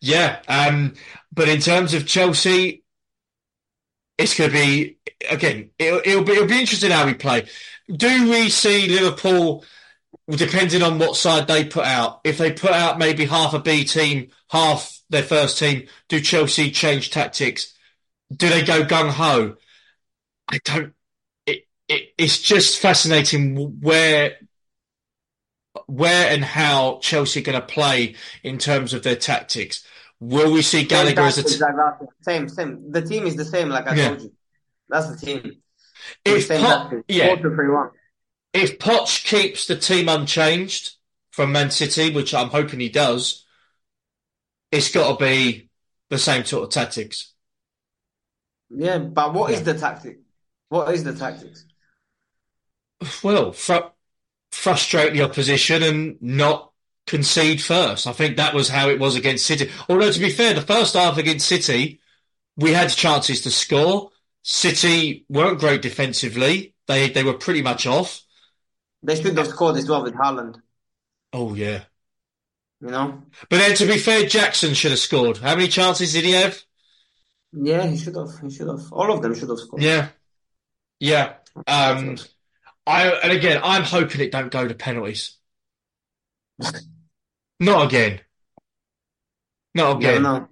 yeah, 0.00 0.40
um, 0.48 0.94
but 1.32 1.50
in 1.50 1.60
terms 1.60 1.92
of 1.92 2.06
Chelsea, 2.06 2.81
it's 4.18 4.36
going 4.36 4.50
to 4.50 4.56
be 4.56 4.98
again. 5.30 5.70
It'll, 5.78 6.00
it'll 6.04 6.24
be 6.24 6.32
it'll 6.32 6.46
be 6.46 6.60
interesting 6.60 6.90
how 6.90 7.06
we 7.06 7.14
play. 7.14 7.46
Do 7.90 8.30
we 8.30 8.48
see 8.48 8.88
Liverpool, 8.88 9.64
depending 10.28 10.82
on 10.82 10.98
what 10.98 11.16
side 11.16 11.46
they 11.46 11.64
put 11.64 11.84
out? 11.84 12.20
If 12.24 12.38
they 12.38 12.52
put 12.52 12.70
out 12.70 12.98
maybe 12.98 13.24
half 13.26 13.54
a 13.54 13.58
B 13.58 13.84
team, 13.84 14.30
half 14.48 15.00
their 15.10 15.22
first 15.22 15.58
team, 15.58 15.86
do 16.08 16.20
Chelsea 16.20 16.70
change 16.70 17.10
tactics? 17.10 17.74
Do 18.34 18.48
they 18.48 18.62
go 18.62 18.84
gung 18.84 19.10
ho? 19.10 19.56
I 20.48 20.58
don't. 20.64 20.94
It, 21.46 21.66
it 21.88 22.14
it's 22.18 22.40
just 22.40 22.78
fascinating 22.78 23.80
where 23.80 24.36
where 25.86 26.30
and 26.30 26.44
how 26.44 26.98
Chelsea 27.02 27.40
are 27.40 27.44
going 27.44 27.60
to 27.60 27.66
play 27.66 28.14
in 28.42 28.58
terms 28.58 28.94
of 28.94 29.02
their 29.02 29.16
tactics. 29.16 29.84
Will 30.24 30.52
we 30.52 30.62
see 30.62 30.84
Gallagher 30.84 31.22
as 31.22 31.38
a 31.38 31.42
t-. 31.42 31.58
Same, 32.20 32.48
same. 32.48 32.92
The 32.92 33.02
team 33.02 33.26
is 33.26 33.34
the 33.34 33.44
same, 33.44 33.68
like 33.70 33.88
I 33.88 33.96
Yeah. 33.96 34.08
told 34.10 34.22
you. 34.22 34.32
That's 34.88 35.10
the 35.10 35.16
team. 35.26 35.62
if 36.24 36.46
same 36.46 36.60
Pot, 36.60 36.92
yeah, 37.08 37.26
4 37.26 37.36
2 37.38 37.54
3 37.56 37.68
1. 37.70 37.90
if 38.52 38.78
Poch 38.78 39.24
keeps 39.24 39.66
the 39.66 39.74
team 39.76 40.08
unchanged 40.08 40.92
from 41.32 41.50
Man 41.50 41.72
City, 41.72 42.12
which 42.12 42.34
I'm 42.34 42.50
hoping 42.50 42.78
he 42.78 42.88
does, 42.88 43.44
it's 44.70 44.92
got 44.92 45.18
to 45.18 45.24
be 45.24 45.70
the 46.08 46.18
same 46.18 46.44
sort 46.44 46.64
of 46.64 46.70
tactics. 46.70 47.32
Yeah, 48.70 48.98
but 48.98 49.34
what 49.34 49.50
is 49.50 49.58
Yeah. 49.58 49.72
the 49.72 49.78
tactic? 49.80 50.20
What 50.68 50.94
is 50.94 51.02
the 51.02 51.14
tactics? 51.14 51.64
Well, 53.24 53.50
fr- 53.52 53.90
frustrate 54.52 55.14
the 55.14 55.22
opposition 55.22 55.82
and 55.82 56.22
not 56.22 56.71
concede 57.06 57.62
first. 57.62 58.06
I 58.06 58.12
think 58.12 58.36
that 58.36 58.54
was 58.54 58.68
how 58.68 58.88
it 58.88 58.98
was 59.00 59.16
against 59.16 59.46
City. 59.46 59.70
Although 59.88 60.12
to 60.12 60.20
be 60.20 60.30
fair, 60.30 60.54
the 60.54 60.62
first 60.62 60.94
half 60.94 61.18
against 61.18 61.46
City, 61.48 62.00
we 62.56 62.72
had 62.72 62.88
chances 62.90 63.42
to 63.42 63.50
score. 63.52 64.10
City 64.42 65.26
weren't 65.28 65.60
great 65.60 65.82
defensively. 65.82 66.74
They 66.88 67.10
they 67.10 67.24
were 67.24 67.34
pretty 67.34 67.62
much 67.62 67.86
off. 67.86 68.22
They 69.04 69.14
should 69.14 69.38
have 69.38 69.46
scored 69.46 69.76
as 69.76 69.88
well 69.88 70.02
with 70.02 70.14
Haaland, 70.14 70.60
Oh 71.32 71.54
yeah. 71.54 71.84
you 72.80 72.88
know? 72.90 73.22
But 73.48 73.58
then 73.58 73.76
to 73.76 73.86
be 73.86 73.98
fair, 73.98 74.26
Jackson 74.26 74.74
should 74.74 74.90
have 74.90 74.98
scored. 75.00 75.38
How 75.38 75.54
many 75.54 75.68
chances 75.68 76.12
did 76.12 76.24
he 76.24 76.32
have? 76.32 76.60
Yeah, 77.52 77.86
he 77.86 77.96
should 77.96 78.16
have. 78.16 78.38
He 78.42 78.50
should 78.50 78.68
have. 78.68 78.92
All 78.92 79.10
of 79.12 79.22
them 79.22 79.34
should 79.34 79.48
have 79.48 79.58
scored. 79.60 79.84
Yeah. 79.84 80.10
Yeah. 81.00 81.36
Um 81.66 82.18
I 82.86 83.10
and 83.10 83.32
again, 83.32 83.60
I'm 83.64 83.84
hoping 83.84 84.20
it 84.22 84.32
don't 84.32 84.52
go 84.52 84.68
to 84.68 84.74
penalties. 84.74 85.38
Not 87.60 87.86
again. 87.86 88.20
Not 89.74 89.96
again. 89.96 90.22
know. 90.22 90.48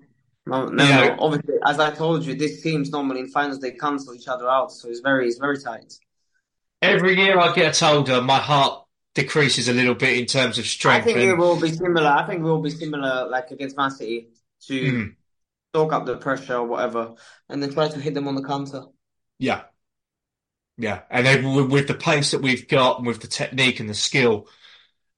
No, 0.46 0.66
never 0.68 0.88
Yeah. 0.90 1.08
know. 1.08 1.16
Obviously, 1.20 1.54
as 1.66 1.78
I 1.78 1.90
told 1.90 2.24
you, 2.24 2.34
these 2.34 2.62
teams 2.62 2.90
normally 2.90 3.20
in 3.20 3.28
finals 3.28 3.60
they 3.60 3.72
cancel 3.72 4.14
each 4.14 4.28
other 4.28 4.48
out, 4.48 4.72
so 4.72 4.88
it's 4.88 5.00
very, 5.00 5.28
it's 5.28 5.38
very 5.38 5.58
tight. 5.58 5.92
Every 6.82 7.16
year 7.16 7.38
I 7.38 7.54
get 7.54 7.82
older, 7.82 8.22
my 8.22 8.38
heart 8.38 8.84
decreases 9.14 9.68
a 9.68 9.72
little 9.72 9.94
bit 9.94 10.18
in 10.18 10.26
terms 10.26 10.58
of 10.58 10.66
strength. 10.66 11.02
I 11.08 11.12
think 11.12 11.18
it 11.18 11.36
will 11.36 11.60
be 11.60 11.72
similar. 11.72 12.08
I 12.08 12.26
think 12.26 12.40
it 12.40 12.44
will 12.44 12.62
be 12.62 12.70
similar, 12.70 13.28
like 13.28 13.50
against 13.50 13.76
Man 13.76 13.90
City, 13.90 14.28
to 14.68 14.82
Mm, 14.82 15.14
soak 15.74 15.92
up 15.92 16.06
the 16.06 16.16
pressure 16.16 16.56
or 16.56 16.66
whatever, 16.66 17.14
and 17.48 17.62
then 17.62 17.72
try 17.72 17.88
to 17.88 18.00
hit 18.00 18.14
them 18.14 18.28
on 18.28 18.34
the 18.34 18.42
counter. 18.44 18.84
yeah. 19.38 19.62
Yeah. 20.78 21.02
And 21.10 21.26
then 21.26 21.54
with, 21.54 21.70
with 21.70 21.88
the 21.88 21.94
pace 21.94 22.30
that 22.30 22.40
we've 22.40 22.66
got 22.66 22.98
and 22.98 23.06
with 23.06 23.20
the 23.20 23.26
technique 23.26 23.80
and 23.80 23.88
the 23.90 23.94
skill, 23.94 24.48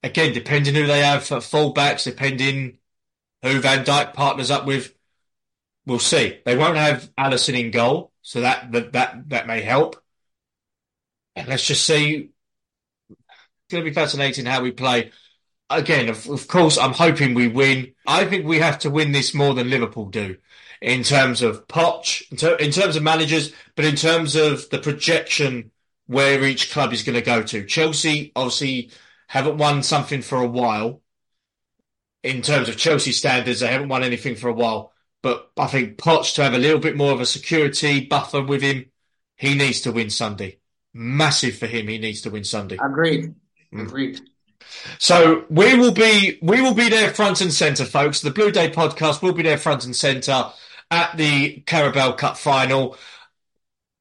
again, 0.03 0.33
depending 0.33 0.75
who 0.75 0.87
they 0.87 1.01
have 1.01 1.25
for 1.25 1.37
fullbacks, 1.37 2.05
depending 2.05 2.79
who 3.43 3.61
Van 3.61 3.85
Dijk 3.85 4.15
partners 4.15 4.51
up 4.51 4.67
with, 4.67 4.95
we'll 5.87 5.99
see. 5.99 6.39
They 6.45 6.57
won't 6.57 6.77
have 6.77 7.11
Alisson 7.19 7.59
in 7.59 7.71
goal, 7.71 8.13
so 8.23 8.41
that 8.41 8.73
that 8.73 8.93
that, 8.93 9.29
that 9.29 9.47
may 9.47 9.63
help. 9.63 10.03
And 11.35 11.49
let's 11.49 11.67
just 11.67 11.87
see. 11.87 12.31
It's 13.11 13.71
going 13.71 13.85
to 13.85 13.91
be 13.91 13.95
fascinating 13.95 14.45
how 14.45 14.63
we 14.63 14.71
play. 14.71 15.11
Again, 15.71 16.11
of, 16.11 16.29
of 16.29 16.49
course, 16.49 16.77
I'm 16.77 16.93
hoping 16.93 17.33
we 17.33 17.49
win. 17.49 17.95
I 18.07 18.27
think 18.27 18.47
we 18.47 18.59
have 18.59 18.79
to 18.81 18.91
win 18.91 19.13
this 19.13 19.33
more 19.33 19.55
than 19.55 19.71
Liverpool 19.71 20.07
do 20.07 20.37
in 20.83 21.03
terms 21.03 21.41
of 21.41 21.67
Poch, 21.69 22.31
in, 22.31 22.37
ter- 22.37 22.57
in 22.57 22.71
terms 22.71 22.97
of 22.97 23.03
managers, 23.03 23.53
but 23.77 23.85
in 23.87 23.97
terms 23.97 24.35
of 24.37 24.69
the 24.69 24.79
projection 24.79 25.71
where 26.07 26.45
each 26.45 26.71
club 26.71 26.93
is 26.93 27.03
going 27.03 27.15
to 27.15 27.25
go 27.25 27.43
to. 27.43 27.65
Chelsea 27.65 28.33
obviously 28.37 28.91
haven't 29.33 29.57
won 29.57 29.83
something 29.83 30.21
for 30.21 30.37
a 30.37 30.47
while. 30.47 31.01
In 32.23 32.43
terms 32.43 32.69
of 32.69 32.77
Chelsea 32.77 33.13
standards, 33.13 33.61
they 33.61 33.67
haven't 33.67 33.89
won 33.89 34.05
anything 34.05 34.35
for 34.35 34.49
a 34.49 34.53
while. 34.53 34.93
But 35.23 35.51
I 35.57 35.69
think 35.69 35.97
Poch 35.97 36.35
to 36.35 36.43
have 36.43 36.53
a 36.53 36.59
little 36.59 36.79
bit 36.79 36.99
more 36.99 37.13
of 37.13 37.21
a 37.23 37.25
security 37.25 38.05
buffer 38.05 38.43
with 38.43 38.61
him, 38.61 38.91
he 39.37 39.55
needs 39.55 39.81
to 39.83 39.91
win 39.91 40.11
Sunday. 40.11 40.59
Massive 40.93 41.57
for 41.57 41.67
him. 41.67 41.89
He 41.89 41.97
needs 41.97 42.21
to 42.23 42.31
win 42.31 42.45
Sunday. 42.45 42.77
Agreed. 42.79 43.35
Mm. 43.73 43.87
Agreed. 43.87 44.21
So 44.99 45.47
we 45.49 45.77
will 45.79 45.93
be 45.93 46.39
we 46.43 46.61
will 46.61 46.75
be 46.75 46.91
there 46.91 47.09
front 47.09 47.41
and 47.41 47.55
centre, 47.55 47.87
folks. 47.87 48.21
The 48.21 48.31
Blue 48.31 48.51
Day 48.51 48.71
podcast 48.71 49.23
will 49.23 49.33
be 49.33 49.43
there 49.43 49.57
front 49.57 49.87
and 49.87 49.97
centre 49.97 50.45
at 50.91 51.17
the 51.17 51.61
Carabao 51.61 52.13
Cup 52.13 52.37
final. 52.37 52.99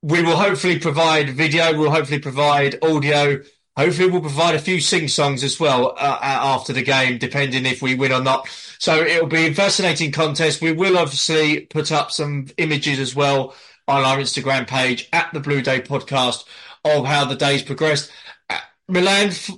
We 0.02 0.24
will 0.24 0.36
hopefully 0.36 0.78
provide 0.78 1.30
video. 1.30 1.78
We'll 1.78 1.90
hopefully 1.90 2.20
provide 2.20 2.84
audio. 2.84 3.40
Hopefully, 3.82 4.12
we'll 4.12 4.22
provide 4.22 4.54
a 4.54 4.60
few 4.60 4.80
sing 4.80 5.08
songs 5.08 5.44
as 5.44 5.60
well 5.60 5.96
uh, 5.98 6.20
after 6.22 6.72
the 6.72 6.84
game, 6.84 7.18
depending 7.18 7.66
if 7.66 7.82
we 7.82 7.96
win 7.96 8.12
or 8.12 8.22
not. 8.22 8.48
So 8.78 9.02
it'll 9.04 9.26
be 9.26 9.48
a 9.48 9.54
fascinating 9.56 10.12
contest. 10.12 10.62
We 10.62 10.72
will 10.72 11.00
obviously 11.00 11.62
put 11.62 11.92
up 11.92 12.12
some 12.12 12.46
images 12.58 13.00
as 13.00 13.16
well 13.16 13.56
on 13.88 14.04
our 14.04 14.18
Instagram 14.18 14.68
page 14.68 15.10
at 15.12 15.34
the 15.34 15.40
Blue 15.40 15.64
Day 15.64 15.82
podcast 15.82 16.44
of 16.86 17.08
how 17.08 17.26
the 17.26 17.36
day's 17.36 17.64
progressed. 17.64 18.12
Uh, 18.52 18.60
Milan, 18.88 19.30
f- 19.30 19.50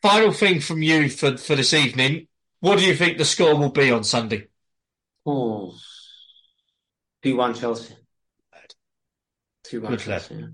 final 0.00 0.30
thing 0.30 0.60
from 0.60 0.80
you 0.80 1.08
for, 1.08 1.36
for 1.36 1.56
this 1.56 1.74
evening. 1.74 2.28
What 2.60 2.78
do 2.78 2.86
you 2.86 2.94
think 2.94 3.18
the 3.18 3.24
score 3.24 3.56
will 3.56 3.70
be 3.72 3.90
on 3.90 4.04
Sunday? 4.04 4.46
Oh, 5.26 5.74
2 7.24 7.34
1 7.34 7.54
Chelsea. 7.54 7.96
2 9.64 9.80
1 9.80 9.98
Chelsea. 9.98 10.46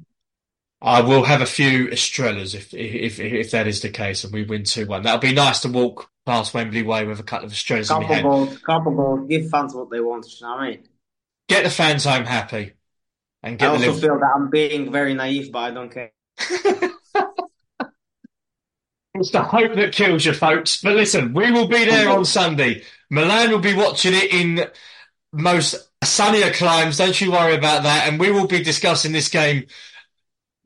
I 0.81 1.01
will 1.01 1.25
have 1.25 1.41
a 1.41 1.47
few 1.47 1.89
Estrellas 1.89 2.55
if 2.55 2.73
if 2.75 3.19
if 3.19 3.51
that 3.51 3.67
is 3.67 3.81
the 3.83 3.89
case 3.91 4.25
and 4.25 4.33
we 4.33 4.45
win 4.45 4.65
2 4.65 4.87
1. 4.87 5.03
That'll 5.03 5.19
be 5.19 5.33
nice 5.33 5.61
to 5.61 5.69
walk 5.69 6.11
past 6.25 6.55
Wembley 6.55 6.83
Way 6.83 7.05
with 7.07 7.21
a 7.21 7.25
couple 7.25 7.47
of 7.47 7.53
Estrellas 7.53 7.91
in 7.91 7.99
my 7.99 8.05
hand. 8.05 8.23
goals, 8.23 8.59
couple 8.59 8.95
goals, 8.95 9.29
give 9.29 9.51
fans 9.51 9.75
what 9.75 9.91
they 9.91 10.01
want, 10.01 10.27
you 10.27 10.47
know 10.47 10.53
what 10.55 10.61
I 10.61 10.71
mean? 10.71 10.89
Get 11.49 11.65
the 11.65 11.71
fans 11.71 12.05
home 12.05 12.25
happy 12.27 12.75
and 13.43 13.57
I 13.57 13.57
get 13.57 13.73
the 13.73 13.79
also 13.79 13.93
Liverpool. 13.93 14.01
feel 14.01 14.19
that 14.21 14.33
I'm 14.37 14.51
being 14.51 14.93
very 14.93 15.15
naive, 15.15 15.51
but 15.53 15.59
I 15.61 15.71
don't 15.73 15.91
care. 15.93 16.13
It's 19.15 19.31
the 19.31 19.43
hope 19.43 19.75
that 19.75 19.93
kills 19.93 20.25
you, 20.25 20.33
folks. 20.33 20.81
But 20.81 20.95
listen, 20.95 21.35
we 21.35 21.51
will 21.51 21.67
be 21.69 21.85
there 21.85 22.09
on 22.11 22.25
Sunday. 22.25 22.85
Milan 23.11 23.51
will 23.51 23.59
be 23.59 23.75
watching 23.75 24.15
it 24.15 24.33
in 24.33 24.65
most 25.33 25.75
sunnier 26.05 26.53
climes. 26.53 26.99
Don't 26.99 27.21
you 27.21 27.33
worry 27.33 27.55
about 27.55 27.83
that. 27.83 28.09
And 28.09 28.21
we 28.21 28.31
will 28.31 28.47
be 28.47 28.63
discussing 28.63 29.13
this 29.13 29.29
game 29.29 29.67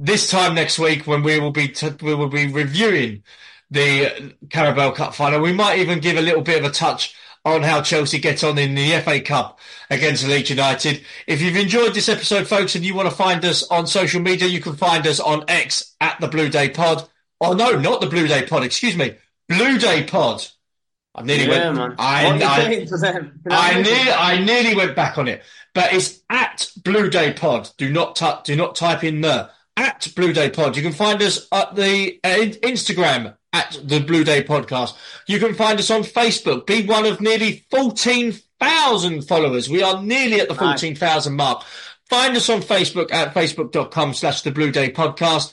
this 0.02 0.28
time 0.28 0.54
next 0.56 0.78
week 0.80 1.06
when 1.06 1.22
we 1.22 1.38
will 1.38 1.52
be 1.52 1.68
t- 1.68 1.90
we 2.02 2.14
will 2.14 2.28
be 2.28 2.48
reviewing 2.48 3.22
the 3.70 4.34
Carabao 4.50 4.90
Cup 4.90 5.14
final. 5.14 5.40
We 5.40 5.52
might 5.52 5.78
even 5.78 6.00
give 6.00 6.16
a 6.18 6.22
little 6.22 6.42
bit 6.42 6.58
of 6.58 6.68
a 6.70 6.74
touch 6.74 7.14
on 7.44 7.62
how 7.62 7.82
Chelsea 7.82 8.18
get 8.18 8.42
on 8.44 8.58
in 8.58 8.74
the 8.74 9.00
FA 9.00 9.20
Cup 9.20 9.58
against 9.90 10.26
Leeds 10.26 10.50
United. 10.50 11.02
If 11.26 11.40
you've 11.40 11.56
enjoyed 11.56 11.94
this 11.94 12.08
episode, 12.08 12.46
folks, 12.46 12.74
and 12.74 12.84
you 12.84 12.94
want 12.94 13.08
to 13.08 13.14
find 13.14 13.44
us 13.44 13.62
on 13.68 13.86
social 13.86 14.20
media, 14.20 14.48
you 14.48 14.60
can 14.60 14.74
find 14.76 15.06
us 15.06 15.20
on 15.20 15.44
X 15.48 15.94
at 16.00 16.20
the 16.20 16.28
Blue 16.28 16.48
Day 16.48 16.68
Pod. 16.68 17.08
Oh 17.40 17.52
no, 17.52 17.78
not 17.78 18.00
the 18.00 18.08
Blue 18.08 18.26
Day 18.26 18.44
Pod. 18.46 18.64
Excuse 18.64 18.96
me, 18.96 19.14
Blue 19.48 19.78
Day 19.78 20.02
Pod. 20.04 20.44
I 21.14 21.22
nearly 21.22 21.44
Yeah, 21.44 21.66
went. 21.66 21.76
man. 21.76 21.94
I, 21.98 22.24
What 22.24 22.42
are 22.42 22.72
you 22.72 22.86
I, 22.86 22.98
them? 22.98 23.40
I, 23.50 23.82
nearly, 23.82 24.10
I 24.12 24.44
nearly 24.44 24.74
went 24.74 24.96
back 24.96 25.18
on 25.18 25.28
it, 25.28 25.42
but 25.74 25.92
it's 25.92 26.20
at 26.30 26.70
Blue 26.82 27.08
Day 27.10 27.32
Pod. 27.32 27.70
Do 27.76 27.90
not 27.90 28.16
tu- 28.16 28.38
do 28.44 28.56
not 28.56 28.74
type 28.76 29.04
in 29.04 29.20
the 29.20 29.50
at 29.76 30.08
Blue 30.16 30.32
Day 30.32 30.50
Pod. 30.50 30.76
You 30.76 30.82
can 30.82 30.92
find 30.92 31.22
us 31.22 31.46
at 31.52 31.74
the 31.74 32.18
uh, 32.24 32.28
Instagram 32.62 33.36
at 33.52 33.78
the 33.84 34.00
Blue 34.00 34.24
Day 34.24 34.42
Podcast. 34.42 34.94
You 35.26 35.38
can 35.38 35.54
find 35.54 35.78
us 35.78 35.90
on 35.90 36.02
Facebook. 36.02 36.66
Be 36.66 36.86
one 36.86 37.06
of 37.06 37.20
nearly 37.20 37.64
fourteen 37.70 38.34
thousand 38.60 39.22
followers. 39.22 39.68
We 39.68 39.82
are 39.82 40.02
nearly 40.02 40.40
at 40.40 40.48
the 40.48 40.54
Nice. 40.54 40.80
fourteen 40.80 40.94
thousand 40.96 41.36
mark. 41.36 41.64
Find 42.08 42.36
us 42.36 42.48
on 42.50 42.60
Facebook 42.60 43.12
at 43.12 43.32
facebook.com 43.34 44.14
slash 44.14 44.42
the 44.42 44.50
Blue 44.50 44.70
Day 44.70 44.90
Podcast. 44.90 45.52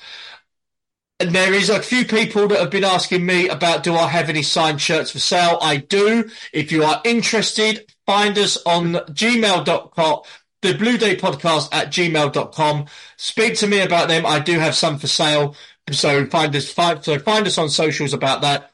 And 1.22 1.32
there 1.36 1.53
is 1.53 1.70
a 1.70 1.82
few 1.82 2.05
people 2.05 2.47
that 2.47 2.59
have 2.59 2.70
been 2.70 2.86
asking 2.86 3.26
me 3.26 3.49
about 3.49 3.84
do 3.84 3.93
I 3.93 4.07
have 4.07 4.30
any 4.30 4.41
signed 4.43 4.80
shirts 4.80 5.11
for 5.11 5.20
sale? 5.20 5.57
I 5.61 5.78
do. 5.78 6.30
If 6.53 6.72
you 6.72 6.84
are 6.86 7.01
interested, 7.03 7.91
find 8.05 8.38
us 8.38 8.57
on 8.65 8.93
gmail.com, 8.93 10.22
the 10.62 10.74
Blue 10.74 10.97
Day 10.97 11.16
Podcast 11.16 11.70
at 11.72 11.88
gmail.com. 11.88 12.86
Speak 13.18 13.55
to 13.57 13.68
me 13.68 13.80
about 13.80 14.07
them. 14.07 14.26
I 14.26 14.39
do 14.39 14.60
have 14.60 14.76
some 14.76 14.97
for 14.99 15.07
sale. 15.07 15.55
So 15.91 16.26
find 16.28 16.55
us, 16.55 16.72
find, 16.72 17.03
so 17.03 17.18
find 17.20 17.47
us 17.47 17.57
on 17.57 17.70
socials 17.70 18.14
about 18.14 18.41
that. 18.41 18.72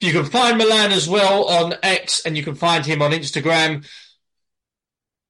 You 0.00 0.12
can 0.12 0.24
find 0.24 0.56
Milan 0.56 0.92
as 0.92 1.08
well 1.08 1.44
on 1.48 1.74
X 1.82 2.24
and 2.24 2.36
you 2.36 2.42
can 2.44 2.54
find 2.54 2.86
him 2.86 3.02
on 3.02 3.10
Instagram. 3.10 3.84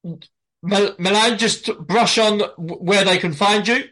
Mil- 0.03 0.95
Milan, 0.99 1.37
just 1.37 1.75
brush 1.79 2.17
on 2.17 2.39
where 2.57 3.03
they 3.03 3.17
can 3.17 3.33
find 3.33 3.67
you. 3.67 3.85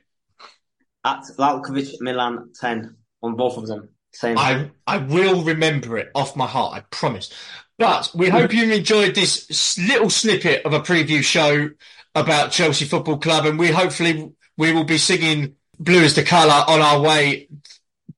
At 1.03 1.23
Lalkovic 1.37 1.99
Milan 1.99 2.51
10 2.59 2.95
on 3.23 3.35
both 3.35 3.57
of 3.57 3.67
them. 3.67 3.89
Same. 4.13 4.37
I 4.37 4.71
I 4.85 4.97
will 4.97 5.43
remember 5.43 5.97
it 5.97 6.11
off 6.15 6.35
my 6.35 6.47
heart, 6.47 6.73
I 6.75 6.79
promise. 6.91 7.31
But 7.77 8.11
we 8.15 8.29
hope 8.29 8.53
you 8.53 8.71
enjoyed 8.71 9.13
this 9.13 9.77
little 9.77 10.09
snippet 10.09 10.65
of 10.65 10.73
a 10.73 10.79
preview 10.79 11.23
show 11.23 11.69
about 12.15 12.51
Chelsea 12.51 12.85
Football 12.85 13.17
Club, 13.17 13.45
and 13.45 13.59
we 13.59 13.67
hopefully 13.67 14.31
we 14.57 14.71
will 14.71 14.83
be 14.83 14.97
singing 14.97 15.55
"Blue 15.79 16.01
is 16.01 16.15
the 16.15 16.23
Colour" 16.23 16.63
on 16.67 16.81
our 16.81 16.99
way 16.99 17.47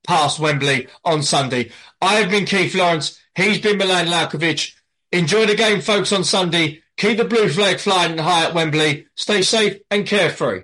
past 0.06 0.38
Wembley 0.38 0.88
on 1.04 1.22
Sunday. 1.22 1.70
I 2.00 2.14
have 2.14 2.30
been 2.30 2.46
Keith 2.46 2.74
Lawrence. 2.74 3.20
He's 3.34 3.60
been 3.60 3.76
Milan 3.76 4.06
Lalkovic. 4.06 4.72
Enjoy 5.12 5.44
the 5.44 5.54
game, 5.54 5.82
folks, 5.82 6.12
on 6.12 6.24
Sunday. 6.24 6.82
Keep 6.96 7.18
the 7.18 7.24
blue 7.24 7.48
flag 7.48 7.78
flying 7.78 8.16
high 8.16 8.46
at 8.46 8.54
Wembley. 8.54 9.06
Stay 9.14 9.42
safe 9.42 9.80
and 9.90 10.06
carefree. 10.06 10.62